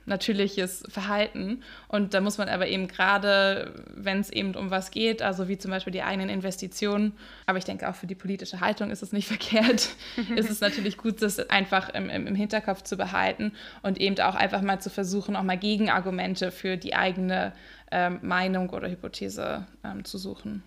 natürliches 0.10 0.84
Verhalten. 0.90 1.64
Und 1.88 2.14
da 2.14 2.22
muss 2.22 2.38
man 2.38 2.50
aber 2.50 2.68
eben 2.68 2.88
gerade, 2.88 3.86
wenn 3.94 4.20
es 4.20 4.30
eben 4.30 4.56
um 4.56 4.72
was 4.72 4.92
geht, 4.92 5.22
also 5.22 5.48
wie 5.48 5.58
zum 5.58 5.72
Beispiel 5.72 5.94
die 5.94 6.02
eigenen 6.02 6.30
Investitionen, 6.30 7.14
aber 7.46 7.58
ich 7.58 7.64
denke 7.64 7.88
auch 7.88 7.96
für 7.96 8.08
die 8.08 8.16
politische 8.16 8.60
Haltung 8.60 8.92
ist 8.92 9.02
es 9.02 9.14
nicht 9.14 9.28
verkehrt, 9.30 9.90
ist 10.36 10.50
es 10.50 10.60
natürlich 10.60 10.98
gut, 10.98 11.22
das 11.22 11.40
einfach 11.50 11.90
im, 11.90 12.10
im, 12.10 12.28
im 12.28 12.36
Hinterkopf 12.36 12.84
zu 12.84 12.98
behalten 12.98 13.54
und 13.82 14.00
eben 14.00 14.20
auch 14.20 14.36
einfach 14.36 14.62
mal 14.62 14.80
zu 14.80 14.90
versuchen, 14.90 15.36
auch 15.36 15.44
mal 15.44 15.58
Gegenargumente 15.58 16.52
für 16.52 16.76
die 16.76 16.96
eigene 16.96 17.54
ähm, 17.92 18.20
Meinung 18.22 18.70
oder 18.72 18.90
Hypothese 18.90 19.66
ähm, 19.84 20.04
zu 20.04 20.18
suchen. 20.18 20.64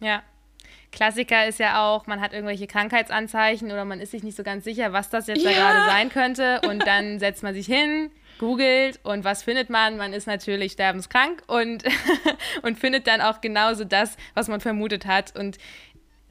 Ja, 0.00 0.22
Klassiker 0.90 1.46
ist 1.46 1.58
ja 1.58 1.82
auch, 1.84 2.06
man 2.06 2.20
hat 2.20 2.32
irgendwelche 2.32 2.66
Krankheitsanzeichen 2.66 3.70
oder 3.70 3.84
man 3.84 4.00
ist 4.00 4.12
sich 4.12 4.22
nicht 4.22 4.36
so 4.36 4.42
ganz 4.42 4.64
sicher, 4.64 4.92
was 4.92 5.10
das 5.10 5.26
jetzt 5.26 5.42
ja. 5.42 5.50
da 5.50 5.56
gerade 5.56 5.90
sein 5.90 6.08
könnte. 6.08 6.60
Und 6.68 6.86
dann 6.86 7.18
setzt 7.18 7.42
man 7.42 7.54
sich 7.54 7.66
hin, 7.66 8.10
googelt 8.38 9.00
und 9.02 9.24
was 9.24 9.42
findet 9.42 9.68
man? 9.68 9.96
Man 9.96 10.12
ist 10.12 10.26
natürlich 10.26 10.72
sterbenskrank 10.72 11.42
und, 11.46 11.84
und 12.62 12.78
findet 12.78 13.06
dann 13.06 13.20
auch 13.20 13.40
genauso 13.40 13.84
das, 13.84 14.16
was 14.34 14.48
man 14.48 14.60
vermutet 14.60 15.06
hat. 15.06 15.38
Und 15.38 15.58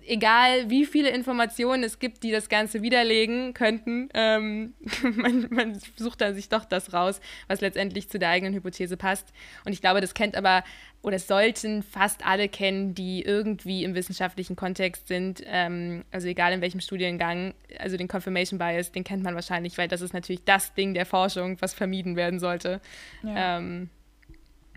egal 0.08 0.70
wie 0.70 0.86
viele 0.86 1.10
Informationen 1.10 1.84
es 1.84 2.00
gibt, 2.00 2.24
die 2.24 2.32
das 2.32 2.50
Ganze 2.50 2.82
widerlegen 2.82 3.54
könnten, 3.54 4.10
ähm, 4.14 4.74
man, 5.16 5.48
man, 5.50 5.80
sucht 5.96 6.22
dann 6.22 6.34
sich 6.34 6.50
doch 6.50 6.66
das 6.66 6.94
raus, 6.94 7.20
was 7.48 7.62
letztendlich 7.62 8.10
zu 8.10 8.18
der 8.18 8.30
eigenen 8.30 8.54
Hypothese 8.54 8.98
passt. 8.98 9.28
Und 9.66 9.74
ich 9.74 9.82
glaube, 9.82 10.02
das 10.02 10.14
kennt 10.14 10.36
aber 10.36 10.64
oder 11.02 11.20
sollten 11.20 11.84
fast 11.84 12.26
alle 12.26 12.50
kennen, 12.50 12.94
die 12.94 13.22
irgendwie 13.22 13.84
im 13.84 13.96
wissenschaftlichen 13.96 14.56
Kontext 14.56 15.08
sind. 15.08 15.42
Ähm, 15.46 16.04
also 16.12 16.28
egal 16.28 16.54
in 16.54 16.62
welchem 16.62 16.80
Studiengang, 16.80 17.54
also 17.80 17.98
den 17.98 18.08
Confirmation 18.08 18.60
Bias, 18.60 18.92
den 18.92 19.04
kennt 19.04 19.24
man 19.24 19.36
wahrscheinlich, 19.36 19.78
weil 19.78 19.88
das 19.88 20.02
ist 20.02 20.14
natürlich 20.14 20.44
das 20.44 20.74
Ding 20.74 20.94
der 20.94 21.06
Forschung, 21.06 21.58
was 21.62 21.74
vermieden 21.74 22.16
werden 22.16 22.40
sollte. 22.40 22.82
Ja, 23.24 23.58
ähm, 23.58 23.90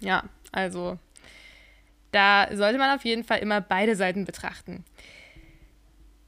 ja 0.01 0.25
also 0.53 0.99
da 2.13 2.49
sollte 2.53 2.79
man 2.79 2.95
auf 2.95 3.05
jeden 3.05 3.25
Fall 3.25 3.39
immer 3.39 3.61
beide 3.61 3.97
Seiten 3.97 4.25
betrachten. 4.25 4.85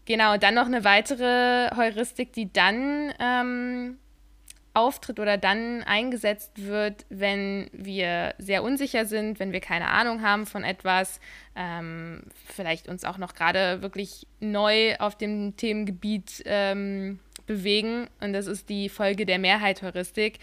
Genau, 0.05 0.37
dann 0.37 0.55
noch 0.55 0.67
eine 0.67 0.85
weitere 0.85 1.71
Heuristik, 1.77 2.33
die 2.33 2.53
dann 2.53 3.13
ähm, 3.21 3.99
auftritt 4.75 5.21
oder 5.21 5.37
dann 5.37 5.83
eingesetzt 5.83 6.65
wird, 6.65 7.05
wenn 7.11 7.69
wir 7.73 8.35
sehr 8.39 8.63
unsicher 8.63 9.05
sind, 9.05 9.39
wenn 9.39 9.53
wir 9.53 9.61
keine 9.61 9.89
Ahnung 9.89 10.23
haben 10.23 10.47
von 10.47 10.65
etwas, 10.65 11.21
ähm, 11.55 12.23
vielleicht 12.47 12.89
uns 12.89 13.05
auch 13.05 13.19
noch 13.19 13.35
gerade 13.35 13.83
wirklich 13.83 14.27
neu 14.41 14.97
auf 14.97 15.17
dem 15.17 15.57
Themengebiet 15.57 16.43
ähm, 16.47 17.21
bewegen. 17.47 18.09
Und 18.21 18.33
das 18.33 18.47
ist 18.47 18.69
die 18.69 18.89
Folge 18.89 19.27
der 19.27 19.39
Mehrheit-Heuristik. 19.39 20.39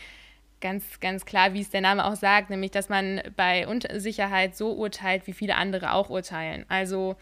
Ganz, 0.62 1.00
ganz 1.00 1.26
klar, 1.26 1.54
wie 1.54 1.62
es 1.62 1.70
der 1.70 1.82
Name 1.82 2.06
auch 2.06 2.16
sagt, 2.16 2.50
nämlich, 2.50 2.72
dass 2.72 2.90
man 2.90 3.22
bei 3.36 3.66
Unsicherheit 3.66 4.56
so 4.56 4.74
urteilt, 4.74 5.26
wie 5.26 5.34
viele 5.34 5.56
andere 5.56 5.94
auch 5.94 6.10
urteilen. 6.10 6.66
Also 6.68 7.16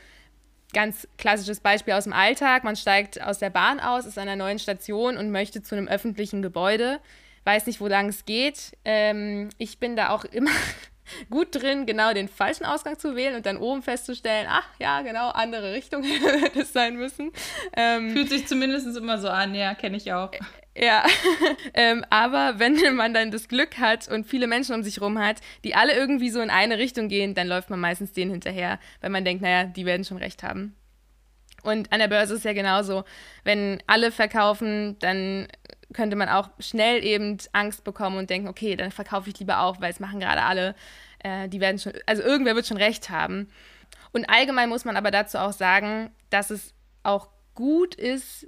ganz 0.73 1.07
klassisches 1.17 1.59
Beispiel 1.59 1.93
aus 1.93 2.03
dem 2.03 2.13
Alltag. 2.13 2.63
Man 2.63 2.75
steigt 2.75 3.21
aus 3.21 3.39
der 3.39 3.49
Bahn 3.49 3.79
aus, 3.79 4.05
ist 4.05 4.17
an 4.17 4.27
einer 4.27 4.43
neuen 4.43 4.59
Station 4.59 5.17
und 5.17 5.31
möchte 5.31 5.61
zu 5.61 5.75
einem 5.75 5.87
öffentlichen 5.87 6.41
Gebäude. 6.41 6.99
Weiß 7.45 7.65
nicht, 7.65 7.79
wo 7.79 7.87
lang 7.87 8.09
es 8.09 8.25
geht. 8.25 8.73
Ähm, 8.83 9.49
ich 9.57 9.79
bin 9.79 9.95
da 9.95 10.09
auch 10.09 10.25
immer 10.25 10.51
gut 11.29 11.55
drin, 11.55 11.85
genau 11.85 12.13
den 12.13 12.27
falschen 12.27 12.65
Ausgang 12.65 12.99
zu 12.99 13.15
wählen 13.15 13.35
und 13.35 13.45
dann 13.45 13.57
oben 13.57 13.81
festzustellen, 13.81 14.47
ach 14.49 14.67
ja, 14.79 15.01
genau, 15.01 15.29
andere 15.29 15.73
Richtung 15.73 16.03
hätte 16.41 16.61
es 16.61 16.73
sein 16.73 16.97
müssen. 16.97 17.31
Ähm, 17.75 18.11
Fühlt 18.11 18.29
sich 18.29 18.47
zumindest 18.47 18.95
immer 18.97 19.17
so 19.17 19.29
an, 19.29 19.55
ja, 19.55 19.73
kenne 19.75 19.97
ich 19.97 20.11
auch. 20.11 20.31
Ja, 20.79 21.03
ähm, 21.73 22.05
aber 22.11 22.59
wenn 22.59 22.95
man 22.95 23.13
dann 23.13 23.31
das 23.31 23.47
Glück 23.47 23.79
hat 23.79 24.07
und 24.07 24.27
viele 24.27 24.45
Menschen 24.45 24.75
um 24.75 24.83
sich 24.83 25.01
rum 25.01 25.17
hat, 25.17 25.37
die 25.63 25.73
alle 25.73 25.93
irgendwie 25.93 26.29
so 26.29 26.39
in 26.39 26.51
eine 26.51 26.77
Richtung 26.77 27.07
gehen, 27.07 27.33
dann 27.33 27.47
läuft 27.47 27.71
man 27.71 27.79
meistens 27.79 28.13
denen 28.13 28.31
hinterher, 28.31 28.79
weil 29.01 29.09
man 29.09 29.25
denkt, 29.25 29.41
naja, 29.41 29.63
die 29.63 29.85
werden 29.85 30.05
schon 30.05 30.17
recht 30.17 30.43
haben. 30.43 30.75
Und 31.63 31.91
an 31.91 31.99
der 31.99 32.07
Börse 32.07 32.35
ist 32.35 32.45
ja 32.45 32.53
genauso. 32.53 33.05
Wenn 33.43 33.81
alle 33.87 34.11
verkaufen, 34.11 34.97
dann 34.99 35.47
könnte 35.93 36.15
man 36.15 36.29
auch 36.29 36.49
schnell 36.59 37.03
eben 37.03 37.37
Angst 37.53 37.83
bekommen 37.83 38.17
und 38.17 38.29
denken, 38.29 38.47
okay, 38.47 38.75
dann 38.75 38.91
verkaufe 38.91 39.29
ich 39.29 39.39
lieber 39.39 39.61
auch, 39.61 39.81
weil 39.81 39.91
es 39.91 39.99
machen 39.99 40.19
gerade 40.19 40.43
alle. 40.43 40.75
Äh, 41.23 41.49
die 41.49 41.59
werden 41.59 41.79
schon, 41.79 41.93
also 42.05 42.21
irgendwer 42.21 42.55
wird 42.55 42.67
schon 42.67 42.77
recht 42.77 43.09
haben. 43.09 43.49
Und 44.11 44.29
allgemein 44.29 44.69
muss 44.69 44.85
man 44.85 44.95
aber 44.95 45.09
dazu 45.09 45.39
auch 45.39 45.53
sagen, 45.53 46.11
dass 46.29 46.51
es 46.51 46.75
auch 47.03 47.29
gut 47.55 47.95
ist, 47.95 48.47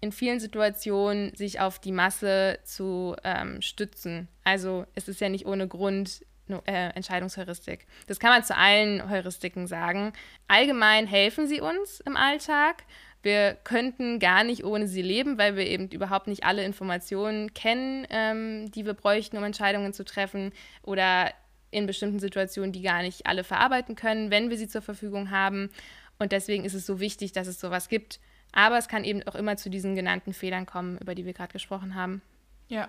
in 0.00 0.12
vielen 0.12 0.40
Situationen 0.40 1.34
sich 1.34 1.60
auf 1.60 1.78
die 1.78 1.92
Masse 1.92 2.58
zu 2.64 3.16
ähm, 3.22 3.60
stützen. 3.60 4.28
Also 4.44 4.86
es 4.94 5.08
ist 5.08 5.20
ja 5.20 5.28
nicht 5.28 5.46
ohne 5.46 5.68
Grund 5.68 6.24
äh, 6.48 6.90
Entscheidungsheuristik. 6.94 7.86
Das 8.06 8.18
kann 8.18 8.30
man 8.30 8.42
zu 8.42 8.56
allen 8.56 9.08
Heuristiken 9.10 9.66
sagen. 9.66 10.12
Allgemein 10.48 11.06
helfen 11.06 11.46
sie 11.46 11.60
uns 11.60 12.00
im 12.00 12.16
Alltag. 12.16 12.84
Wir 13.22 13.54
könnten 13.64 14.18
gar 14.18 14.44
nicht 14.44 14.64
ohne 14.64 14.88
sie 14.88 15.02
leben, 15.02 15.36
weil 15.36 15.54
wir 15.54 15.66
eben 15.66 15.88
überhaupt 15.88 16.26
nicht 16.26 16.44
alle 16.44 16.64
Informationen 16.64 17.52
kennen, 17.52 18.06
ähm, 18.10 18.70
die 18.70 18.86
wir 18.86 18.94
bräuchten, 18.94 19.36
um 19.36 19.44
Entscheidungen 19.44 19.92
zu 19.92 20.04
treffen 20.04 20.52
oder 20.82 21.30
in 21.70 21.86
bestimmten 21.86 22.18
Situationen, 22.18 22.72
die 22.72 22.82
gar 22.82 23.02
nicht 23.02 23.26
alle 23.26 23.44
verarbeiten 23.44 23.94
können, 23.94 24.30
wenn 24.30 24.50
wir 24.50 24.56
sie 24.56 24.68
zur 24.68 24.82
Verfügung 24.82 25.30
haben. 25.30 25.70
Und 26.18 26.32
deswegen 26.32 26.64
ist 26.64 26.74
es 26.74 26.86
so 26.86 26.98
wichtig, 26.98 27.32
dass 27.32 27.46
es 27.46 27.60
sowas 27.60 27.88
gibt 27.88 28.18
aber 28.52 28.78
es 28.78 28.88
kann 28.88 29.04
eben 29.04 29.22
auch 29.26 29.34
immer 29.34 29.56
zu 29.56 29.70
diesen 29.70 29.94
genannten 29.94 30.32
Fehlern 30.32 30.66
kommen, 30.66 30.98
über 30.98 31.14
die 31.14 31.24
wir 31.24 31.32
gerade 31.32 31.52
gesprochen 31.52 31.94
haben. 31.94 32.22
Ja, 32.68 32.88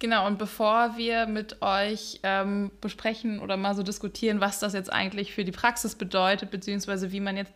Genau, 0.00 0.26
und 0.26 0.38
bevor 0.38 0.96
wir 0.96 1.26
mit 1.26 1.60
euch 1.60 2.20
ähm, 2.22 2.70
besprechen 2.80 3.38
oder 3.38 3.58
mal 3.58 3.74
so 3.74 3.82
diskutieren, 3.82 4.40
was 4.40 4.58
das 4.58 4.72
jetzt 4.72 4.90
eigentlich 4.90 5.34
für 5.34 5.44
die 5.44 5.52
Praxis 5.52 5.94
bedeutet, 5.94 6.50
beziehungsweise 6.50 7.12
wie 7.12 7.20
man 7.20 7.36
jetzt 7.36 7.52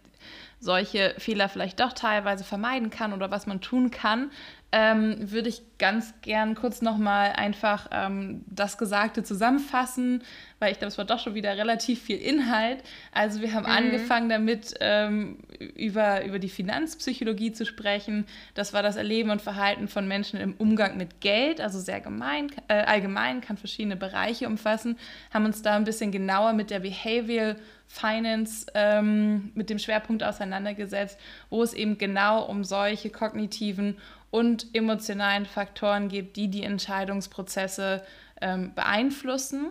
solche 0.61 1.15
Fehler 1.17 1.49
vielleicht 1.49 1.81
doch 1.81 1.95
teilweise 1.95 2.45
vermeiden 2.45 2.91
kann 2.91 3.15
oder 3.15 3.31
was 3.31 3.47
man 3.47 3.63
tun 3.63 3.91
kann, 3.91 4.31
ähm, 4.77 5.31
würde 5.31 5.49
ich 5.49 5.63
ganz 5.79 6.15
gern 6.21 6.57
kurz 6.57 6.83
nochmal 6.83 7.31
einfach 7.31 7.89
ähm, 7.93 8.45
das 8.47 8.77
Gesagte 8.77 9.23
zusammenfassen, 9.23 10.25
weil 10.59 10.73
ich 10.73 10.81
glaube, 10.81 10.89
es 10.89 10.99
war 10.99 11.05
doch 11.05 11.21
schon 11.21 11.35
wieder 11.35 11.57
relativ 11.57 12.03
viel 12.03 12.19
Inhalt. 12.19 12.83
Also 13.13 13.41
wir 13.41 13.53
haben 13.53 13.67
mhm. 13.67 13.71
angefangen 13.71 14.29
damit, 14.29 14.75
ähm, 14.81 15.39
über, 15.77 16.25
über 16.25 16.41
die 16.41 16.49
Finanzpsychologie 16.49 17.53
zu 17.53 17.65
sprechen. 17.65 18.27
Das 18.55 18.73
war 18.73 18.83
das 18.83 18.97
Erleben 18.97 19.31
und 19.31 19.41
Verhalten 19.41 19.87
von 19.87 20.09
Menschen 20.09 20.41
im 20.41 20.55
Umgang 20.55 20.97
mit 20.97 21.21
Geld, 21.21 21.61
also 21.61 21.79
sehr 21.79 22.01
gemein, 22.01 22.51
äh, 22.67 22.75
allgemein, 22.75 23.43
kann 23.43 23.57
verschiedene 23.57 23.95
Bereiche 23.95 24.49
umfassen, 24.49 24.99
haben 25.33 25.45
uns 25.45 25.63
da 25.63 25.77
ein 25.77 25.85
bisschen 25.85 26.11
genauer 26.11 26.53
mit 26.53 26.71
der 26.71 26.81
Behavioral 26.81 27.57
Finance 27.87 28.67
ähm, 28.75 29.53
mit 29.55 29.71
dem 29.71 29.79
Schwerpunkt 29.79 30.25
auseinandergesetzt, 30.25 31.19
wo 31.49 31.63
es 31.63 31.75
eben 31.75 31.97
genau 31.97 32.45
um 32.45 32.65
solche 32.65 33.11
kognitiven 33.11 33.99
und 34.35 34.75
emotionalen 34.75 35.47
Faktoren 35.47 36.09
gibt, 36.09 36.35
die 36.35 36.49
die 36.49 36.65
Entscheidungsprozesse 36.65 38.03
ähm, 38.41 38.75
beeinflussen. 38.75 39.69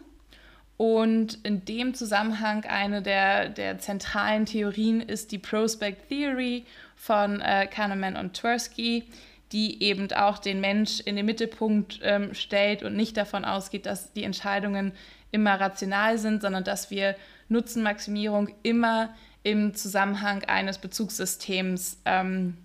Und 0.78 1.38
in 1.43 1.66
dem 1.66 1.93
Zusammenhang 1.93 2.64
eine 2.64 3.01
der, 3.01 3.49
der 3.49 3.80
zentralen 3.80 4.45
Theorien 4.45 5.01
ist 5.01 5.34
die 5.34 5.38
Prospect 5.38 6.07
Theory 6.07 6.64
von 6.95 7.41
äh, 7.41 7.68
Kahneman 7.68 8.16
und 8.16 8.36
Tversky, 8.36 9.03
die 9.51 9.84
eben 9.84 10.09
auch 10.14 10.39
den 10.39 10.61
Mensch 10.61 11.01
in 11.01 11.18
den 11.18 11.26
Mittelpunkt 11.26 11.99
ähm, 12.01 12.34
stellt 12.34 12.84
und 12.84 12.95
nicht 12.95 13.18
davon 13.18 13.43
ausgeht, 13.43 13.86
dass 13.86 14.14
die 14.14 14.24
Entscheidungen 14.24 14.93
immer 15.32 15.59
rational 15.59 16.18
sind, 16.18 16.41
sondern 16.41 16.64
dass 16.64 16.89
wir 16.89 17.18
Nutzenmaximierung 17.49 18.47
immer 18.64 19.14
im 19.43 19.76
Zusammenhang 19.76 20.45
eines 20.45 20.78
Bezugssystems 20.78 21.97
ähm, 22.05 22.55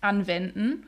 anwenden. 0.00 0.86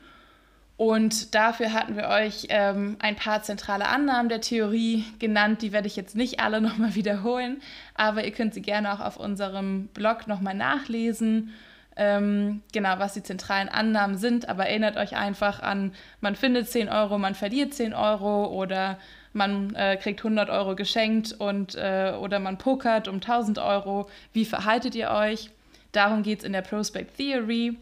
Und 0.79 1.35
dafür 1.35 1.72
hatten 1.72 1.97
wir 1.97 2.07
euch 2.07 2.47
ähm, 2.51 2.97
ein 3.01 3.16
paar 3.16 3.43
zentrale 3.43 3.89
Annahmen 3.89 4.29
der 4.29 4.41
Theorie 4.41 5.05
genannt. 5.18 5.61
Die 5.61 5.72
werde 5.72 5.89
ich 5.89 5.97
jetzt 5.97 6.14
nicht 6.14 6.39
alle 6.39 6.61
nochmal 6.62 6.95
wiederholen, 6.95 7.61
aber 7.95 8.24
ihr 8.24 8.31
könnt 8.31 8.55
sie 8.55 8.62
gerne 8.62 8.95
auch 8.95 9.01
auf 9.01 9.16
unserem 9.16 9.89
Blog 9.89 10.29
nochmal 10.29 10.55
nachlesen. 10.55 11.53
Ähm, 11.97 12.62
genau, 12.72 12.95
was 12.99 13.14
die 13.14 13.24
zentralen 13.24 13.68
Annahmen 13.68 14.18
sind. 14.18 14.49
Aber 14.49 14.66
erinnert 14.66 14.97
euch 14.97 15.16
einfach 15.16 15.61
an, 15.61 15.95
man 16.20 16.37
findet 16.37 16.68
10 16.68 16.89
Euro, 16.89 17.18
man 17.18 17.35
verliert 17.35 17.74
10 17.74 17.93
Euro 17.93 18.47
oder 18.47 18.99
man 19.33 19.74
äh, 19.74 19.97
kriegt 19.97 20.20
100 20.20 20.49
Euro 20.49 20.76
geschenkt 20.76 21.33
und, 21.33 21.74
äh, 21.74 22.12
oder 22.20 22.39
man 22.39 22.57
pokert 22.57 23.09
um 23.09 23.16
1000 23.16 23.59
Euro. 23.59 24.09
Wie 24.33 24.45
verhaltet 24.45 24.95
ihr 24.95 25.11
euch? 25.11 25.51
Darum 25.91 26.22
geht 26.22 26.39
es 26.39 26.45
in 26.45 26.53
der 26.53 26.62
Prospect 26.62 27.16
Theory 27.16 27.76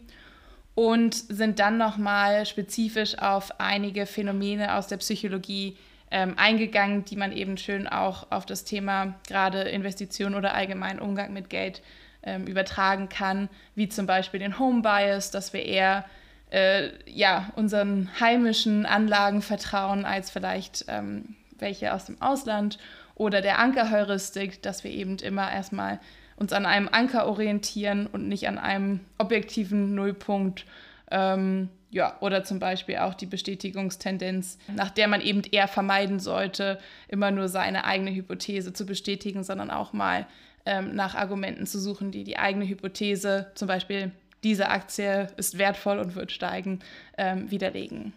und 0.77 1.15
sind 1.15 1.57
dann 1.57 1.79
nochmal 1.79 2.45
spezifisch 2.45 3.17
auf 3.17 3.59
einige 3.59 4.05
Phänomene 4.05 4.75
aus 4.75 4.85
der 4.85 4.97
Psychologie 4.97 5.75
ähm, 6.11 6.35
eingegangen, 6.37 7.03
die 7.03 7.15
man 7.15 7.31
eben 7.31 7.57
schön 7.57 7.87
auch 7.87 8.27
auf 8.29 8.45
das 8.45 8.63
Thema 8.63 9.15
gerade 9.27 9.61
Investition 9.63 10.35
oder 10.35 10.53
allgemein 10.53 10.99
Umgang 10.99 11.33
mit 11.33 11.49
Geld 11.49 11.81
ähm, 12.21 12.45
übertragen 12.45 13.09
kann, 13.09 13.49
wie 13.73 13.89
zum 13.89 14.05
Beispiel 14.05 14.39
den 14.39 14.59
Home 14.59 14.83
Bias, 14.83 15.31
dass 15.31 15.51
wir 15.51 15.65
eher 15.65 16.05
äh, 16.51 16.89
ja, 17.07 17.51
unseren 17.55 18.11
heimischen 18.19 18.85
Anlagen 18.85 19.41
vertrauen 19.41 20.05
als 20.05 20.29
vielleicht 20.29 20.85
ähm, 20.89 21.35
welche 21.57 21.91
aus 21.91 22.05
dem 22.05 22.21
Ausland 22.21 22.77
oder 23.15 23.41
der 23.41 23.57
Ankerheuristik, 23.57 24.61
dass 24.61 24.83
wir 24.83 24.91
eben 24.91 25.17
immer 25.17 25.51
erstmal 25.51 25.99
uns 26.37 26.53
an 26.53 26.65
einem 26.65 26.87
Anker 26.89 27.27
orientieren 27.27 28.07
und 28.07 28.27
nicht 28.27 28.47
an 28.47 28.57
einem 28.57 29.01
objektiven 29.17 29.95
Nullpunkt. 29.95 30.65
Ähm, 31.11 31.69
ja, 31.89 32.17
oder 32.19 32.43
zum 32.43 32.59
Beispiel 32.59 32.97
auch 32.97 33.13
die 33.13 33.25
Bestätigungstendenz, 33.25 34.57
nach 34.73 34.89
der 34.89 35.07
man 35.07 35.21
eben 35.21 35.41
eher 35.43 35.67
vermeiden 35.67 36.19
sollte, 36.19 36.79
immer 37.07 37.31
nur 37.31 37.47
seine 37.47 37.85
eigene 37.85 38.13
Hypothese 38.13 38.73
zu 38.73 38.85
bestätigen, 38.85 39.43
sondern 39.43 39.71
auch 39.71 39.93
mal 39.93 40.27
ähm, 40.65 40.95
nach 40.95 41.15
Argumenten 41.15 41.65
zu 41.65 41.79
suchen, 41.79 42.11
die 42.11 42.23
die 42.23 42.37
eigene 42.37 42.67
Hypothese, 42.67 43.51
zum 43.55 43.67
Beispiel 43.67 44.11
diese 44.43 44.69
Aktie 44.69 45.27
ist 45.37 45.57
wertvoll 45.57 45.97
und 45.97 46.15
wird 46.15 46.31
steigen, 46.31 46.79
ähm, 47.17 47.49
widerlegen. 47.49 48.13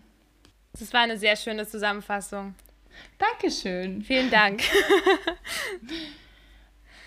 Das 0.79 0.93
war 0.93 1.01
eine 1.01 1.17
sehr 1.17 1.37
schöne 1.37 1.67
Zusammenfassung. 1.67 2.55
Dankeschön. 3.19 4.03
Vielen 4.03 4.31
Dank. 4.31 4.63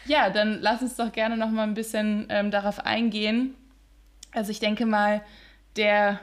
ja, 0.06 0.30
dann 0.30 0.60
lass 0.62 0.82
uns 0.82 0.96
doch 0.96 1.12
gerne 1.12 1.38
noch 1.38 1.50
mal 1.50 1.64
ein 1.64 1.74
bisschen 1.74 2.28
ähm, 2.30 2.52
darauf 2.52 2.86
eingehen. 2.86 3.56
Also 4.32 4.52
ich 4.52 4.60
denke 4.60 4.86
mal, 4.86 5.22
der 5.76 6.20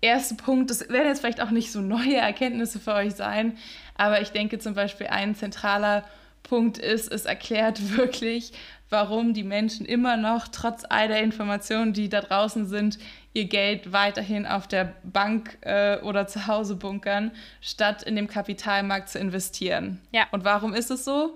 erste 0.00 0.34
Punkt, 0.34 0.70
das 0.70 0.88
werden 0.88 1.08
jetzt 1.08 1.20
vielleicht 1.20 1.40
auch 1.40 1.50
nicht 1.50 1.72
so 1.72 1.80
neue 1.80 2.16
Erkenntnisse 2.16 2.78
für 2.78 2.94
euch 2.94 3.14
sein, 3.14 3.56
aber 3.96 4.20
ich 4.20 4.30
denke 4.30 4.58
zum 4.58 4.74
Beispiel 4.74 5.08
ein 5.08 5.34
zentraler 5.34 6.04
Punkt 6.42 6.78
ist, 6.78 7.12
es 7.12 7.24
erklärt 7.24 7.96
wirklich, 7.96 8.52
warum 8.88 9.34
die 9.34 9.42
Menschen 9.42 9.84
immer 9.84 10.16
noch, 10.16 10.48
trotz 10.48 10.84
all 10.88 11.08
der 11.08 11.22
Informationen, 11.22 11.92
die 11.92 12.08
da 12.08 12.20
draußen 12.20 12.66
sind, 12.66 12.98
ihr 13.32 13.46
Geld 13.46 13.92
weiterhin 13.92 14.46
auf 14.46 14.68
der 14.68 14.94
Bank 15.02 15.58
äh, 15.62 15.98
oder 16.00 16.26
zu 16.26 16.46
Hause 16.46 16.76
bunkern, 16.76 17.32
statt 17.60 18.02
in 18.02 18.16
dem 18.16 18.28
Kapitalmarkt 18.28 19.08
zu 19.08 19.18
investieren. 19.18 20.00
Ja. 20.12 20.26
Und 20.30 20.44
warum 20.44 20.72
ist 20.72 20.90
es 20.90 21.04
so? 21.04 21.34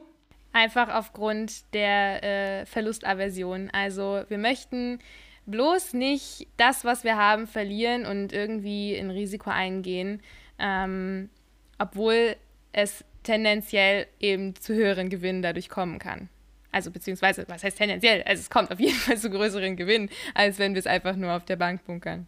Einfach 0.52 0.88
aufgrund 0.88 1.72
der 1.74 2.24
äh, 2.24 2.66
Verlustaversion. 2.66 3.70
Also 3.70 4.24
wir 4.28 4.38
möchten 4.38 4.98
bloß 5.46 5.94
nicht 5.94 6.48
das, 6.56 6.84
was 6.84 7.04
wir 7.04 7.16
haben, 7.16 7.46
verlieren 7.46 8.06
und 8.06 8.32
irgendwie 8.32 8.94
in 8.94 9.10
Risiko 9.10 9.50
eingehen, 9.50 10.22
ähm, 10.58 11.30
obwohl 11.78 12.36
es 12.72 13.04
tendenziell 13.22 14.06
eben 14.18 14.56
zu 14.56 14.74
höheren 14.74 15.08
Gewinnen 15.08 15.42
dadurch 15.42 15.68
kommen 15.68 15.98
kann. 15.98 16.28
Also 16.72 16.90
beziehungsweise, 16.90 17.44
was 17.48 17.64
heißt 17.64 17.78
tendenziell? 17.78 18.22
Also 18.22 18.40
es 18.40 18.50
kommt 18.50 18.70
auf 18.70 18.80
jeden 18.80 18.96
Fall 18.96 19.18
zu 19.18 19.30
größeren 19.30 19.76
Gewinnen, 19.76 20.08
als 20.34 20.58
wenn 20.58 20.74
wir 20.74 20.78
es 20.78 20.86
einfach 20.86 21.16
nur 21.16 21.32
auf 21.32 21.44
der 21.44 21.56
Bank 21.56 21.84
bunkern. 21.84 22.26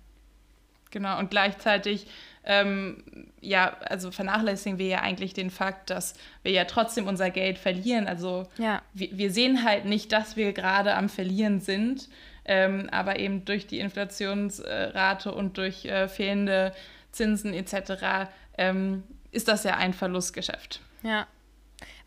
Genau, 0.90 1.18
und 1.18 1.30
gleichzeitig 1.30 2.06
ähm, 2.44 3.04
ja, 3.40 3.76
also 3.88 4.10
vernachlässigen 4.10 4.78
wir 4.78 4.86
ja 4.86 5.00
eigentlich 5.00 5.34
den 5.34 5.50
Fakt, 5.50 5.90
dass 5.90 6.14
wir 6.42 6.52
ja 6.52 6.64
trotzdem 6.64 7.06
unser 7.06 7.30
Geld 7.30 7.58
verlieren. 7.58 8.06
Also 8.06 8.46
ja. 8.58 8.82
wir, 8.92 9.16
wir 9.16 9.30
sehen 9.30 9.64
halt 9.64 9.84
nicht, 9.84 10.12
dass 10.12 10.36
wir 10.36 10.52
gerade 10.52 10.94
am 10.94 11.08
Verlieren 11.08 11.60
sind, 11.60 12.08
ähm, 12.44 12.88
aber 12.90 13.18
eben 13.18 13.44
durch 13.44 13.66
die 13.66 13.78
Inflationsrate 13.78 15.32
und 15.32 15.56
durch 15.56 15.84
äh, 15.84 16.08
fehlende 16.08 16.72
Zinsen 17.12 17.54
etc. 17.54 18.28
Ähm, 18.58 19.04
ist 19.30 19.48
das 19.48 19.64
ja 19.64 19.76
ein 19.76 19.92
Verlustgeschäft. 19.92 20.80
Ja. 21.02 21.26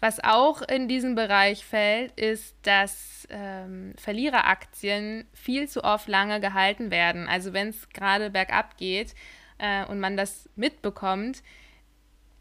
Was 0.02 0.24
auch 0.24 0.62
in 0.62 0.88
diesen 0.88 1.16
Bereich 1.16 1.66
fällt, 1.66 2.12
ist, 2.20 2.56
dass 2.64 3.28
ähm, 3.30 3.94
Verliereraktien 3.98 5.26
viel 5.34 5.68
zu 5.68 5.84
oft 5.84 6.08
lange 6.08 6.40
gehalten 6.42 6.92
werden. 6.92 7.28
Also 7.28 7.54
wenn 7.54 7.70
es 7.70 7.90
gerade 7.90 8.30
bergab 8.30 8.78
geht 8.78 9.16
äh, 9.58 9.86
und 9.86 9.99
man 9.99 10.18
das 10.18 10.49
mitbekommt, 10.56 11.43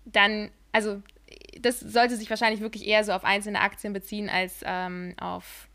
dann, 0.04 0.50
also 0.72 1.02
das 1.60 1.80
sollte 1.80 2.16
sich 2.16 2.30
wahrscheinlich 2.30 2.60
wirklich 2.60 2.86
eher 2.86 3.04
so 3.04 3.12
auf 3.12 3.24
einzelne 3.24 3.60
Aktien 3.60 3.92
beziehen 3.92 4.28
als 4.28 4.60
ähm, 4.64 5.14
auf, 5.18 5.68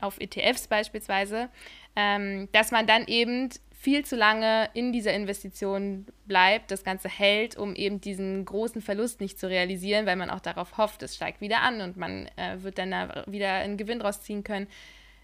auf 0.00 0.20
ETFs 0.20 0.68
beispielsweise, 0.68 1.48
ähm, 1.96 2.48
dass 2.52 2.70
man 2.70 2.86
dann 2.86 3.06
eben 3.06 3.50
viel 3.82 4.04
zu 4.04 4.14
lange 4.14 4.70
in 4.74 4.92
dieser 4.92 5.12
Investition 5.12 6.06
bleibt, 6.26 6.70
das 6.70 6.84
Ganze 6.84 7.08
hält, 7.08 7.56
um 7.56 7.74
eben 7.74 8.00
diesen 8.00 8.44
großen 8.44 8.80
Verlust 8.80 9.20
nicht 9.20 9.40
zu 9.40 9.48
realisieren, 9.48 10.06
weil 10.06 10.14
man 10.14 10.30
auch 10.30 10.38
darauf 10.38 10.78
hofft, 10.78 11.02
es 11.02 11.16
steigt 11.16 11.40
wieder 11.40 11.62
an 11.62 11.80
und 11.80 11.96
man 11.96 12.28
äh, 12.36 12.62
wird 12.62 12.78
dann 12.78 12.92
da 12.92 13.24
wieder 13.26 13.54
einen 13.54 13.76
Gewinn 13.76 13.98
draus 13.98 14.22
ziehen 14.22 14.44
können. 14.44 14.68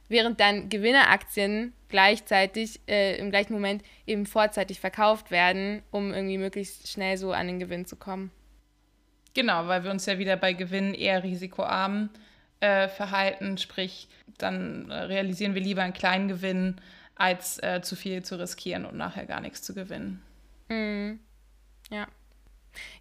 Während 0.09 0.40
dann 0.40 0.68
Gewinneraktien 0.68 1.72
gleichzeitig 1.88 2.80
äh, 2.88 3.16
im 3.18 3.30
gleichen 3.30 3.52
Moment 3.52 3.82
eben 4.06 4.26
vorzeitig 4.26 4.80
verkauft 4.80 5.30
werden, 5.30 5.82
um 5.90 6.12
irgendwie 6.12 6.38
möglichst 6.38 6.88
schnell 6.88 7.16
so 7.16 7.32
an 7.32 7.46
den 7.46 7.59
Gewinn 7.59 7.86
zu 7.86 7.96
kommen. 7.96 8.30
Genau, 9.34 9.66
weil 9.68 9.84
wir 9.84 9.90
uns 9.90 10.06
ja 10.06 10.18
wieder 10.18 10.36
bei 10.36 10.52
Gewinnen 10.52 10.94
eher 10.94 11.22
risikoarm 11.22 12.11
äh, 12.61 12.88
verhalten, 12.88 13.59
sprich, 13.59 14.09
dann 14.38 14.90
äh, 14.90 14.94
realisieren 14.94 15.54
wir 15.54 15.62
lieber 15.62 15.82
einen 15.82 15.92
kleinen 15.92 16.28
Gewinn 16.28 16.80
als 17.14 17.62
äh, 17.62 17.80
zu 17.82 17.96
viel 17.96 18.22
zu 18.22 18.38
riskieren 18.38 18.84
und 18.84 18.96
nachher 18.96 19.26
gar 19.26 19.40
nichts 19.40 19.62
zu 19.62 19.74
gewinnen. 19.74 20.22
Mhm. 20.68 21.20
Ja. 21.90 22.06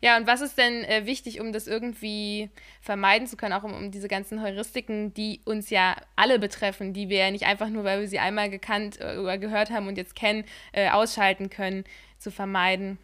Ja, 0.02 0.18
und 0.18 0.28
was 0.28 0.42
ist 0.42 0.58
denn 0.58 0.84
äh, 0.84 1.06
wichtig, 1.06 1.40
um 1.40 1.54
das 1.54 1.68
irgendwie 1.68 2.50
vermeiden 2.82 3.28
zu 3.28 3.38
können, 3.38 3.54
auch 3.54 3.64
um, 3.64 3.74
um, 3.74 3.92
diese 3.92 4.08
ganzen 4.08 4.42
Heuristiken, 4.42 5.14
die 5.14 5.42
uns 5.46 5.70
ja 5.70 5.96
alle 6.16 6.40
betreffen, 6.40 6.94
die 6.94 7.10
wir 7.10 7.18
ja 7.20 7.32
nicht 7.32 7.46
einfach 7.46 7.70
nur, 7.70 7.84
weil 7.84 8.02
wir 8.02 8.08
sie 8.08 8.20
einmal 8.20 8.50
gekannt 8.50 9.00
äh, 9.00 9.18
oder 9.18 9.38
gehört 9.38 9.72
haben 9.72 9.88
und 9.88 9.98
jetzt 9.98 10.16
kennen, 10.16 10.44
äh, 10.72 10.90
ausschalten 10.90 11.50
können, 11.50 11.84
zu 12.20 12.32
vermeiden? 12.32 12.98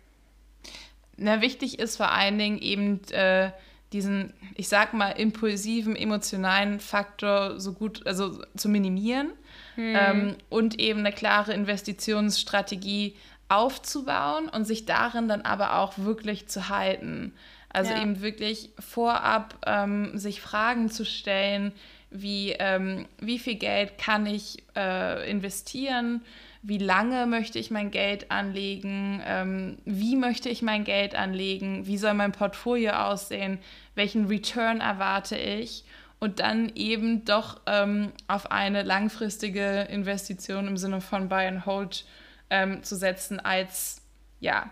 Na, 1.18 1.42
wichtig 1.42 1.80
ist 1.80 1.98
vor 1.98 2.12
allen 2.12 2.38
Dingen 2.38 2.58
eben 2.60 3.02
äh, 3.12 3.52
diesen, 3.94 4.34
ich 4.56 4.68
sag 4.68 4.94
mal, 4.94 5.12
impulsiven, 5.12 5.96
emotionalen 5.96 6.80
Faktor 6.80 7.60
so 7.60 7.74
gut, 7.74 8.06
also 8.08 8.42
zu 8.58 8.68
minimieren 8.68 9.32
hm. 9.76 9.96
ähm, 9.96 10.36
und 10.50 10.80
eben 10.80 11.00
eine 11.00 11.12
klare 11.12 11.54
Investitionsstrategie 11.54 13.16
aufzubauen 13.54 14.50
und 14.50 14.66
sich 14.66 14.86
darin 14.86 15.28
dann 15.28 15.42
aber 15.42 15.78
auch 15.78 15.98
wirklich 15.98 16.48
zu 16.48 16.70
halten. 16.70 17.34
Also 17.70 17.92
ja. 17.92 18.02
eben 18.02 18.22
wirklich 18.22 18.70
vorab 18.80 19.56
ähm, 19.66 20.18
sich 20.18 20.42
Fragen 20.42 20.90
zu 20.90 21.06
stellen, 21.06 21.72
wie, 22.12 22.52
ähm, 22.60 23.08
wie 23.20 23.40
viel 23.40 23.56
Geld 23.56 23.98
kann 23.98 24.26
ich 24.28 24.64
äh, 24.76 25.30
investieren, 25.30 26.22
wie 26.62 26.78
lange 26.78 27.26
möchte 27.26 27.60
ich 27.60 27.72
mein 27.72 27.92
Geld 27.92 28.32
anlegen, 28.32 29.22
ähm, 29.26 29.78
wie 29.84 30.16
möchte 30.16 30.48
ich 30.50 30.62
mein 30.62 30.86
Geld 30.86 31.16
anlegen, 31.16 31.88
wie 31.88 31.98
soll 31.98 32.14
mein 32.14 32.32
Portfolio 32.32 32.92
aussehen, 32.92 33.60
welchen 33.96 34.28
Return 34.28 34.80
erwarte 34.80 35.36
ich? 35.36 35.84
Und 36.20 36.40
dann 36.40 36.72
eben 36.76 37.26
doch 37.26 37.60
ähm, 37.66 38.14
auf 38.28 38.50
eine 38.50 38.84
langfristige 38.84 39.82
Investition 39.90 40.68
im 40.68 40.78
Sinne 40.78 41.02
von 41.02 41.28
Buy 41.28 41.48
and 41.48 41.66
Hold 41.66 42.06
ähm, 42.50 42.84
zu 42.84 42.96
setzen, 42.96 43.40
als 43.40 44.02
ja, 44.40 44.72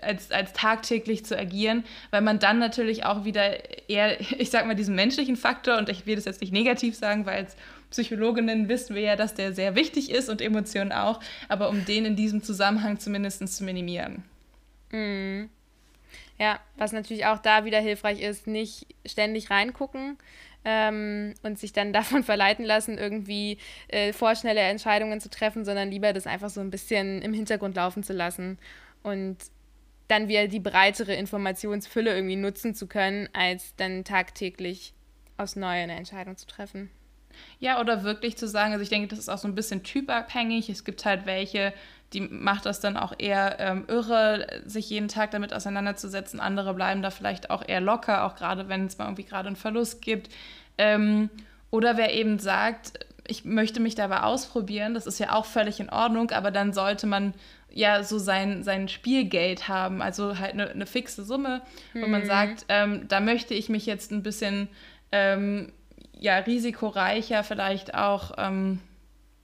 als, 0.00 0.30
als 0.30 0.52
tagtäglich 0.52 1.24
zu 1.24 1.36
agieren, 1.38 1.84
weil 2.10 2.20
man 2.20 2.38
dann 2.38 2.58
natürlich 2.58 3.04
auch 3.04 3.24
wieder 3.24 3.88
eher, 3.88 4.20
ich 4.38 4.50
sag 4.50 4.66
mal, 4.66 4.74
diesen 4.74 4.94
menschlichen 4.94 5.36
Faktor, 5.36 5.78
und 5.78 5.88
ich 5.88 6.06
will 6.06 6.16
das 6.16 6.24
jetzt 6.24 6.40
nicht 6.40 6.52
negativ 6.52 6.96
sagen, 6.96 7.26
weil 7.26 7.36
als 7.36 7.56
Psychologinnen 7.90 8.68
wissen 8.68 8.94
wir 8.94 9.02
ja, 9.02 9.16
dass 9.16 9.34
der 9.34 9.52
sehr 9.52 9.74
wichtig 9.74 10.10
ist 10.10 10.28
und 10.28 10.40
Emotionen 10.40 10.92
auch, 10.92 11.20
aber 11.48 11.68
um 11.68 11.84
den 11.84 12.04
in 12.04 12.16
diesem 12.16 12.42
Zusammenhang 12.42 12.98
zumindest 12.98 13.46
zu 13.54 13.64
minimieren. 13.64 14.24
Mhm. 14.90 15.50
Ja, 16.38 16.58
was 16.76 16.92
natürlich 16.92 17.26
auch 17.26 17.38
da 17.38 17.64
wieder 17.64 17.78
hilfreich 17.78 18.20
ist, 18.20 18.46
nicht 18.46 18.86
ständig 19.06 19.50
reingucken, 19.50 20.18
ähm, 20.64 21.34
und 21.42 21.58
sich 21.58 21.72
dann 21.72 21.92
davon 21.92 22.22
verleiten 22.22 22.64
lassen, 22.64 22.98
irgendwie 22.98 23.58
äh, 23.88 24.12
vorschnelle 24.12 24.60
Entscheidungen 24.60 25.20
zu 25.20 25.30
treffen, 25.30 25.64
sondern 25.64 25.90
lieber 25.90 26.12
das 26.12 26.26
einfach 26.26 26.50
so 26.50 26.60
ein 26.60 26.70
bisschen 26.70 27.22
im 27.22 27.32
Hintergrund 27.32 27.76
laufen 27.76 28.02
zu 28.02 28.12
lassen 28.12 28.58
und 29.02 29.36
dann 30.08 30.28
wieder 30.28 30.46
die 30.46 30.60
breitere 30.60 31.14
Informationsfülle 31.14 32.14
irgendwie 32.14 32.36
nutzen 32.36 32.74
zu 32.74 32.86
können, 32.86 33.28
als 33.32 33.74
dann 33.76 34.04
tagtäglich 34.04 34.94
aus 35.38 35.56
Neue 35.56 35.82
eine 35.82 35.96
Entscheidung 35.96 36.36
zu 36.36 36.46
treffen. 36.46 36.90
Ja, 37.58 37.80
oder 37.80 38.04
wirklich 38.04 38.36
zu 38.36 38.48
sagen, 38.48 38.72
also 38.72 38.82
ich 38.82 38.88
denke, 38.88 39.08
das 39.08 39.18
ist 39.18 39.28
auch 39.28 39.38
so 39.38 39.48
ein 39.48 39.54
bisschen 39.54 39.82
typabhängig. 39.82 40.68
Es 40.68 40.84
gibt 40.84 41.04
halt 41.04 41.26
welche, 41.26 41.72
die 42.12 42.20
macht 42.20 42.66
das 42.66 42.80
dann 42.80 42.96
auch 42.96 43.12
eher 43.18 43.56
ähm, 43.58 43.84
irre, 43.88 44.46
sich 44.64 44.90
jeden 44.90 45.08
Tag 45.08 45.30
damit 45.30 45.52
auseinanderzusetzen. 45.54 46.40
Andere 46.40 46.74
bleiben 46.74 47.02
da 47.02 47.10
vielleicht 47.10 47.50
auch 47.50 47.66
eher 47.66 47.80
locker, 47.80 48.24
auch 48.24 48.34
gerade 48.34 48.68
wenn 48.68 48.86
es 48.86 48.98
mal 48.98 49.06
irgendwie 49.06 49.24
gerade 49.24 49.46
einen 49.46 49.56
Verlust 49.56 50.02
gibt. 50.02 50.30
Ähm, 50.78 51.30
oder 51.70 51.96
wer 51.96 52.12
eben 52.12 52.38
sagt, 52.38 52.98
ich 53.26 53.44
möchte 53.44 53.80
mich 53.80 53.94
dabei 53.94 54.22
ausprobieren, 54.22 54.94
das 54.94 55.06
ist 55.06 55.18
ja 55.18 55.32
auch 55.32 55.46
völlig 55.46 55.80
in 55.80 55.90
Ordnung, 55.90 56.30
aber 56.32 56.50
dann 56.50 56.72
sollte 56.72 57.06
man 57.06 57.34
ja 57.70 58.02
so 58.02 58.18
sein, 58.18 58.62
sein 58.62 58.88
Spielgeld 58.88 59.68
haben, 59.68 60.02
also 60.02 60.38
halt 60.38 60.52
eine, 60.52 60.70
eine 60.70 60.86
fixe 60.86 61.24
Summe, 61.24 61.62
wo 61.94 62.06
man 62.06 62.22
mhm. 62.22 62.26
sagt, 62.26 62.66
ähm, 62.68 63.08
da 63.08 63.20
möchte 63.20 63.54
ich 63.54 63.68
mich 63.68 63.86
jetzt 63.86 64.10
ein 64.10 64.22
bisschen 64.22 64.68
ähm, 65.12 65.72
ja, 66.22 66.38
risikoreicher 66.38 67.42
vielleicht 67.42 67.94
auch 67.94 68.32
ähm, 68.38 68.78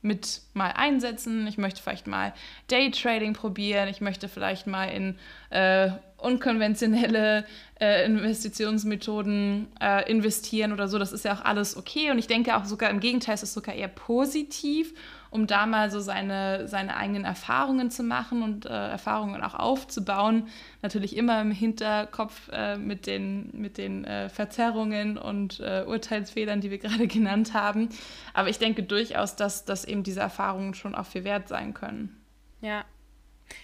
mit 0.01 0.43
mal 0.55 0.71
einsetzen. 0.71 1.47
Ich 1.49 1.59
möchte 1.59 1.83
vielleicht 1.83 2.07
mal 2.07 2.33
Daytrading 2.69 3.33
probieren. 3.33 3.89
Ich 3.89 4.01
möchte 4.01 4.29
vielleicht 4.29 4.69
mal 4.69 4.85
in 4.85 5.19
äh, 5.51 5.91
unkonventionelle 6.19 7.45
äh, 7.81 8.07
Investitionsmethoden 8.07 9.67
äh, 9.81 10.09
investieren 10.11 10.73
oder 10.73 10.87
so. 10.87 10.99
Das 10.99 11.13
ist 11.13 11.25
ja 11.25 11.35
auch 11.35 11.45
alles 11.45 11.77
okay. 11.77 12.13
Und 12.13 12.19
ich 12.19 12.29
denke 12.29 12.57
auch 12.57 12.65
sogar 12.65 12.91
im 12.91 13.01
Gegenteil, 13.01 13.35
es 13.35 13.43
ist 13.43 13.55
sogar 13.55 13.75
eher 13.75 13.89
positiv 13.89 14.95
um 15.31 15.47
da 15.47 15.67
mal 15.67 15.91
so 15.91 16.01
seine, 16.01 16.69
seine 16.69 16.97
eigenen 16.97 17.25
Erfahrungen 17.25 17.91
zu 17.91 18.03
machen 18.03 18.43
und 18.43 18.67
äh, 18.67 18.69
Erfahrungen 18.69 19.43
auch 19.43 19.55
aufzubauen. 19.55 20.49
Natürlich 20.83 21.17
immer 21.17 21.41
im 21.41 21.51
Hinterkopf 21.51 22.49
äh, 22.53 22.77
mit 22.77 23.07
den, 23.07 23.51
mit 23.53 23.79
den 23.79 24.05
äh, 24.05 24.29
Verzerrungen 24.29 25.19
und 25.19 25.61
äh, 25.61 25.85
Urteilsfehlern, 25.87 26.61
die 26.61 26.71
wir 26.71 26.79
gerade 26.79 27.07
genannt 27.07 27.55
haben. 27.55 27.89
Aber 28.35 28.49
ich 28.49 28.59
denke 28.59 28.83
durchaus, 28.83 29.37
dass, 29.37 29.65
dass 29.65 29.85
eben 29.85 30.03
diese 30.03 30.21
Erfahrungen 30.21 30.75
schon 30.75 30.95
auch 30.95 31.07
viel 31.07 31.25
wert 31.25 31.49
sein 31.49 31.75
können. 31.75 32.17
Ja. 32.61 32.85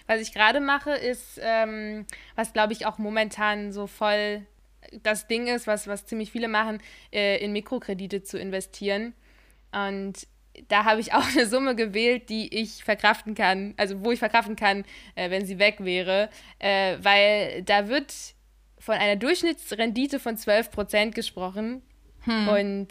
Was 0.07 0.19
ich 0.19 0.33
gerade 0.33 0.61
mache, 0.61 0.91
ist, 0.91 1.39
ähm, 1.43 2.05
was 2.35 2.53
glaube 2.53 2.73
ich 2.73 2.87
auch 2.87 2.97
momentan 2.97 3.71
so 3.71 3.85
voll 3.85 4.45
das 5.03 5.27
Ding 5.27 5.47
ist, 5.47 5.67
was, 5.67 5.87
was 5.87 6.05
ziemlich 6.05 6.31
viele 6.31 6.47
machen, 6.47 6.79
äh, 7.11 7.43
in 7.43 7.51
Mikrokredite 7.51 8.23
zu 8.23 8.37
investieren. 8.37 9.13
Und 9.71 10.27
da 10.67 10.85
habe 10.85 11.01
ich 11.01 11.13
auch 11.13 11.27
eine 11.27 11.45
Summe 11.45 11.75
gewählt, 11.75 12.29
die 12.29 12.53
ich 12.53 12.83
verkraften 12.83 13.35
kann, 13.35 13.73
also 13.77 14.03
wo 14.03 14.11
ich 14.11 14.19
verkraften 14.19 14.55
kann, 14.55 14.83
äh, 15.15 15.29
wenn 15.29 15.45
sie 15.45 15.59
weg 15.59 15.77
wäre, 15.79 16.29
äh, 16.59 16.97
weil 17.01 17.63
da 17.63 17.87
wird 17.87 18.13
von 18.79 18.95
einer 18.95 19.15
Durchschnittsrendite 19.15 20.19
von 20.19 20.37
12% 20.37 21.11
gesprochen. 21.11 21.81
Hm. 22.21 22.47
Und 22.47 22.87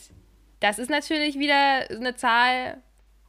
das 0.60 0.78
ist 0.78 0.90
natürlich 0.90 1.38
wieder 1.38 1.90
eine 1.90 2.16
Zahl, 2.16 2.82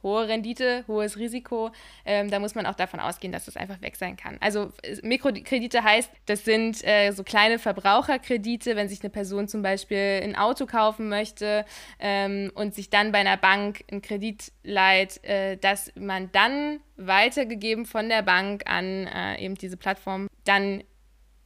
hohe 0.06 0.28
Rendite, 0.28 0.84
hohes 0.86 1.18
Risiko. 1.18 1.70
Ähm, 2.04 2.30
da 2.30 2.38
muss 2.38 2.54
man 2.54 2.64
auch 2.64 2.76
davon 2.76 3.00
ausgehen, 3.00 3.32
dass 3.32 3.44
das 3.44 3.56
einfach 3.56 3.82
weg 3.82 3.96
sein 3.96 4.16
kann. 4.16 4.38
Also 4.40 4.70
Mikrokredite 5.02 5.82
heißt, 5.82 6.10
das 6.26 6.44
sind 6.44 6.82
äh, 6.86 7.10
so 7.10 7.24
kleine 7.24 7.58
Verbraucherkredite, 7.58 8.76
wenn 8.76 8.88
sich 8.88 9.02
eine 9.02 9.10
Person 9.10 9.48
zum 9.48 9.62
Beispiel 9.62 10.20
ein 10.22 10.36
Auto 10.36 10.66
kaufen 10.66 11.08
möchte 11.08 11.66
ähm, 11.98 12.52
und 12.54 12.74
sich 12.74 12.88
dann 12.88 13.12
bei 13.12 13.18
einer 13.18 13.36
Bank 13.36 13.84
einen 13.90 14.00
Kredit 14.00 14.52
leiht, 14.62 15.22
äh, 15.24 15.56
dass 15.56 15.92
man 15.96 16.30
dann 16.32 16.80
weitergegeben 16.96 17.84
von 17.84 18.08
der 18.08 18.22
Bank 18.22 18.62
an 18.66 19.06
äh, 19.08 19.44
eben 19.44 19.56
diese 19.56 19.76
Plattform 19.76 20.28
dann 20.44 20.82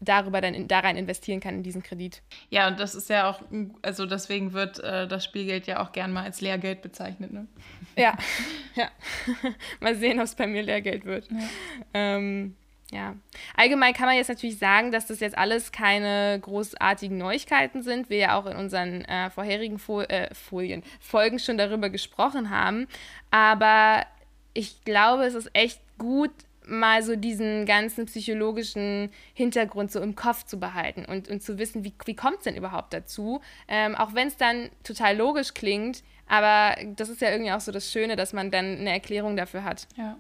darüber 0.01 0.41
dann 0.41 0.55
in, 0.55 0.67
da 0.67 0.81
rein 0.81 0.97
investieren 0.97 1.41
kann 1.41 1.57
in 1.57 1.63
diesen 1.63 1.83
Kredit. 1.83 2.23
Ja, 2.49 2.69
und 2.69 2.81
das 2.81 2.95
ist 2.95 3.11
ja 3.11 3.31
auch, 3.31 3.43
also 3.83 4.07
deswegen 4.07 4.53
wird 4.53 4.79
äh, 4.81 5.07
das 5.07 5.25
Spielgeld 5.25 5.67
ja 5.67 5.83
auch 5.83 5.93
gern 5.93 6.13
mal 6.13 6.25
als 6.25 6.41
Lehrgeld 6.41 6.83
bezeichnet, 6.83 7.33
ne? 7.33 7.47
Ja, 7.97 8.17
ja. 8.75 8.89
mal 9.81 9.95
sehen, 9.95 10.19
ob 10.19 10.25
es 10.25 10.35
bei 10.35 10.47
mir 10.47 10.63
Lehrgeld 10.63 11.05
wird. 11.05 11.29
Ja. 11.31 11.39
Ähm, 11.95 12.57
ja, 12.93 13.15
allgemein 13.55 13.95
kann 13.95 14.07
man 14.07 14.17
jetzt 14.17 14.29
natürlich 14.29 14.59
sagen, 14.59 14.91
dass 14.91 15.07
das 15.07 15.21
jetzt 15.21 15.39
alles 15.39 15.71
keine 15.71 16.41
großartigen 16.41 17.17
Neuigkeiten 17.17 17.83
sind. 17.83 18.11
Wir 18.11 18.19
ja 18.19 18.39
auch 18.39 18.47
in 18.47 18.57
unseren 18.57 19.05
äh, 19.05 19.31
vorherigen 19.31 19.79
Fol 19.79 20.05
äh, 20.09 20.35
Folien, 20.35 20.83
Folgen 20.99 21.39
schon 21.39 21.57
darüber 21.57 21.89
gesprochen 21.89 22.51
haben. 22.51 22.89
Aber 23.31 24.05
ich 24.55 24.83
glaube, 24.85 25.25
es 25.25 25.35
ist 25.35 25.51
echt 25.53 25.81
gut, 25.99 26.33
mal 26.71 27.03
so 27.03 27.17
diesen 27.17 27.67
ganzen 27.67 28.07
psychologischen 28.07 29.11
Hintergrund 29.35 29.91
so 29.91 30.01
im 30.01 30.15
Kopf 30.15 30.45
zu 30.45 30.59
behalten 30.59 31.05
und, 31.05 31.29
und 31.29 31.43
zu 31.43 31.59
wissen, 31.59 31.85
wie, 31.85 31.93
wie 32.05 32.17
kommt 32.17 32.39
es 32.39 32.45
denn 32.45 32.57
überhaupt 32.57 32.95
dazu? 32.95 33.41
Ähm, 33.69 33.95
auch 33.95 34.15
wenn 34.15 34.29
es 34.29 34.37
dann 34.37 34.71
total 34.85 35.17
logisch 35.17 35.55
klingt, 35.55 36.03
aber 36.27 36.77
das 36.97 37.09
ist 37.09 37.21
ja 37.21 37.31
irgendwie 37.31 37.53
auch 37.53 37.61
so 37.61 37.73
das 37.73 37.91
Schöne, 37.91 38.17
dass 38.17 38.33
man 38.33 38.51
dann 38.51 38.79
eine 38.79 38.91
Erklärung 38.91 39.37
dafür 39.37 39.65
hat. 39.65 39.89
Ja. 39.97 40.17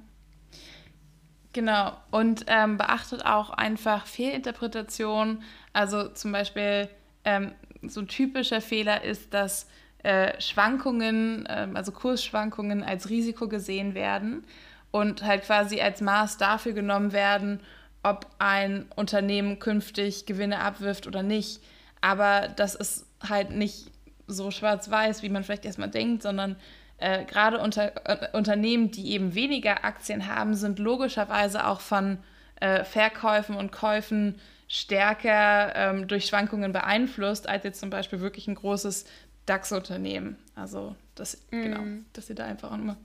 Genau. 1.52 1.96
Und 2.10 2.44
ähm, 2.48 2.76
beachtet 2.76 3.24
auch 3.24 3.50
einfach 3.50 4.06
Fehlinterpretation. 4.06 5.42
Also 5.72 6.08
zum 6.08 6.32
Beispiel 6.32 6.88
ähm, 7.24 7.52
so 7.82 8.00
ein 8.00 8.08
typischer 8.08 8.60
Fehler 8.60 9.02
ist, 9.02 9.34
dass 9.34 9.68
äh, 10.02 10.40
Schwankungen, 10.40 11.46
äh, 11.46 11.68
also 11.74 11.92
Kursschwankungen 11.92 12.82
als 12.82 13.08
Risiko 13.10 13.48
gesehen 13.48 13.94
werden 13.94 14.44
und 14.90 15.22
halt 15.24 15.44
quasi 15.44 15.80
als 15.80 16.00
Maß 16.00 16.36
dafür 16.36 16.72
genommen 16.72 17.12
werden, 17.12 17.60
ob 18.02 18.26
ein 18.38 18.86
Unternehmen 18.96 19.58
künftig 19.58 20.26
Gewinne 20.26 20.60
abwirft 20.60 21.06
oder 21.06 21.22
nicht. 21.22 21.60
Aber 22.00 22.48
das 22.48 22.74
ist 22.74 23.06
halt 23.26 23.50
nicht 23.50 23.90
so 24.26 24.50
schwarz-weiß, 24.50 25.22
wie 25.22 25.28
man 25.28 25.44
vielleicht 25.44 25.64
erstmal 25.64 25.90
denkt, 25.90 26.22
sondern 26.22 26.56
äh, 26.98 27.24
gerade 27.24 27.58
unter, 27.58 27.92
äh, 28.06 28.28
Unternehmen, 28.36 28.90
die 28.90 29.12
eben 29.12 29.34
weniger 29.34 29.84
Aktien 29.84 30.26
haben, 30.26 30.54
sind 30.54 30.78
logischerweise 30.78 31.66
auch 31.66 31.80
von 31.80 32.18
äh, 32.60 32.84
Verkäufen 32.84 33.56
und 33.56 33.72
Käufen 33.72 34.38
stärker 34.68 35.74
ähm, 35.74 36.08
durch 36.08 36.26
Schwankungen 36.26 36.72
beeinflusst, 36.72 37.48
als 37.48 37.64
jetzt 37.64 37.80
zum 37.80 37.90
Beispiel 37.90 38.20
wirklich 38.20 38.46
ein 38.46 38.54
großes 38.54 39.04
DAX-Unternehmen. 39.46 40.36
Also, 40.54 40.94
das, 41.16 41.38
mm. 41.50 41.62
genau, 41.62 41.80
dass 42.12 42.30
ihr 42.30 42.36
da 42.36 42.44
einfach 42.44 42.70
auch 42.70 42.76
nochmal 42.76 42.96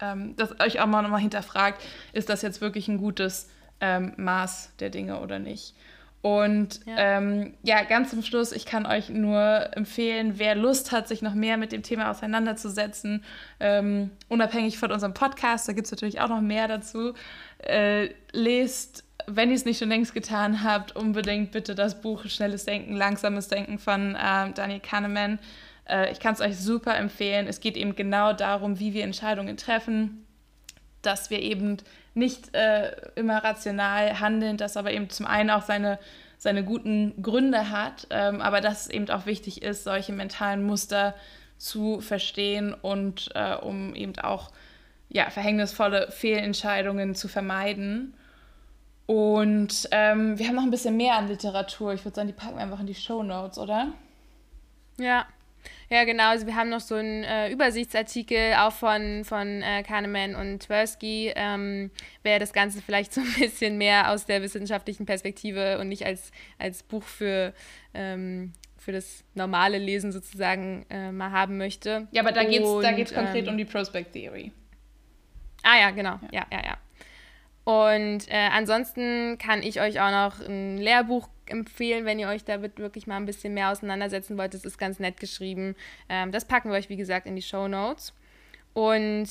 ähm, 0.00 0.36
dass 0.36 0.58
euch 0.60 0.80
auch 0.80 0.86
mal 0.86 1.02
nochmal 1.02 1.20
hinterfragt, 1.20 1.82
ist 2.12 2.28
das 2.28 2.42
jetzt 2.42 2.60
wirklich 2.60 2.88
ein 2.88 2.98
gutes 2.98 3.48
ähm, 3.80 4.12
Maß 4.16 4.72
der 4.80 4.90
Dinge 4.90 5.20
oder 5.20 5.38
nicht. 5.38 5.74
Und 6.24 6.80
ja. 6.86 7.18
Ähm, 7.18 7.52
ja. 7.62 7.84
ganz 7.84 8.08
zum 8.08 8.22
Schluss, 8.22 8.52
ich 8.52 8.64
kann 8.64 8.86
euch 8.86 9.10
nur 9.10 9.68
empfehlen, 9.76 10.38
wer 10.38 10.54
Lust 10.54 10.90
hat, 10.90 11.06
sich 11.06 11.20
noch 11.20 11.34
mehr 11.34 11.58
mit 11.58 11.70
dem 11.70 11.82
Thema 11.82 12.10
auseinanderzusetzen, 12.10 13.22
ähm, 13.60 14.10
unabhängig 14.28 14.78
von 14.78 14.90
unserem 14.90 15.12
Podcast, 15.12 15.68
da 15.68 15.74
gibt 15.74 15.84
es 15.84 15.90
natürlich 15.90 16.22
auch 16.22 16.30
noch 16.30 16.40
mehr 16.40 16.66
dazu, 16.66 17.12
äh, 17.58 18.08
lest, 18.32 19.04
wenn 19.26 19.50
ihr 19.50 19.56
es 19.56 19.66
nicht 19.66 19.78
schon 19.78 19.90
längst 19.90 20.14
getan 20.14 20.64
habt, 20.64 20.96
unbedingt 20.96 21.50
bitte 21.50 21.74
das 21.74 22.00
Buch 22.00 22.24
Schnelles 22.24 22.64
Denken, 22.64 22.96
Langsames 22.96 23.48
Denken 23.48 23.78
von 23.78 24.14
äh, 24.14 24.50
Daniel 24.54 24.80
Kahneman. 24.80 25.38
Äh, 25.88 26.12
ich 26.12 26.20
kann 26.20 26.34
es 26.34 26.40
euch 26.40 26.56
super 26.56 26.96
empfehlen. 26.96 27.46
Es 27.46 27.60
geht 27.60 27.76
eben 27.76 27.96
genau 27.96 28.32
darum, 28.32 28.78
wie 28.78 28.94
wir 28.94 29.04
Entscheidungen 29.04 29.56
treffen, 29.56 30.26
dass 31.02 31.30
wir 31.30 31.40
eben 31.40 31.78
nicht 32.14 32.54
äh, 32.54 32.92
immer 33.16 33.42
rational 33.42 34.20
handeln, 34.20 34.56
dass 34.56 34.76
aber 34.76 34.92
eben 34.92 35.10
zum 35.10 35.26
einen 35.26 35.50
auch 35.50 35.62
seine, 35.62 35.98
seine 36.38 36.64
guten 36.64 37.20
Gründe 37.22 37.70
hat, 37.70 38.06
ähm, 38.10 38.40
aber 38.40 38.60
dass 38.60 38.86
es 38.86 38.90
eben 38.90 39.10
auch 39.10 39.26
wichtig 39.26 39.62
ist, 39.62 39.84
solche 39.84 40.12
mentalen 40.12 40.62
Muster 40.62 41.14
zu 41.58 42.00
verstehen 42.00 42.74
und 42.74 43.30
äh, 43.34 43.54
um 43.54 43.94
eben 43.94 44.18
auch 44.18 44.50
ja, 45.08 45.30
verhängnisvolle 45.30 46.10
Fehlentscheidungen 46.10 47.14
zu 47.14 47.28
vermeiden. 47.28 48.14
Und 49.06 49.88
ähm, 49.90 50.38
wir 50.38 50.48
haben 50.48 50.56
noch 50.56 50.62
ein 50.62 50.70
bisschen 50.70 50.96
mehr 50.96 51.16
an 51.16 51.28
Literatur. 51.28 51.92
Ich 51.92 52.04
würde 52.04 52.16
sagen, 52.16 52.28
die 52.28 52.32
packen 52.32 52.56
wir 52.56 52.62
einfach 52.62 52.80
in 52.80 52.86
die 52.86 52.94
Show 52.94 53.22
Notes, 53.22 53.58
oder? 53.58 53.92
Ja, 54.98 55.26
ja, 55.94 56.04
genau. 56.04 56.30
Also 56.30 56.46
wir 56.46 56.56
haben 56.56 56.70
noch 56.70 56.80
so 56.80 56.96
einen 56.96 57.22
äh, 57.22 57.50
Übersichtsartikel 57.50 58.54
auch 58.54 58.72
von, 58.72 59.24
von 59.24 59.62
äh, 59.62 59.84
Kahneman 59.84 60.34
und 60.34 60.60
Tversky, 60.60 61.32
ähm, 61.36 61.92
wer 62.24 62.40
das 62.40 62.52
Ganze 62.52 62.82
vielleicht 62.82 63.12
so 63.14 63.20
ein 63.20 63.32
bisschen 63.38 63.78
mehr 63.78 64.10
aus 64.10 64.26
der 64.26 64.42
wissenschaftlichen 64.42 65.06
Perspektive 65.06 65.78
und 65.78 65.88
nicht 65.88 66.04
als, 66.04 66.32
als 66.58 66.82
Buch 66.82 67.04
für, 67.04 67.54
ähm, 67.94 68.52
für 68.76 68.90
das 68.90 69.24
normale 69.34 69.78
Lesen 69.78 70.10
sozusagen 70.10 70.84
äh, 70.90 71.12
mal 71.12 71.30
haben 71.30 71.58
möchte. 71.58 72.08
Ja, 72.10 72.22
aber 72.22 72.32
da 72.32 72.42
geht 72.42 72.62
es 72.62 72.82
da 72.82 72.90
geht's 72.90 73.14
konkret 73.14 73.46
ähm, 73.46 73.52
um 73.52 73.58
die 73.58 73.64
Prospect 73.64 74.12
Theory. 74.12 74.50
Ah 75.62 75.78
ja, 75.78 75.90
genau. 75.92 76.18
Ja, 76.32 76.44
ja, 76.50 76.58
ja. 76.58 76.62
ja. 76.64 76.78
Und 77.64 78.28
äh, 78.28 78.48
ansonsten 78.52 79.38
kann 79.38 79.62
ich 79.62 79.80
euch 79.80 80.00
auch 80.00 80.10
noch 80.10 80.46
ein 80.46 80.76
Lehrbuch 80.78 81.28
empfehlen, 81.46 82.04
wenn 82.04 82.18
ihr 82.18 82.28
euch 82.28 82.44
damit 82.44 82.78
wirklich 82.78 83.06
mal 83.06 83.16
ein 83.16 83.26
bisschen 83.26 83.54
mehr 83.54 83.70
auseinandersetzen 83.70 84.36
wollt. 84.38 84.54
Das 84.54 84.64
ist 84.64 84.78
ganz 84.78 84.98
nett 84.98 85.18
geschrieben. 85.18 85.76
Ähm, 86.08 86.32
das 86.32 86.44
packen 86.44 86.70
wir 86.70 86.76
euch, 86.76 86.88
wie 86.88 86.96
gesagt, 86.96 87.26
in 87.26 87.36
die 87.36 87.42
Show 87.42 87.68
Notes. 87.68 88.12
Und 88.72 89.28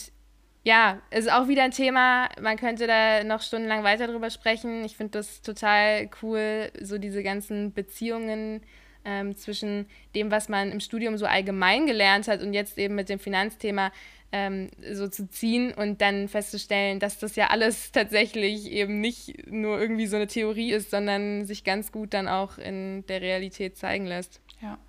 ja, 0.63 1.01
es 1.09 1.25
ist 1.25 1.31
auch 1.31 1.47
wieder 1.49 1.63
ein 1.63 1.71
Thema, 1.71 2.29
man 2.41 2.55
könnte 2.55 2.87
da 2.87 3.23
noch 3.23 3.41
stundenlang 3.41 3.83
weiter 3.83 4.07
drüber 4.07 4.29
sprechen. 4.29 4.85
Ich 4.85 4.95
finde 4.95 5.19
das 5.19 5.41
total 5.41 6.09
cool, 6.21 6.71
so 6.79 6.97
diese 6.97 7.21
ganzen 7.21 7.73
Beziehungen 7.73 8.61
ähm, 9.03 9.35
zwischen 9.35 9.87
dem, 10.15 10.31
was 10.31 10.47
man 10.47 10.71
im 10.71 10.79
Studium 10.79 11.17
so 11.17 11.25
allgemein 11.25 11.85
gelernt 11.85 12.29
hat 12.29 12.41
und 12.41 12.53
jetzt 12.53 12.77
eben 12.77 12.95
mit 12.95 13.09
dem 13.09 13.19
Finanzthema 13.19 13.91
ähm, 14.33 14.71
so 14.91 15.07
zu 15.07 15.29
ziehen 15.29 15.73
und 15.73 16.01
dann 16.01 16.27
festzustellen, 16.27 16.99
dass 16.99 17.19
das 17.19 17.35
ja 17.35 17.47
alles 17.47 17.91
tatsächlich 17.93 18.69
eben 18.71 18.99
nicht 18.99 19.49
nur 19.49 19.79
irgendwie 19.79 20.07
so 20.07 20.15
eine 20.15 20.27
Theorie 20.27 20.71
ist, 20.71 20.91
sondern 20.91 21.45
sich 21.45 21.63
ganz 21.63 21.91
gut 21.91 22.13
dann 22.13 22.27
auch 22.27 22.57
in 22.57 23.05
der 23.07 23.21
Realität 23.21 23.77
zeigen 23.77 24.07
lässt. 24.07 24.41
Ja. 24.61 24.79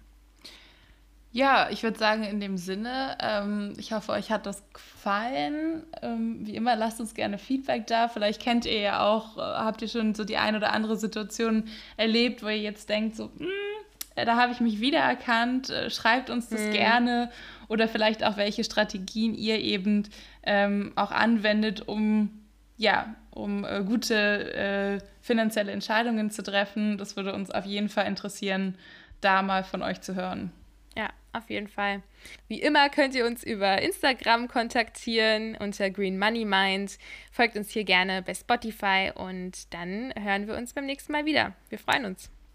Ja, 1.31 1.69
ich 1.69 1.83
würde 1.83 1.99
sagen, 1.99 2.23
in 2.23 2.39
dem 2.39 2.57
Sinne, 2.57 3.19
ähm, 3.21 3.73
ich 3.77 3.93
hoffe, 3.93 4.13
euch 4.13 4.31
hat 4.31 4.47
das 4.47 4.63
gefallen. 4.73 5.83
Ähm, 6.01 6.47
wie 6.47 6.55
immer, 6.55 6.77
lasst 6.77 7.01
uns 7.01 7.13
gerne 7.13 7.39
Feedback 7.39 7.89
da. 7.89 8.07
Vielleicht 8.07 8.41
kennt 8.41 8.67
ihr 8.67 8.79
ja 8.79 9.05
auch, 9.05 9.37
äh, 9.37 9.41
habt 9.41 9.83
ihr 9.83 9.89
schon 9.89 10.15
so 10.15 10.25
die 10.25 10.37
ein 10.37 10.55
oder 10.55 10.73
andere 10.73 10.97
Situation 10.97 11.65
erlebt, 11.97 12.45
wo 12.45 12.47
ihr 12.47 12.61
jetzt 12.61 12.89
denkt, 12.89 13.17
so, 13.17 13.25
mh, 13.25 13.41
hm, 13.41 13.49
da 14.15 14.37
habe 14.37 14.53
ich 14.53 14.61
mich 14.61 14.81
wiedererkannt. 14.81 15.71
Äh, 15.71 15.91
schreibt 15.91 16.31
uns 16.31 16.49
das 16.49 16.63
hm. 16.63 16.73
gerne 16.73 17.31
oder 17.69 17.89
vielleicht 17.89 18.25
auch 18.25 18.37
welche 18.37 18.65
Strategien 18.65 19.35
ihr 19.35 19.59
eben 19.59 20.09
ähm, 20.45 20.93
auch 20.97 21.11
anwendet, 21.11 21.89
um 21.89 22.31
ja, 22.77 23.15
um 23.31 23.65
äh, 23.65 23.83
gute 23.85 24.55
äh, 24.55 24.99
finanzielle 25.21 25.73
Entscheidungen 25.73 26.31
zu 26.31 26.43
treffen. 26.43 26.99
Das 26.99 27.17
würde 27.17 27.33
uns 27.33 27.51
auf 27.51 27.65
jeden 27.65 27.89
Fall 27.89 28.07
interessieren, 28.07 28.77
da 29.21 29.43
mal 29.43 29.65
von 29.65 29.83
euch 29.83 30.01
zu 30.01 30.15
hören. 30.15 30.51
Ja, 30.97 31.11
auf 31.33 31.51
jeden 31.51 31.69
Fall. 31.69 32.03
Wie 32.49 32.61
immer 32.61 32.89
könnt 32.89 33.15
ihr 33.15 33.27
uns 33.27 33.43
über 33.43 33.83
Instagram 33.83 34.49
kontaktieren 34.49 35.57
unter 35.59 35.91
Green 35.91 36.19
Money 36.19 36.45
Mind. 36.45 36.99
Folgt 37.33 37.57
uns 37.57 37.71
hier 37.71 37.85
gerne 37.85 38.23
bei 38.23 38.35
Spotify 38.35 39.11
und 39.15 39.73
dann 39.75 40.13
hören 40.19 40.47
wir 40.47 40.57
uns 40.57 40.73
beim 40.73 40.87
nächsten 40.87 41.13
Mal 41.13 41.27
wieder. 41.27 41.53
Wir 41.69 41.79
freuen 41.79 42.05
uns. 42.05 42.34